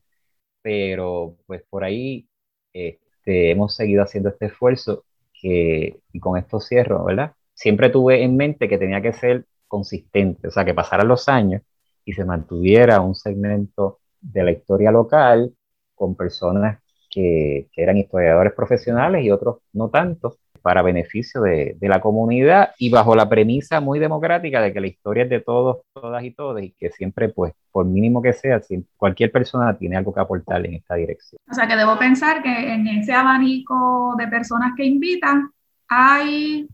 pero 0.61 1.37
pues 1.45 1.63
por 1.69 1.83
ahí 1.83 2.27
este, 2.73 3.51
hemos 3.51 3.75
seguido 3.75 4.03
haciendo 4.03 4.29
este 4.29 4.47
esfuerzo 4.47 5.05
que, 5.33 5.99
y 6.11 6.19
con 6.19 6.37
esto 6.37 6.59
cierro, 6.59 7.05
¿verdad? 7.05 7.33
Siempre 7.53 7.89
tuve 7.89 8.23
en 8.23 8.37
mente 8.37 8.67
que 8.67 8.77
tenía 8.77 9.01
que 9.01 9.13
ser 9.13 9.45
consistente, 9.67 10.47
o 10.47 10.51
sea, 10.51 10.65
que 10.65 10.73
pasaran 10.73 11.07
los 11.07 11.29
años 11.29 11.61
y 12.05 12.13
se 12.13 12.25
mantuviera 12.25 13.01
un 13.01 13.15
segmento 13.15 13.99
de 14.21 14.43
la 14.43 14.51
historia 14.51 14.91
local 14.91 15.53
con 15.95 16.15
personas 16.15 16.81
que, 17.09 17.67
que, 17.71 17.83
eran 17.83 17.97
historiadores 17.97 18.53
profesionales 18.53 19.23
y 19.23 19.31
otros 19.31 19.59
no 19.73 19.89
tanto, 19.89 20.37
para 20.61 20.81
beneficio 20.81 21.41
de, 21.41 21.75
de, 21.79 21.87
la 21.87 22.01
comunidad 22.01 22.71
y 22.77 22.89
bajo 22.89 23.15
la 23.15 23.27
premisa 23.27 23.79
muy 23.79 23.99
democrática 23.99 24.61
de 24.61 24.73
que 24.73 24.81
la 24.81 24.87
historia 24.87 25.23
es 25.23 25.29
de 25.29 25.41
todos, 25.41 25.77
todas 25.93 26.23
y 26.23 26.31
todos 26.31 26.61
y 26.61 26.71
que 26.71 26.91
siempre, 26.91 27.29
pues, 27.29 27.53
por 27.71 27.85
mínimo 27.85 28.21
que 28.21 28.33
sea, 28.33 28.61
cualquier 28.97 29.31
persona 29.31 29.77
tiene 29.77 29.97
algo 29.97 30.13
que 30.13 30.19
aportar 30.19 30.65
en 30.65 30.75
esta 30.75 30.95
dirección. 30.95 31.39
O 31.49 31.53
sea 31.53 31.67
que 31.67 31.75
debo 31.75 31.97
pensar 31.97 32.41
que 32.41 32.73
en 32.73 32.87
ese 32.87 33.13
abanico 33.13 34.15
de 34.17 34.27
personas 34.27 34.73
que 34.75 34.85
invitan 34.85 35.49
hay 35.87 36.67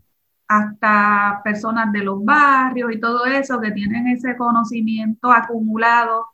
hasta 0.48 1.42
personas 1.44 1.92
de 1.92 2.04
los 2.04 2.24
barrios 2.24 2.92
y 2.94 3.00
todo 3.00 3.26
eso 3.26 3.60
que 3.60 3.72
tienen 3.72 4.08
ese 4.08 4.36
conocimiento 4.38 5.32
acumulado 5.32 6.28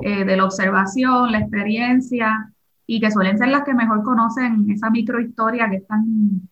eh, 0.00 0.24
de 0.24 0.36
la 0.36 0.44
observación, 0.44 1.32
la 1.32 1.40
experiencia, 1.40 2.52
y 2.86 3.00
que 3.00 3.10
suelen 3.10 3.36
ser 3.36 3.48
las 3.48 3.64
que 3.64 3.74
mejor 3.74 4.02
conocen 4.02 4.70
esa 4.70 4.90
microhistoria 4.90 5.68
que 5.68 5.76
es 5.76 5.86
tan, 5.86 6.48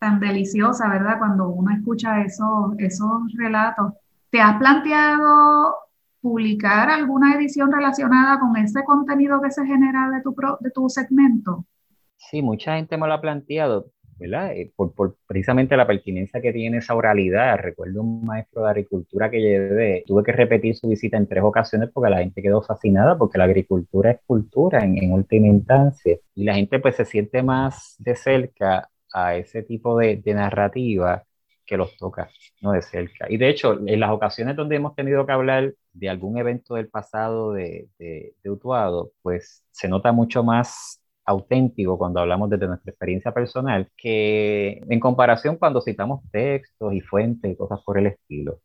tan 0.00 0.18
deliciosa, 0.18 0.88
¿verdad? 0.88 1.18
Cuando 1.18 1.48
uno 1.50 1.70
escucha 1.72 2.22
esos, 2.22 2.72
esos 2.78 3.08
relatos. 3.36 3.92
¿Te 4.30 4.40
has 4.40 4.58
planteado 4.58 5.74
publicar 6.20 6.90
alguna 6.90 7.34
edición 7.34 7.70
relacionada 7.70 8.40
con 8.40 8.56
ese 8.56 8.82
contenido 8.84 9.40
que 9.40 9.50
se 9.50 9.64
genera 9.64 10.10
de 10.10 10.22
tu, 10.22 10.34
de 10.60 10.70
tu 10.70 10.88
segmento? 10.88 11.66
Sí, 12.16 12.42
mucha 12.42 12.76
gente 12.76 12.96
me 12.96 13.06
lo 13.06 13.14
ha 13.14 13.20
planteado. 13.20 13.90
¿verdad? 14.20 14.52
Eh, 14.52 14.70
por, 14.76 14.92
por, 14.94 15.16
precisamente 15.26 15.74
la 15.78 15.86
pertinencia 15.86 16.42
que 16.42 16.52
tiene 16.52 16.76
esa 16.78 16.94
oralidad. 16.94 17.56
Recuerdo 17.56 18.02
un 18.02 18.22
maestro 18.22 18.64
de 18.64 18.70
agricultura 18.70 19.30
que 19.30 19.40
llevé, 19.40 20.04
tuve 20.06 20.22
que 20.22 20.32
repetir 20.32 20.76
su 20.76 20.88
visita 20.88 21.16
en 21.16 21.26
tres 21.26 21.42
ocasiones 21.42 21.88
porque 21.90 22.10
la 22.10 22.18
gente 22.18 22.42
quedó 22.42 22.60
fascinada 22.60 23.16
porque 23.16 23.38
la 23.38 23.44
agricultura 23.44 24.10
es 24.10 24.20
cultura 24.26 24.84
en, 24.84 25.02
en 25.02 25.12
última 25.12 25.46
instancia 25.46 26.18
y 26.34 26.44
la 26.44 26.54
gente 26.54 26.78
pues 26.80 26.96
se 26.96 27.06
siente 27.06 27.42
más 27.42 27.96
de 27.98 28.14
cerca 28.14 28.90
a 29.12 29.36
ese 29.36 29.62
tipo 29.62 29.98
de, 29.98 30.16
de 30.16 30.34
narrativa 30.34 31.24
que 31.66 31.76
los 31.76 31.96
toca, 31.96 32.28
¿no? 32.60 32.72
De 32.72 32.82
cerca. 32.82 33.26
Y 33.30 33.36
de 33.36 33.48
hecho, 33.48 33.78
en 33.86 34.00
las 34.00 34.10
ocasiones 34.10 34.56
donde 34.56 34.76
hemos 34.76 34.94
tenido 34.96 35.24
que 35.26 35.32
hablar 35.32 35.74
de 35.92 36.08
algún 36.08 36.36
evento 36.38 36.74
del 36.74 36.88
pasado 36.88 37.52
de, 37.52 37.88
de, 37.98 38.34
de 38.42 38.50
Utuado, 38.50 39.12
pues 39.22 39.64
se 39.70 39.88
nota 39.88 40.12
mucho 40.12 40.42
más 40.42 41.00
auténtico 41.24 41.98
cuando 41.98 42.20
hablamos 42.20 42.50
desde 42.50 42.66
nuestra 42.66 42.90
experiencia 42.90 43.32
personal 43.32 43.88
que 43.96 44.82
en 44.88 45.00
comparación 45.00 45.56
cuando 45.56 45.80
citamos 45.80 46.22
textos 46.32 46.92
y 46.92 47.00
fuentes 47.00 47.52
y 47.52 47.56
cosas 47.56 47.80
por 47.84 47.98
el 47.98 48.06
estilo. 48.08 48.60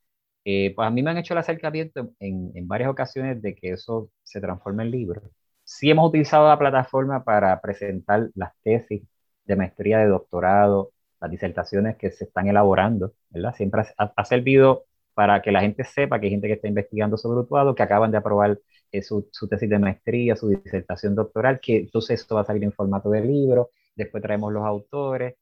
Eh, 0.45 0.73
pues 0.75 0.87
a 0.87 0.91
mí 0.91 1.01
me 1.03 1.11
han 1.11 1.17
hecho 1.17 1.33
el 1.33 1.39
acercamiento 1.39 2.11
en, 2.19 2.51
en, 2.55 2.67
varias 2.67 2.89
ocasiones 2.89 3.41
de 3.41 3.55
que 3.55 3.71
eso 3.71 4.09
se 4.23 4.41
transforme 4.41 4.83
en 4.83 4.91
libro. 4.91 5.21
Sí 5.63 5.89
hemos 5.89 6.09
utilizado 6.09 6.47
la 6.47 6.59
plataforma 6.59 7.23
para 7.23 7.59
presentar 7.61 8.29
las 8.35 8.53
tesis 8.63 9.03
de 9.45 9.55
maestría, 9.55 9.99
de 9.99 10.07
doctorado, 10.07 10.91
las 11.21 11.31
disertaciones 11.31 11.97
que 11.97 12.11
se 12.11 12.25
están 12.25 12.47
elaborando, 12.47 13.13
¿verdad? 13.29 13.55
Siempre 13.55 13.83
ha, 13.97 14.25
servido 14.25 14.85
para 15.13 15.41
que 15.41 15.51
la 15.51 15.61
gente 15.61 15.83
sepa 15.83 16.19
que 16.19 16.27
hay 16.27 16.31
gente 16.31 16.47
que 16.47 16.53
está 16.53 16.67
investigando 16.67 17.17
sobre 17.17 17.41
Utuado, 17.41 17.75
que 17.75 17.83
acaban 17.83 18.11
de 18.11 18.17
aprobar 18.17 18.59
eh, 18.91 19.01
su, 19.01 19.27
su, 19.31 19.47
tesis 19.47 19.69
de 19.69 19.79
maestría, 19.79 20.35
su 20.35 20.49
disertación 20.49 21.15
doctoral, 21.15 21.59
que 21.61 21.77
entonces 21.77 22.21
esto 22.21 22.35
va 22.35 22.41
a 22.41 22.45
salir 22.45 22.63
en 22.63 22.73
formato 22.73 23.09
de 23.09 23.21
libro 23.21 23.71
después 23.95 24.21
traemos 24.21 24.53
los 24.53 24.63
autores, 24.63 25.35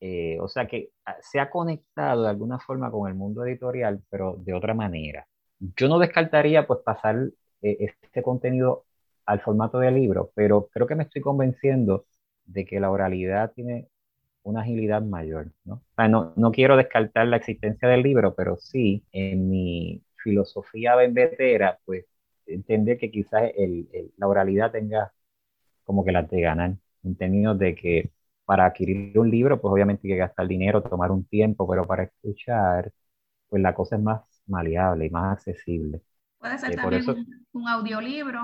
eh, 0.00 0.38
o 0.40 0.48
sea 0.48 0.66
que 0.66 0.90
ah, 1.04 1.16
se 1.20 1.40
ha 1.40 1.50
conectado 1.50 2.22
de 2.24 2.30
alguna 2.30 2.58
forma 2.58 2.90
con 2.90 3.08
el 3.08 3.14
mundo 3.14 3.44
editorial, 3.44 4.02
pero 4.10 4.36
de 4.38 4.54
otra 4.54 4.74
manera. 4.74 5.26
Yo 5.58 5.88
no 5.88 5.98
descartaría 5.98 6.66
pues 6.66 6.80
pasar 6.84 7.16
eh, 7.62 7.76
este 7.80 8.22
contenido 8.22 8.84
al 9.26 9.40
formato 9.40 9.78
de 9.78 9.90
libro, 9.90 10.30
pero 10.34 10.68
creo 10.72 10.86
que 10.86 10.94
me 10.94 11.04
estoy 11.04 11.22
convenciendo 11.22 12.06
de 12.46 12.64
que 12.64 12.80
la 12.80 12.90
oralidad 12.90 13.52
tiene 13.52 13.88
una 14.42 14.60
agilidad 14.62 15.02
mayor, 15.02 15.52
¿no? 15.64 15.82
no, 16.08 16.32
no 16.36 16.52
quiero 16.52 16.76
descartar 16.76 17.26
la 17.26 17.36
existencia 17.36 17.88
del 17.88 18.02
libro, 18.02 18.34
pero 18.34 18.56
sí, 18.58 19.04
en 19.12 19.50
mi 19.50 20.02
filosofía 20.22 20.94
bembetera, 20.94 21.78
pues 21.84 22.06
entender 22.46 22.98
que 22.98 23.10
quizás 23.10 23.50
el, 23.56 23.88
la 24.16 24.28
oralidad 24.28 24.70
tenga 24.70 25.12
como 25.84 26.04
que 26.04 26.12
la 26.12 26.22
de 26.22 26.40
ganar, 26.40 26.76
en 27.04 27.16
términos 27.16 27.58
de 27.58 27.74
que 27.74 28.10
para 28.44 28.66
adquirir 28.66 29.18
un 29.18 29.30
libro, 29.30 29.60
pues 29.60 29.72
obviamente 29.72 30.06
hay 30.06 30.14
que 30.14 30.18
gastar 30.18 30.46
dinero, 30.46 30.82
tomar 30.82 31.10
un 31.10 31.24
tiempo, 31.24 31.68
pero 31.68 31.84
para 31.84 32.04
escuchar, 32.04 32.92
pues 33.48 33.62
la 33.62 33.74
cosa 33.74 33.96
es 33.96 34.02
más 34.02 34.22
maleable 34.46 35.06
y 35.06 35.10
más 35.10 35.38
accesible. 35.38 36.00
Puede 36.38 36.58
ser 36.58 36.72
eh, 36.72 36.76
también 36.76 37.04
un, 37.52 37.68
audiolibro 37.68 38.40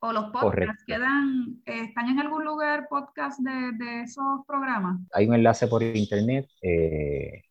o 0.00 0.12
los 0.12 0.30
podcasts 0.30 0.84
quedan, 0.86 1.60
eh, 1.66 1.82
¿están 1.84 2.08
en 2.08 2.20
algún 2.20 2.44
lugar 2.44 2.86
podcast 2.88 3.38
de, 3.40 3.72
de, 3.72 4.02
esos 4.02 4.44
programas? 4.46 4.98
Hay 5.12 5.28
un 5.28 5.34
enlace 5.34 5.66
por 5.66 5.82
internet. 5.82 6.48
Eh, 6.62 7.42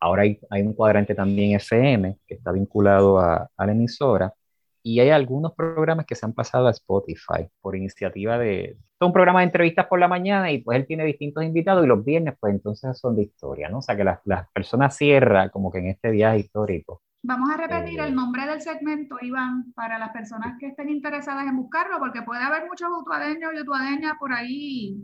ahora 0.00 0.22
hay, 0.22 0.40
hay, 0.50 0.62
un 0.62 0.74
cuadrante 0.74 1.14
también 1.14 1.54
FM 1.56 2.18
que 2.26 2.34
está 2.34 2.50
vinculado 2.52 3.20
a, 3.20 3.48
a 3.56 3.66
la 3.66 3.72
emisora 3.72 4.34
y 4.82 4.98
hay 4.98 5.10
algunos 5.10 5.54
programas 5.54 6.06
que 6.06 6.16
se 6.16 6.26
han 6.26 6.32
pasado 6.32 6.66
a 6.66 6.72
Spotify 6.72 7.48
por 7.60 7.76
iniciativa 7.76 8.36
de... 8.36 8.76
Son 8.98 9.08
un 9.08 9.12
programa 9.12 9.40
de 9.40 9.46
entrevistas 9.46 9.86
por 9.86 10.00
la 10.00 10.08
mañana 10.08 10.50
y 10.50 10.58
pues 10.58 10.78
él 10.78 10.86
tiene 10.86 11.04
distintos 11.04 11.44
invitados 11.44 11.84
y 11.84 11.88
los 11.88 12.04
viernes 12.04 12.34
pues 12.40 12.52
entonces 12.52 12.98
son 12.98 13.14
de 13.14 13.22
historia, 13.22 13.68
¿no? 13.68 13.78
O 13.78 13.82
sea 13.82 13.96
que 13.96 14.04
las, 14.04 14.18
las 14.24 14.48
personas 14.50 14.96
cierran 14.96 15.50
como 15.50 15.70
que 15.70 15.78
en 15.78 15.86
este 15.86 16.10
viaje 16.10 16.40
histórico. 16.40 17.00
Vamos 17.24 17.50
a 17.50 17.56
repetir 17.56 18.00
el 18.00 18.08
eh, 18.08 18.12
nombre 18.12 18.44
del 18.46 18.60
segmento, 18.60 19.16
Iván, 19.20 19.72
para 19.74 19.96
las 19.96 20.10
personas 20.10 20.56
que 20.58 20.66
estén 20.66 20.88
interesadas 20.88 21.46
en 21.46 21.56
buscarlo, 21.56 22.00
porque 22.00 22.22
puede 22.22 22.42
haber 22.42 22.66
muchos 22.66 22.88
utuadeños 22.90 23.52
y 23.54 23.60
utuadeñas 23.60 24.14
por 24.18 24.32
ahí 24.32 24.96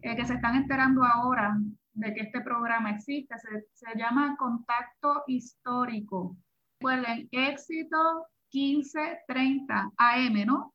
eh, 0.00 0.16
que 0.16 0.24
se 0.24 0.34
están 0.34 0.56
enterando 0.56 1.04
ahora 1.04 1.58
de 1.92 2.14
que 2.14 2.22
este 2.22 2.40
programa 2.40 2.92
existe. 2.92 3.34
Se, 3.38 3.66
se 3.74 3.98
llama 3.98 4.36
Contacto 4.38 5.24
Histórico. 5.26 6.38
Recuerden, 6.80 7.28
éxito 7.30 8.26
1530 8.52 9.92
AM, 9.98 10.46
¿no? 10.46 10.72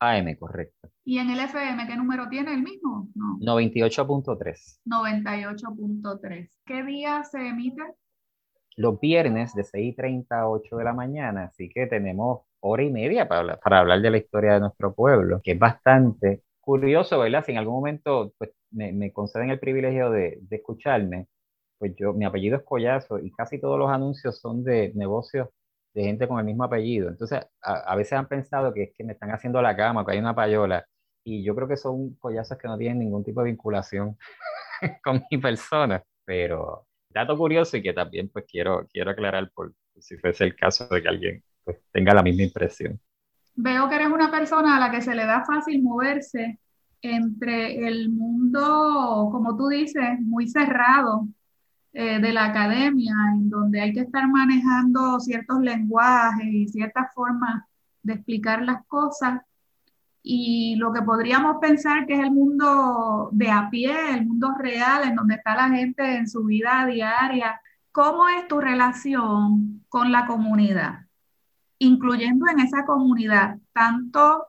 AM, 0.00 0.36
correcto. 0.36 0.90
¿Y 1.02 1.18
en 1.18 1.30
el 1.30 1.40
FM 1.40 1.86
qué 1.86 1.96
número 1.96 2.28
tiene 2.28 2.52
el 2.52 2.62
mismo? 2.62 3.08
No. 3.14 3.38
98.3. 3.38 4.80
98.3. 4.84 6.50
¿Qué 6.66 6.82
día 6.82 7.24
se 7.24 7.48
emite? 7.48 7.82
Los 8.76 9.00
viernes 9.00 9.54
de 9.54 9.62
6.30 9.62 10.26
a 10.30 10.48
8 10.48 10.76
de 10.76 10.84
la 10.84 10.92
mañana, 10.92 11.44
así 11.44 11.68
que 11.68 11.86
tenemos 11.86 12.42
hora 12.60 12.82
y 12.82 12.90
media 12.90 13.26
para 13.28 13.40
hablar, 13.40 13.60
para 13.60 13.78
hablar 13.80 14.00
de 14.02 14.10
la 14.10 14.18
historia 14.18 14.54
de 14.54 14.60
nuestro 14.60 14.94
pueblo, 14.94 15.40
que 15.42 15.52
es 15.52 15.58
bastante 15.58 16.42
curioso, 16.60 17.18
¿verdad? 17.18 17.44
Si 17.44 17.52
en 17.52 17.58
algún 17.58 17.74
momento 17.74 18.32
pues, 18.38 18.50
me, 18.70 18.92
me 18.92 19.12
conceden 19.12 19.50
el 19.50 19.58
privilegio 19.58 20.10
de, 20.10 20.38
de 20.42 20.56
escucharme, 20.56 21.28
pues 21.78 21.94
yo, 21.96 22.12
mi 22.12 22.24
apellido 22.24 22.56
es 22.56 22.62
Collazo 22.64 23.18
y 23.18 23.30
casi 23.32 23.60
todos 23.60 23.78
los 23.78 23.90
anuncios 23.90 24.40
son 24.40 24.64
de 24.64 24.92
negocios 24.94 25.48
de 25.94 26.04
gente 26.04 26.28
con 26.28 26.38
el 26.38 26.44
mismo 26.44 26.64
apellido. 26.64 27.08
Entonces, 27.08 27.40
a, 27.62 27.96
veces 27.96 28.12
han 28.12 28.28
pensado 28.28 28.72
que 28.74 28.84
es 28.84 28.90
que 28.96 29.04
me 29.04 29.14
están 29.14 29.30
haciendo 29.30 29.62
la 29.62 29.74
cama, 29.74 30.04
que 30.04 30.12
hay 30.12 30.18
una 30.18 30.34
payola, 30.34 30.86
y 31.24 31.42
yo 31.42 31.54
creo 31.56 31.66
que 31.66 31.76
son 31.76 32.14
collazos 32.16 32.58
que 32.58 32.68
no 32.68 32.76
tienen 32.76 32.98
ningún 32.98 33.24
tipo 33.24 33.40
de 33.40 33.50
vinculación 33.50 34.16
con 35.04 35.24
mi 35.30 35.38
persona, 35.38 36.02
pero 36.24 36.86
dato 37.16 37.36
curioso 37.36 37.76
y 37.76 37.82
que 37.82 37.92
también 37.92 38.28
pues 38.28 38.44
quiero, 38.50 38.86
quiero 38.92 39.10
aclarar 39.10 39.50
por 39.54 39.74
si 39.98 40.16
fuese 40.18 40.44
el 40.44 40.54
caso 40.54 40.86
de 40.88 41.02
que 41.02 41.08
alguien 41.08 41.42
pues, 41.64 41.78
tenga 41.90 42.12
la 42.14 42.22
misma 42.22 42.42
impresión. 42.42 43.00
Veo 43.54 43.88
que 43.88 43.94
eres 43.96 44.08
una 44.08 44.30
persona 44.30 44.76
a 44.76 44.80
la 44.80 44.90
que 44.90 45.00
se 45.00 45.14
le 45.14 45.24
da 45.24 45.44
fácil 45.44 45.82
moverse 45.82 46.58
entre 47.00 47.88
el 47.88 48.10
mundo, 48.10 49.28
como 49.32 49.56
tú 49.56 49.68
dices, 49.68 50.20
muy 50.20 50.46
cerrado 50.46 51.26
eh, 51.92 52.20
de 52.20 52.32
la 52.32 52.46
academia, 52.46 53.14
en 53.32 53.48
donde 53.48 53.80
hay 53.80 53.92
que 53.94 54.00
estar 54.00 54.28
manejando 54.28 55.18
ciertos 55.18 55.60
lenguajes 55.60 56.46
y 56.46 56.68
ciertas 56.68 57.14
formas 57.14 57.64
de 58.02 58.14
explicar 58.14 58.62
las 58.62 58.84
cosas, 58.86 59.40
y 60.28 60.74
lo 60.74 60.92
que 60.92 61.02
podríamos 61.02 61.58
pensar 61.60 62.04
que 62.04 62.14
es 62.14 62.18
el 62.18 62.32
mundo 62.32 63.28
de 63.30 63.48
a 63.48 63.70
pie, 63.70 63.94
el 64.12 64.26
mundo 64.26 64.56
real, 64.58 65.04
en 65.04 65.14
donde 65.14 65.36
está 65.36 65.54
la 65.54 65.68
gente 65.68 66.16
en 66.16 66.28
su 66.28 66.42
vida 66.42 66.84
diaria. 66.84 67.60
¿Cómo 67.92 68.28
es 68.28 68.48
tu 68.48 68.60
relación 68.60 69.84
con 69.88 70.10
la 70.10 70.26
comunidad? 70.26 71.06
Incluyendo 71.78 72.46
en 72.50 72.58
esa 72.58 72.84
comunidad 72.84 73.58
tanto 73.72 74.46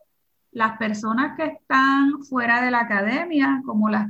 las 0.51 0.79
personas 0.79 1.37
que 1.37 1.45
están 1.45 2.23
fuera 2.27 2.63
de 2.63 2.71
la 2.71 2.79
academia 2.79 3.61
como 3.63 3.87
las 3.87 4.09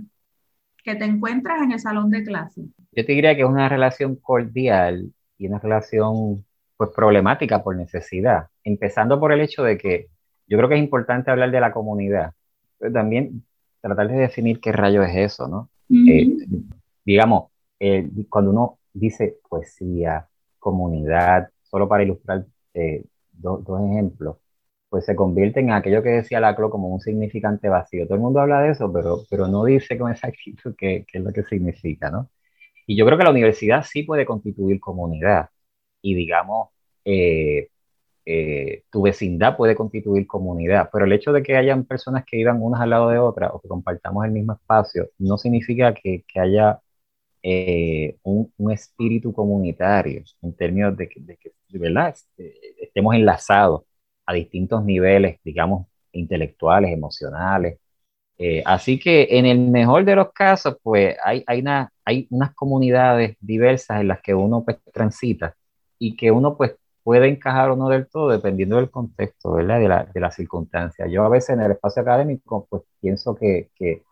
que 0.86 0.96
te 0.96 1.04
encuentras 1.04 1.62
en 1.62 1.74
el 1.74 1.82
salón 1.82 2.10
de 2.12 2.24
clase. 2.24 2.62
Yo 2.94 3.06
te 3.06 3.12
diría 3.12 3.36
que 3.36 3.42
es 3.42 3.48
una 3.48 3.68
relación 3.68 4.16
cordial 4.16 5.12
y 5.38 5.48
una 5.48 5.60
relación 5.60 6.46
pues 6.78 6.92
problemática 6.96 7.62
por 7.62 7.76
necesidad, 7.76 8.48
empezando 8.64 9.20
por 9.20 9.34
el 9.34 9.42
hecho 9.42 9.64
de 9.64 9.78
que 9.78 10.08
yo 10.48 10.58
creo 10.58 10.70
que 10.70 10.76
es 10.76 10.82
importante 10.82 11.32
hablar 11.32 11.52
de 11.52 11.60
la 11.60 11.72
comunidad, 11.72 12.34
pero 12.78 12.92
también 12.94 13.44
tratar 13.82 14.08
de 14.08 14.18
definir 14.18 14.60
qué 14.60 14.72
rayo 14.72 15.04
es 15.04 15.16
eso, 15.16 15.48
¿no? 15.48 15.70
Eh, 15.90 16.28
digamos, 17.06 17.52
eh, 17.80 18.10
cuando 18.30 18.52
uno 18.52 18.80
dice 18.94 19.38
poesía, 19.48 20.28
comunidad, 20.60 21.50
solo 21.64 21.88
para 21.88 22.04
ilustrar 22.04 22.46
eh, 22.74 23.04
dos 23.32 23.82
ejemplos, 23.92 24.38
pues 24.90 25.06
se 25.06 25.16
convierte 25.16 25.60
en 25.60 25.72
aquello 25.72 26.02
que 26.02 26.10
decía 26.10 26.40
Laclo 26.40 26.70
como 26.70 26.88
un 26.90 27.00
significante 27.02 27.70
vacío. 27.70 28.06
Todo 28.06 28.16
el 28.16 28.22
mundo 28.22 28.40
habla 28.40 28.62
de 28.62 28.72
eso, 28.72 28.92
pero, 28.92 29.20
pero 29.30 29.48
no 29.48 29.66
dice 29.66 29.98
con 29.98 30.12
exactitud 30.12 30.76
qué, 30.78 31.06
qué 31.10 31.18
es 31.20 31.24
lo 31.24 31.32
que 31.32 31.44
significa, 31.44 32.10
¿no? 32.10 32.30
Y 32.86 32.96
yo 32.98 33.06
creo 33.06 33.18
que 33.18 33.26
la 33.26 33.32
universidad 33.32 33.84
sí 33.84 34.04
puede 34.04 34.26
constituir 34.26 34.80
comunidad 34.80 35.50
y 36.02 36.16
digamos, 36.16 36.70
eh, 37.04 37.70
eh, 38.30 38.84
tu 38.92 39.04
vecindad 39.04 39.56
puede 39.58 39.76
constituir 39.76 40.28
comunidad, 40.28 40.90
pero 40.92 41.06
el 41.06 41.14
hecho 41.14 41.32
de 41.32 41.44
que 41.44 41.56
hayan 41.56 41.86
personas 41.86 42.26
que 42.26 42.38
vivan 42.38 42.62
unas 42.62 42.82
al 42.82 42.90
lado 42.90 43.10
de 43.10 43.20
otras 43.20 43.52
o 43.54 43.62
que 43.62 43.70
compartamos 43.70 44.26
el 44.26 44.32
mismo 44.32 44.54
espacio 44.54 45.10
no 45.18 45.38
significa 45.38 45.94
que, 45.94 46.26
haya 46.36 46.80
eh, 47.44 48.18
un, 48.24 48.52
espíritu 48.72 49.34
comunitario 49.34 50.24
en 50.42 50.54
términos 50.56 50.98
de 50.98 51.10
que, 51.10 51.22
de 51.22 51.38
que 51.38 51.52
¿verdad? 51.80 52.16
estemos 52.82 53.16
enlazados 53.16 53.84
a 54.26 54.34
distintos 54.34 54.84
niveles, 54.84 55.40
digamos, 55.44 55.88
intelectuales, 56.12 56.92
emocionales, 56.92 57.80
eh, 58.38 58.62
así 58.66 59.00
que 59.00 59.28
en 59.32 59.46
el 59.46 59.60
mejor 59.60 60.06
de 60.06 60.16
los 60.16 60.32
casos, 60.34 60.78
pues 60.84 61.18
hay 61.24 61.44
unas 62.30 62.54
comunidades 62.56 63.38
diversas 63.40 64.02
en 64.02 64.10
las 64.10 64.22
que 64.22 64.34
uno 64.34 64.64
pues, 64.66 64.78
transita 64.94 65.56
y 65.98 66.16
que 66.16 66.32
uno 66.32 66.58
pues 66.58 66.76
puede 67.08 67.30
encajar 67.30 67.72
o 67.72 67.78
no 67.78 67.88
del 67.90 68.10
todo 68.10 68.30
dependiendo 68.32 68.76
del 68.76 68.92
contexto, 68.92 69.54
¿verdad? 69.54 69.80
De 69.80 69.88
la, 69.88 70.04
de 70.06 70.20
la 70.20 70.30
circunstancia. 70.32 71.08
Yo 71.08 71.24
a 71.24 71.30
veces 71.30 71.52
en 71.52 71.62
el 71.62 71.72
espacio 71.72 72.02
académico 72.02 72.68
pues 72.70 72.84
pienso 73.00 73.34
que, 73.36 73.70
que 73.76 74.04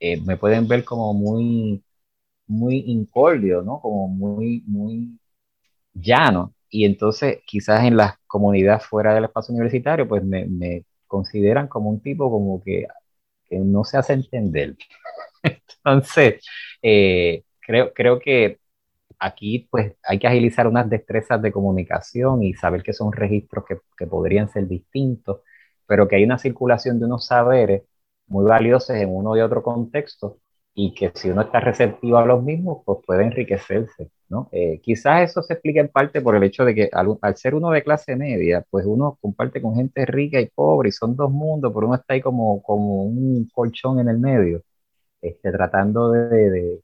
eh, 0.00 0.20
me 0.22 0.36
pueden 0.36 0.68
ver 0.68 0.84
como 0.84 1.14
muy, 1.14 1.82
muy 2.48 2.84
incordio, 2.88 3.62
¿no? 3.62 3.80
Como 3.80 4.08
muy, 4.08 4.62
muy 4.66 5.18
llano. 5.94 6.54
Y 6.70 6.84
entonces 6.86 7.40
quizás 7.46 7.84
en 7.84 7.96
las 7.96 8.16
comunidades 8.26 8.84
fuera 8.86 9.14
del 9.14 9.24
espacio 9.24 9.54
universitario 9.54 10.08
pues 10.08 10.24
me, 10.24 10.46
me 10.46 10.84
consideran 11.06 11.68
como 11.68 11.90
un 11.90 12.00
tipo 12.02 12.30
como 12.30 12.62
que 12.64 12.86
no 13.50 13.84
se 13.84 13.98
hace 13.98 14.14
entender. 14.14 14.76
Entonces, 15.42 16.44
eh, 16.82 17.44
creo, 17.60 17.92
creo 17.94 18.18
que 18.20 18.60
aquí 19.22 19.68
pues 19.70 19.94
hay 20.04 20.18
que 20.18 20.26
agilizar 20.28 20.66
unas 20.66 20.88
destrezas 20.90 21.40
de 21.42 21.52
comunicación 21.52 22.42
y 22.42 22.54
saber 22.54 22.82
que 22.82 22.92
son 22.92 23.12
registros 23.12 23.64
que, 23.66 23.78
que, 23.96 24.06
podrían 24.06 24.48
ser 24.50 24.66
distintos, 24.68 25.40
pero 25.86 26.08
que 26.08 26.16
hay 26.16 26.24
una 26.24 26.38
circulación 26.38 26.98
de 26.98 27.06
unos 27.06 27.26
saberes 27.26 27.82
muy 28.26 28.44
valiosos 28.44 28.96
en 28.96 29.14
uno 29.14 29.36
y 29.36 29.40
otro 29.40 29.62
contexto 29.62 30.38
y 30.74 30.94
que 30.94 31.12
si 31.14 31.30
uno 31.30 31.42
está 31.42 31.60
receptivo 31.60 32.16
a 32.18 32.24
los 32.26 32.42
mismos, 32.42 32.82
pues 32.84 32.98
puede 33.06 33.24
enriquecerse, 33.24 34.10
¿no? 34.28 34.48
Eh, 34.52 34.80
quizás 34.82 35.30
eso 35.30 35.42
se 35.42 35.54
explica 35.54 35.80
en 35.80 35.88
parte 35.88 36.20
por 36.22 36.34
el 36.34 36.42
hecho 36.44 36.64
de 36.64 36.74
que 36.74 36.90
al, 36.92 37.18
ser 37.36 37.54
uno 37.54 37.70
de 37.70 37.82
clase 37.82 38.16
media, 38.16 38.64
pues 38.70 38.86
uno 38.86 39.18
comparte 39.20 39.60
con 39.60 39.74
gente 39.76 40.06
rica 40.06 40.40
y 40.40 40.48
pobre 40.48 40.88
y 40.88 40.92
son 40.92 41.14
dos 41.16 41.30
mundos, 41.30 41.72
pero 41.74 41.86
uno 41.86 41.96
está 41.96 42.14
ahí 42.14 42.20
como, 42.22 42.62
como 42.62 43.04
un 43.04 43.48
colchón 43.52 44.00
en 44.00 44.08
el 44.08 44.18
medio, 44.18 44.62
este, 45.20 45.52
tratando 45.52 46.12
de, 46.12 46.50
de, 46.50 46.82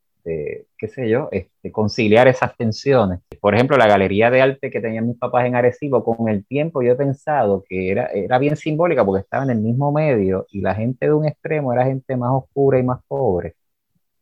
qué 0.77 0.89
sé 0.89 1.09
yo, 1.09 1.29
este, 1.33 1.73
conciliar 1.73 2.29
esas 2.29 2.57
tensiones. 2.57 3.21
Por 3.41 3.55
ejemplo, 3.55 3.77
la 3.77 3.87
galería 3.87 4.31
de 4.31 4.43
arte 4.43 4.71
que 4.71 4.81
tenían 4.81 5.07
mis 5.09 5.19
papás 5.19 5.47
en 5.47 5.55
Arecibo, 5.57 6.05
con 6.05 6.29
el 6.29 6.47
tiempo 6.47 6.83
yo 6.83 6.93
he 6.93 6.97
pensado 6.97 7.65
que 7.69 7.91
era, 7.91 8.07
era 8.07 8.39
bien 8.39 8.57
simbólica 8.57 9.05
porque 9.05 9.23
estaba 9.23 9.45
en 9.45 9.51
el 9.51 9.59
mismo 9.61 9.93
medio 9.93 10.47
y 10.51 10.61
la 10.61 10.75
gente 10.75 11.07
de 11.07 11.13
un 11.13 11.27
extremo 11.27 11.73
era 11.73 11.85
gente 11.85 12.17
más 12.17 12.31
oscura 12.33 12.79
y 12.79 12.83
más 12.83 13.01
pobre 13.07 13.55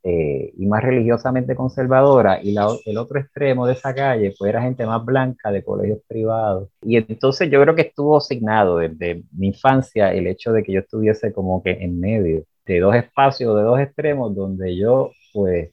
eh, 0.09 0.53
y 0.57 0.67
más 0.67 0.85
religiosamente 0.85 1.57
conservadora, 1.57 2.41
y 2.41 2.55
el 2.87 2.97
otro 2.97 3.19
extremo 3.19 3.67
de 3.67 3.73
esa 3.73 3.93
calle 3.93 4.33
pues 4.39 4.49
era 4.51 4.63
gente 4.63 4.87
más 4.87 5.05
blanca 5.05 5.51
de 5.51 5.65
colegios 5.65 5.99
privados. 6.07 6.69
Y 6.83 6.97
entonces 6.97 7.51
yo 7.51 7.61
creo 7.61 7.75
que 7.75 7.83
estuvo 7.83 8.17
asignado 8.17 8.79
desde 8.79 9.25
mi 9.33 9.49
infancia 9.49 10.13
el 10.13 10.29
hecho 10.29 10.53
de 10.53 10.63
que 10.63 10.73
yo 10.75 10.81
estuviese 10.81 11.33
como 11.33 11.61
que 11.61 11.73
en 11.73 11.99
medio 11.99 12.45
de 12.67 12.79
dos 12.79 12.95
espacios, 12.95 13.57
de 13.57 13.63
dos 13.63 13.81
extremos, 13.81 14.33
donde 14.37 14.77
yo 14.77 15.11
pues 15.33 15.71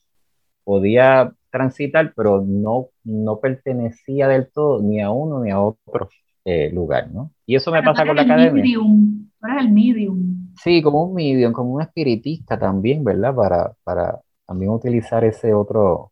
podía 0.63 1.33
transitar, 1.51 2.13
pero 2.15 2.43
no, 2.45 2.89
no 3.03 3.39
pertenecía 3.39 4.27
del 4.27 4.51
todo 4.51 4.81
ni 4.81 5.01
a 5.01 5.11
uno 5.11 5.43
ni 5.43 5.51
a 5.51 5.61
otro 5.61 6.09
eh, 6.45 6.71
lugar, 6.73 7.11
¿no? 7.11 7.31
Y 7.45 7.55
eso 7.55 7.71
me 7.71 7.83
pasa 7.83 8.05
con 8.05 8.15
la 8.15 8.23
academia. 8.23 8.63
Medium. 8.63 9.29
eres 9.43 9.61
el 9.61 9.71
medium. 9.71 10.53
Sí, 10.61 10.81
como 10.81 11.03
un 11.03 11.13
medium, 11.13 11.53
como 11.53 11.75
un 11.75 11.81
espiritista 11.81 12.57
también, 12.57 13.03
¿verdad? 13.03 13.35
Para, 13.35 13.73
para 13.83 14.19
también 14.45 14.71
utilizar 14.71 15.23
ese 15.23 15.53
otro, 15.53 16.11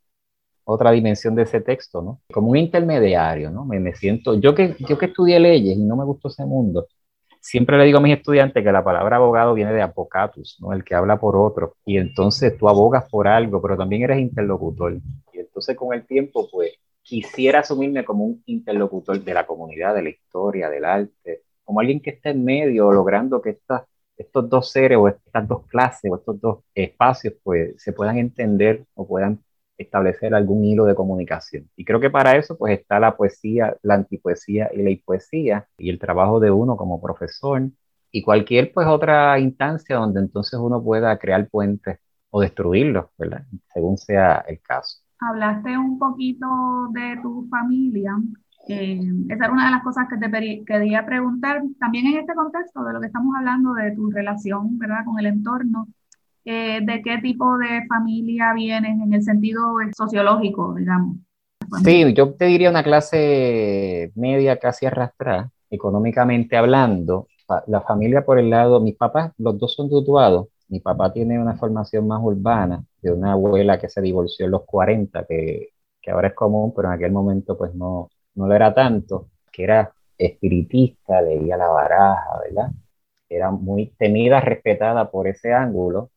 otra 0.64 0.92
dimensión 0.92 1.36
de 1.36 1.44
ese 1.44 1.62
texto, 1.62 2.02
¿no? 2.02 2.22
Como 2.32 2.52
un 2.52 2.58
intermediario, 2.58 3.52
¿no? 3.52 3.66
Me, 3.66 3.80
me 3.80 3.94
siento, 3.94 4.40
yo 4.40 4.56
que, 4.56 4.76
yo 4.88 4.98
que 4.98 5.08
estudié 5.08 5.40
leyes 5.40 5.78
y 5.78 5.84
no 5.84 5.96
me 5.96 6.06
gustó 6.06 6.28
ese 6.28 6.46
mundo, 6.46 6.88
siempre 7.42 7.78
le 7.78 7.86
digo 7.86 7.98
a 7.98 8.02
mis 8.02 8.16
estudiantes 8.16 8.64
que 8.64 8.72
la 8.72 8.84
palabra 8.84 9.18
abogado 9.18 9.54
viene 9.54 9.74
de 9.74 9.82
apocatus, 9.82 10.58
¿no? 10.62 10.72
El 10.72 10.84
que 10.84 10.96
habla 10.96 11.20
por 11.20 11.36
otro. 11.36 11.76
Y 11.86 11.98
entonces 11.98 12.58
tú 12.58 12.70
abogas 12.70 13.10
por 13.10 13.28
algo, 13.28 13.62
pero 13.62 13.76
también 13.76 14.04
eres 14.04 14.20
interlocutor. 14.20 14.94
Y 15.34 15.40
entonces 15.40 15.76
con 15.76 15.94
el 15.94 16.06
tiempo, 16.06 16.48
pues, 16.50 16.72
quisiera 17.02 17.60
asumirme 17.60 18.06
como 18.06 18.26
un 18.26 18.44
interlocutor 18.46 19.20
de 19.20 19.34
la 19.34 19.46
comunidad, 19.46 19.96
de 19.96 20.04
la 20.04 20.10
historia, 20.10 20.70
del 20.70 20.86
arte, 20.86 21.42
como 21.66 21.80
alguien 21.80 22.00
que 22.00 22.12
está 22.12 22.30
en 22.30 22.46
medio, 22.46 22.92
logrando 22.92 23.42
que 23.42 23.50
estas 23.52 23.84
estos 24.22 24.50
dos 24.50 24.72
seres 24.72 24.98
o 24.98 25.08
estas 25.08 25.48
dos 25.48 25.66
clases 25.68 26.12
o 26.12 26.16
estos 26.16 26.40
dos 26.40 26.60
espacios 26.76 27.34
pues 27.44 27.74
se 27.82 27.92
puedan 27.94 28.18
entender 28.18 28.86
o 28.94 29.08
puedan 29.08 29.44
establecer 29.78 30.34
algún 30.36 30.64
hilo 30.64 30.86
de 30.86 30.96
comunicación. 30.96 31.70
Y 31.76 31.86
creo 31.86 32.00
que 32.00 32.10
para 32.10 32.38
eso 32.38 32.58
pues 32.58 32.80
está 32.80 33.00
la 33.00 33.16
poesía, 33.16 33.76
la 33.82 33.96
antipoesía 33.96 34.70
y 34.74 34.82
la 34.84 34.96
poesía 35.04 35.68
y 35.78 35.90
el 35.90 36.00
trabajo 36.00 36.40
de 36.40 36.52
uno 36.52 36.78
como 36.78 37.02
profesor 37.02 37.64
y 38.12 38.22
cualquier 38.24 38.72
pues 38.74 38.88
otra 38.88 39.40
instancia 39.40 39.96
donde 39.96 40.20
entonces 40.20 40.60
uno 40.60 40.84
pueda 40.84 41.18
crear 41.18 41.48
puentes 41.50 42.00
o 42.30 42.42
destruirlos. 42.42 43.06
Según 43.74 43.98
sea 43.98 44.44
el 44.48 44.62
caso. 44.62 45.00
Hablaste 45.20 45.78
un 45.78 46.00
poquito 46.00 46.48
de 46.94 47.20
tu 47.22 47.48
familia 47.50 48.16
eh, 48.68 49.00
esa 49.30 49.46
era 49.46 49.54
una 49.54 49.66
de 49.66 49.72
las 49.72 49.84
cosas 49.84 50.08
que 50.10 50.18
te 50.18 50.64
quería 50.66 51.06
preguntar, 51.06 51.62
también 51.80 52.08
en 52.08 52.20
este 52.20 52.34
contexto 52.34 52.84
de 52.84 52.94
lo 52.94 53.02
que 53.02 53.08
estamos 53.08 53.36
hablando, 53.36 53.74
de 53.74 53.92
tu 53.96 54.12
relación, 54.12 54.78
¿verdad?, 54.78 55.04
con 55.06 55.20
el 55.20 55.26
entorno, 55.28 55.88
eh, 56.46 56.80
de 56.82 57.02
qué 57.02 57.18
tipo 57.20 57.58
de 57.58 57.86
familia 57.88 58.54
vienes 58.54 59.00
en 59.02 59.14
el 59.14 59.24
sentido 59.24 59.62
sociológico, 59.96 60.74
digamos. 60.76 61.18
Sí, 61.84 62.14
yo 62.14 62.34
te 62.34 62.46
diría 62.46 62.70
una 62.70 62.84
clase 62.84 64.12
media 64.16 64.58
casi 64.58 64.86
arrastrada, 64.86 65.52
económicamente 65.70 66.58
hablando. 66.58 67.28
La 67.68 67.82
familia 67.82 68.26
por 68.26 68.40
el 68.40 68.50
lado, 68.50 68.80
mis 68.80 68.96
papás, 68.96 69.32
los 69.38 69.58
dos 69.58 69.74
son 69.74 69.90
tutuados. 69.90 70.48
Mi 70.70 70.80
papá 70.80 71.12
tiene 71.12 71.40
una 71.40 71.56
formación 71.56 72.08
más 72.08 72.22
urbana 72.24 72.84
de 73.02 73.12
una 73.12 73.34
abuela 73.34 73.80
que 73.80 73.90
se 73.90 74.02
divorció 74.02 74.46
en 74.46 74.52
los 74.52 74.64
40, 74.64 75.26
que, 75.26 75.70
que 76.02 76.12
ahora 76.12 76.30
es 76.30 76.34
común, 76.34 76.74
pero 76.76 76.88
en 76.88 76.94
aquel 76.96 77.12
momento 77.12 77.58
pues 77.58 77.74
no, 77.76 78.10
no 78.36 78.48
lo 78.48 78.56
era 78.56 78.74
tanto, 78.74 79.28
que 79.52 79.64
era 79.64 79.94
espiritista, 80.18 81.22
leía 81.22 81.58
la 81.58 81.68
baraja, 81.68 82.40
¿verdad? 82.44 82.72
Era 83.30 83.52
muy 83.52 83.88
temida, 83.98 84.40
respetada 84.40 85.10
por 85.10 85.28
ese 85.28 85.54
ángulo. 85.54 86.12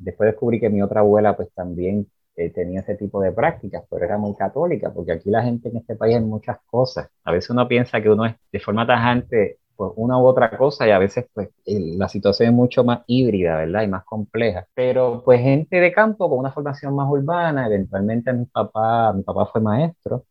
Después 0.00 0.30
descubrí 0.32 0.60
que 0.60 0.70
mi 0.70 0.82
otra 0.82 1.00
abuela 1.00 1.36
pues 1.36 1.50
también 1.54 2.06
eh, 2.36 2.50
tenía 2.50 2.80
ese 2.80 2.96
tipo 2.96 3.20
de 3.20 3.32
prácticas, 3.32 3.84
pero 3.90 4.04
era 4.04 4.18
muy 4.18 4.34
católica, 4.34 4.92
porque 4.92 5.12
aquí 5.12 5.30
la 5.30 5.42
gente 5.42 5.68
en 5.68 5.76
este 5.78 5.96
país 5.96 6.16
hay 6.16 6.22
muchas 6.24 6.58
cosas. 6.66 7.08
A 7.24 7.32
veces 7.32 7.50
uno 7.50 7.68
piensa 7.68 8.00
que 8.00 8.10
uno 8.10 8.26
es 8.26 8.34
de 8.52 8.60
forma 8.60 8.86
tajante 8.86 9.58
pues 9.76 9.92
una 9.96 10.18
u 10.18 10.26
otra 10.26 10.56
cosa 10.58 10.86
y 10.86 10.90
a 10.90 10.98
veces 10.98 11.26
pues 11.32 11.48
la 11.64 12.08
situación 12.08 12.50
es 12.50 12.54
mucho 12.54 12.84
más 12.84 13.00
híbrida, 13.06 13.56
¿verdad? 13.56 13.82
Y 13.82 13.88
más 13.88 14.04
compleja. 14.04 14.66
Pero 14.74 15.22
pues 15.24 15.40
gente 15.40 15.80
de 15.80 15.92
campo 15.92 16.28
con 16.28 16.38
una 16.38 16.52
formación 16.52 16.94
más 16.94 17.08
urbana, 17.10 17.66
eventualmente 17.66 18.32
mi 18.32 18.44
papá, 18.46 19.12
mi 19.14 19.22
papá 19.22 19.46
fue 19.46 19.60
maestro, 19.62 20.24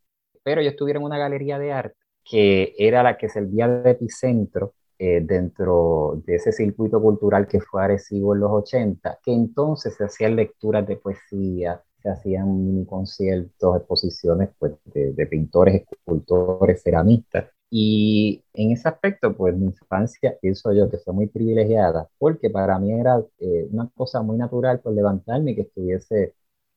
pero 0.43 0.61
yo 0.61 0.69
estuviera 0.69 0.99
en 0.99 1.05
una 1.05 1.17
galería 1.17 1.59
de 1.59 1.71
arte 1.71 1.95
que 2.23 2.75
era 2.77 3.01
la 3.03 3.17
que 3.17 3.29
servía 3.29 3.67
de 3.67 3.91
epicentro 3.91 4.73
eh, 4.99 5.21
dentro 5.21 6.21
de 6.25 6.35
ese 6.35 6.51
circuito 6.51 7.01
cultural 7.01 7.47
que 7.47 7.61
fue 7.61 7.81
Arecibo 7.83 8.35
en 8.35 8.41
los 8.41 8.51
80, 8.51 9.19
que 9.23 9.33
entonces 9.33 9.95
se 9.95 10.03
hacían 10.03 10.35
lecturas 10.35 10.85
de 10.85 10.97
poesía, 10.97 11.81
se 12.01 12.09
hacían 12.09 12.65
mini 12.65 12.85
conciertos, 12.85 13.77
exposiciones 13.77 14.49
pues, 14.59 14.73
de, 14.85 15.27
pintores, 15.27 15.83
escultores, 15.89 16.83
ceramistas. 16.83 17.45
Y 17.69 18.43
en 18.53 18.71
ese 18.71 18.89
aspecto, 18.89 19.35
pues 19.35 19.55
mi 19.55 19.67
infancia, 19.67 20.35
pienso 20.41 20.73
yo 20.73 20.89
que 20.89 20.97
fue 20.97 21.13
muy 21.13 21.27
privilegiada, 21.27 22.09
porque 22.17 22.49
para 22.49 22.77
mí 22.79 22.91
era 22.91 23.23
eh, 23.39 23.67
una 23.71 23.89
cosa 23.95 24.21
muy 24.21 24.37
natural 24.37 24.79
por 24.81 24.93
levantarme 24.93 25.51
y 25.51 25.55
que 25.55 25.61
estuviese 25.61 26.33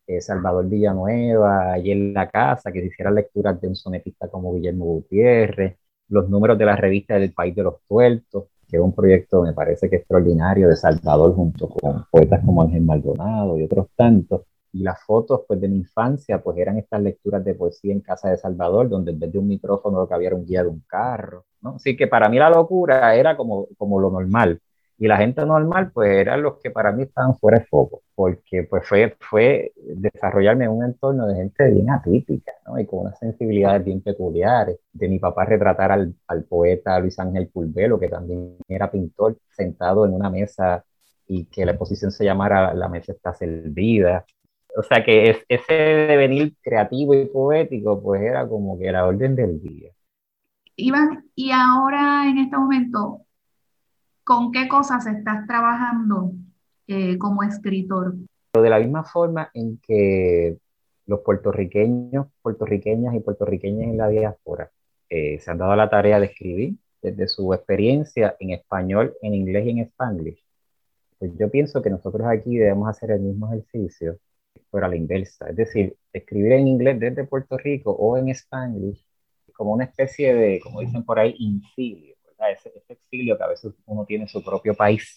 eh, 0.06 0.20
Salvador 0.20 0.68
Villanueva, 0.68 1.72
allí 1.72 1.92
en 1.92 2.14
la 2.14 2.28
casa, 2.30 2.72
que 2.72 2.80
se 2.80 2.86
hicieran 2.86 3.14
lecturas 3.16 3.60
de 3.60 3.68
un 3.68 3.76
sonetista 3.76 4.28
como 4.28 4.54
Guillermo 4.54 4.84
Gutiérrez, 4.86 5.76
los 6.12 6.28
números 6.28 6.58
de 6.58 6.66
la 6.66 6.76
revista 6.76 7.14
del 7.14 7.32
País 7.32 7.56
de 7.56 7.62
los 7.62 7.76
Tuertos, 7.88 8.44
que 8.68 8.76
es 8.76 8.82
un 8.82 8.92
proyecto, 8.92 9.42
me 9.42 9.54
parece 9.54 9.88
que 9.88 9.96
extraordinario, 9.96 10.68
de 10.68 10.76
Salvador 10.76 11.34
junto 11.34 11.68
con 11.68 12.04
poetas 12.10 12.44
como 12.44 12.62
Ángel 12.62 12.82
Maldonado 12.82 13.58
y 13.58 13.64
otros 13.64 13.88
tantos. 13.96 14.42
Y 14.74 14.82
las 14.82 15.02
fotos 15.02 15.42
pues, 15.46 15.60
de 15.60 15.68
mi 15.68 15.76
infancia 15.76 16.42
pues, 16.42 16.56
eran 16.58 16.78
estas 16.78 17.02
lecturas 17.02 17.44
de 17.44 17.54
poesía 17.54 17.92
en 17.92 18.00
casa 18.00 18.30
de 18.30 18.36
Salvador, 18.36 18.88
donde 18.88 19.12
en 19.12 19.20
vez 19.20 19.32
de 19.32 19.38
un 19.38 19.48
micrófono 19.48 20.00
lo 20.00 20.08
que 20.08 20.14
había 20.14 20.28
era 20.28 20.36
un 20.36 20.46
guía 20.46 20.62
de 20.62 20.68
un 20.68 20.82
carro. 20.86 21.44
¿no? 21.62 21.76
Así 21.76 21.96
que 21.96 22.06
para 22.06 22.28
mí 22.28 22.38
la 22.38 22.50
locura 22.50 23.14
era 23.14 23.36
como, 23.36 23.68
como 23.78 23.98
lo 23.98 24.10
normal. 24.10 24.60
Y 25.02 25.08
la 25.08 25.16
gente 25.16 25.44
normal, 25.44 25.90
pues 25.92 26.12
eran 26.12 26.42
los 26.42 26.60
que 26.60 26.70
para 26.70 26.92
mí 26.92 27.02
estaban 27.02 27.36
fuera 27.36 27.58
de 27.58 27.64
foco, 27.64 28.02
porque 28.14 28.62
pues 28.62 28.86
fue, 28.86 29.16
fue 29.18 29.72
desarrollarme 29.76 30.66
en 30.66 30.70
un 30.70 30.84
entorno 30.84 31.26
de 31.26 31.34
gente 31.34 31.72
bien 31.72 31.90
atípica, 31.90 32.52
¿no? 32.64 32.78
Y 32.78 32.86
con 32.86 33.00
unas 33.00 33.18
sensibilidades 33.18 33.84
bien 33.84 34.00
peculiares. 34.00 34.78
De 34.92 35.08
mi 35.08 35.18
papá 35.18 35.44
retratar 35.44 35.90
al, 35.90 36.14
al 36.28 36.44
poeta 36.44 37.00
Luis 37.00 37.18
Ángel 37.18 37.48
Pulvelo, 37.48 37.98
que 37.98 38.06
también 38.06 38.58
era 38.68 38.92
pintor, 38.92 39.36
sentado 39.50 40.06
en 40.06 40.14
una 40.14 40.30
mesa 40.30 40.84
y 41.26 41.46
que 41.46 41.66
la 41.66 41.72
exposición 41.72 42.12
se 42.12 42.24
llamara 42.24 42.72
La 42.72 42.88
mesa 42.88 43.10
está 43.10 43.34
servida. 43.34 44.24
O 44.76 44.84
sea 44.84 45.02
que 45.04 45.30
es, 45.30 45.38
ese 45.48 45.74
devenir 45.74 46.54
creativo 46.62 47.12
y 47.14 47.26
poético, 47.26 48.00
pues 48.00 48.22
era 48.22 48.46
como 48.46 48.78
que 48.78 48.86
era 48.86 49.04
orden 49.04 49.34
del 49.34 49.60
día. 49.60 49.90
Iván, 50.76 51.24
y 51.34 51.50
ahora 51.50 52.28
en 52.28 52.38
este 52.38 52.56
momento, 52.56 53.22
¿Con 54.32 54.50
qué 54.50 54.66
cosas 54.66 55.06
estás 55.06 55.46
trabajando 55.46 56.32
eh, 56.86 57.18
como 57.18 57.42
escritor? 57.42 58.14
De 58.54 58.70
la 58.70 58.78
misma 58.78 59.04
forma 59.04 59.50
en 59.52 59.78
que 59.86 60.56
los 61.04 61.20
puertorriqueños, 61.20 62.28
puertorriqueñas 62.40 63.14
y 63.14 63.20
puertorriqueñas 63.20 63.90
en 63.90 63.98
la 63.98 64.08
diáspora 64.08 64.70
eh, 65.10 65.38
se 65.38 65.50
han 65.50 65.58
dado 65.58 65.76
la 65.76 65.90
tarea 65.90 66.18
de 66.18 66.28
escribir 66.28 66.76
desde 67.02 67.28
su 67.28 67.52
experiencia 67.52 68.34
en 68.40 68.52
español, 68.52 69.12
en 69.20 69.34
inglés 69.34 69.66
y 69.66 69.70
en 69.72 69.78
spanglish. 69.80 70.42
Pues 71.18 71.32
yo 71.38 71.50
pienso 71.50 71.82
que 71.82 71.90
nosotros 71.90 72.26
aquí 72.26 72.56
debemos 72.56 72.88
hacer 72.88 73.10
el 73.10 73.20
mismo 73.20 73.52
ejercicio, 73.52 74.16
pero 74.70 74.86
a 74.86 74.88
la 74.88 74.96
inversa. 74.96 75.50
Es 75.50 75.56
decir, 75.56 75.94
escribir 76.10 76.52
en 76.52 76.68
inglés 76.68 76.98
desde 76.98 77.24
Puerto 77.24 77.58
Rico 77.58 77.90
o 77.90 78.16
en 78.16 78.30
spanglish 78.30 79.04
como 79.52 79.74
una 79.74 79.84
especie 79.84 80.34
de, 80.34 80.58
como 80.60 80.80
dicen 80.80 81.04
por 81.04 81.18
ahí, 81.18 81.34
incilio 81.38 82.11
ese, 82.50 82.72
exilio 82.88 83.36
que 83.36 83.44
a 83.44 83.48
veces 83.48 83.74
uno 83.86 84.04
tiene 84.04 84.24
en 84.24 84.28
su 84.28 84.42
propio 84.44 84.74
país. 84.74 85.16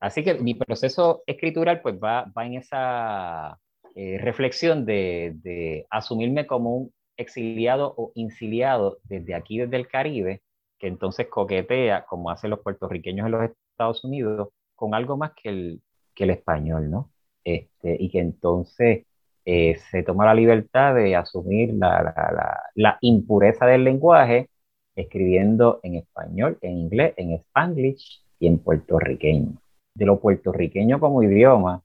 Así 0.00 0.22
que 0.22 0.34
mi 0.34 0.54
proceso 0.54 1.22
escritural 1.26 1.80
pues 1.82 1.96
va, 1.96 2.30
va 2.36 2.46
en 2.46 2.54
esa 2.54 3.58
eh, 3.96 4.18
reflexión 4.20 4.84
de, 4.86 5.32
de, 5.42 5.86
asumirme 5.90 6.46
como 6.46 6.76
un 6.76 6.92
exiliado 7.16 7.92
o 7.96 8.12
inciliado 8.14 8.98
desde 9.04 9.34
aquí, 9.34 9.58
desde 9.58 9.76
el 9.76 9.88
Caribe, 9.88 10.42
que 10.78 10.86
entonces 10.86 11.26
coquetea, 11.28 12.04
como 12.06 12.30
hacen 12.30 12.50
los 12.50 12.60
puertorriqueños 12.60 13.26
en 13.26 13.32
los 13.32 13.50
Estados 13.72 14.04
Unidos, 14.04 14.48
con 14.74 14.94
algo 14.94 15.16
más 15.16 15.32
que 15.34 15.48
el, 15.48 15.82
que 16.14 16.24
el 16.24 16.30
español, 16.30 16.90
¿no? 16.90 17.10
Este, 17.44 17.96
y 17.98 18.08
que 18.10 18.20
entonces 18.20 19.06
eh, 19.44 19.76
se 19.90 20.02
toma 20.04 20.26
la 20.26 20.34
libertad 20.34 20.94
de 20.94 21.16
asumir 21.16 21.74
la, 21.74 22.02
la, 22.02 22.32
la, 22.32 22.62
la 22.74 22.98
impureza 23.00 23.66
del 23.66 23.84
lenguaje 23.84 24.48
escribiendo 24.96 25.80
en 25.82 25.96
español, 25.96 26.58
en 26.62 26.78
inglés, 26.78 27.14
en 27.16 27.32
spanglish 27.34 28.22
y 28.38 28.46
en 28.46 28.58
puertorriqueño. 28.58 29.58
De 29.94 30.06
lo 30.06 30.20
puertorriqueño 30.20 31.00
como 31.00 31.22
idioma, 31.22 31.82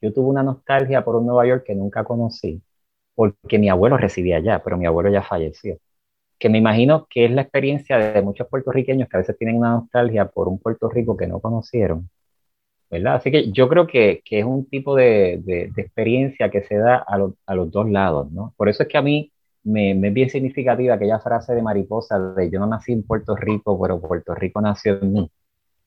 yo 0.00 0.12
tuve 0.12 0.28
una 0.28 0.42
nostalgia 0.42 1.04
por 1.04 1.16
un 1.16 1.26
Nueva 1.26 1.46
York 1.46 1.64
que 1.66 1.74
nunca 1.74 2.04
conocí, 2.04 2.62
porque 3.14 3.58
mi 3.58 3.68
abuelo 3.70 3.96
residía 3.96 4.36
allá, 4.38 4.62
pero 4.62 4.76
mi 4.76 4.86
abuelo 4.86 5.10
ya 5.10 5.22
falleció. 5.22 5.78
Que 6.38 6.48
me 6.48 6.58
imagino 6.58 7.06
que 7.10 7.26
es 7.26 7.30
la 7.32 7.42
experiencia 7.42 7.98
de 7.98 8.22
muchos 8.22 8.48
puertorriqueños 8.48 9.08
que 9.08 9.16
a 9.16 9.20
veces 9.20 9.38
tienen 9.38 9.56
una 9.56 9.72
nostalgia 9.72 10.26
por 10.28 10.48
un 10.48 10.58
Puerto 10.58 10.88
Rico 10.90 11.16
que 11.16 11.26
no 11.26 11.40
conocieron. 11.40 12.10
¿verdad? 12.90 13.16
Así 13.16 13.30
que 13.30 13.50
yo 13.50 13.68
creo 13.68 13.86
que, 13.86 14.22
que 14.24 14.40
es 14.40 14.44
un 14.44 14.66
tipo 14.68 14.94
de, 14.94 15.40
de, 15.44 15.72
experiencia 15.76 16.50
que 16.50 16.62
se 16.62 16.76
da 16.76 16.96
a, 16.96 17.18
a, 17.46 17.54
los 17.54 17.70
dos 17.70 17.90
lados, 17.90 18.30
¿no? 18.30 18.54
Por 18.56 18.68
eso 18.68 18.82
es 18.84 18.88
que 18.88 18.98
a 18.98 19.02
mí 19.02 19.32
me, 19.64 19.94
me, 19.94 20.08
es 20.08 20.14
bien 20.14 20.30
significativa 20.30 20.94
aquella 20.94 21.20
frase 21.20 21.54
de 21.54 21.62
Mariposa 21.62 22.18
de 22.18 22.50
yo 22.50 22.60
no 22.60 22.66
nací 22.66 22.92
en 22.92 23.02
Puerto 23.04 23.36
Rico, 23.36 23.80
pero 23.80 24.00
Puerto 24.00 24.34
Rico 24.34 24.60
nació 24.60 25.00
en 25.00 25.12
mí. 25.12 25.30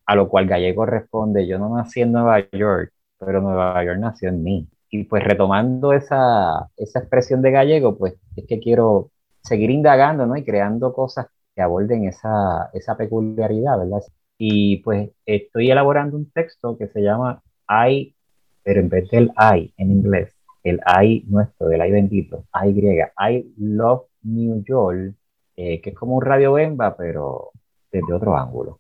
A 0.05 0.15
lo 0.15 0.29
cual 0.29 0.47
Gallego 0.47 0.85
responde, 0.85 1.47
yo 1.47 1.59
no 1.59 1.75
nací 1.75 2.01
en 2.01 2.11
Nueva 2.13 2.39
York, 2.51 2.93
pero 3.19 3.41
Nueva 3.41 3.83
York 3.85 3.99
nació 3.99 4.29
en 4.29 4.43
mí. 4.43 4.69
Y 4.89 5.03
pues 5.05 5.23
retomando 5.23 5.93
esa, 5.93 6.69
esa 6.77 6.99
expresión 6.99 7.41
de 7.41 7.51
Gallego, 7.51 7.97
pues 7.97 8.15
es 8.35 8.45
que 8.47 8.59
quiero 8.59 9.11
seguir 9.41 9.69
indagando, 9.71 10.25
¿no? 10.25 10.37
Y 10.37 10.45
creando 10.45 10.93
cosas 10.93 11.27
que 11.55 11.61
aborden 11.61 12.05
esa, 12.05 12.69
esa 12.73 12.95
peculiaridad, 12.97 13.79
¿verdad? 13.79 14.01
Y 14.37 14.77
pues 14.77 15.11
estoy 15.25 15.71
elaborando 15.71 16.17
un 16.17 16.31
texto 16.31 16.77
que 16.77 16.87
se 16.87 17.01
llama 17.01 17.41
I, 17.69 18.15
pero 18.63 18.79
en 18.81 18.89
vez 18.89 19.09
del 19.09 19.31
I 19.37 19.73
en 19.77 19.91
inglés, 19.91 20.36
el 20.69 20.81
I 21.03 21.25
nuestro, 21.27 21.67
del 21.67 21.85
I 21.85 21.91
bendito, 21.91 22.45
I 22.53 22.73
griega, 22.73 23.11
I 23.19 23.53
love 23.57 24.03
New 24.23 24.63
York, 24.67 25.15
eh, 25.55 25.81
que 25.81 25.91
es 25.91 25.95
como 25.95 26.15
un 26.15 26.21
radio 26.21 26.53
bemba, 26.53 26.95
pero 26.95 27.51
desde 27.91 28.13
otro 28.13 28.37
ángulo. 28.37 28.79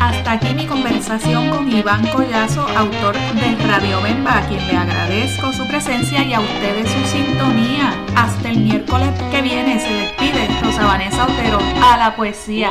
Hasta 0.00 0.32
aquí 0.32 0.54
mi 0.54 0.66
conversación 0.66 1.50
con 1.50 1.68
Iván 1.70 2.06
Collazo, 2.14 2.60
autor 2.60 3.14
de 3.14 3.66
Radio 3.66 4.00
Bemba, 4.00 4.38
a 4.38 4.48
quien 4.48 4.64
le 4.68 4.76
agradezco 4.76 5.52
su 5.52 5.66
presencia 5.66 6.22
y 6.24 6.32
a 6.34 6.40
ustedes 6.40 6.88
su 6.88 7.04
sintonía. 7.04 7.92
Hasta 8.16 8.50
el 8.50 8.60
miércoles 8.60 9.10
que 9.32 9.42
viene 9.42 9.80
se 9.80 9.92
despide 9.92 10.46
Rosa 10.62 10.86
Vanessa 10.86 11.24
Otero 11.24 11.58
a 11.82 11.96
la 11.96 12.14
poesía. 12.14 12.70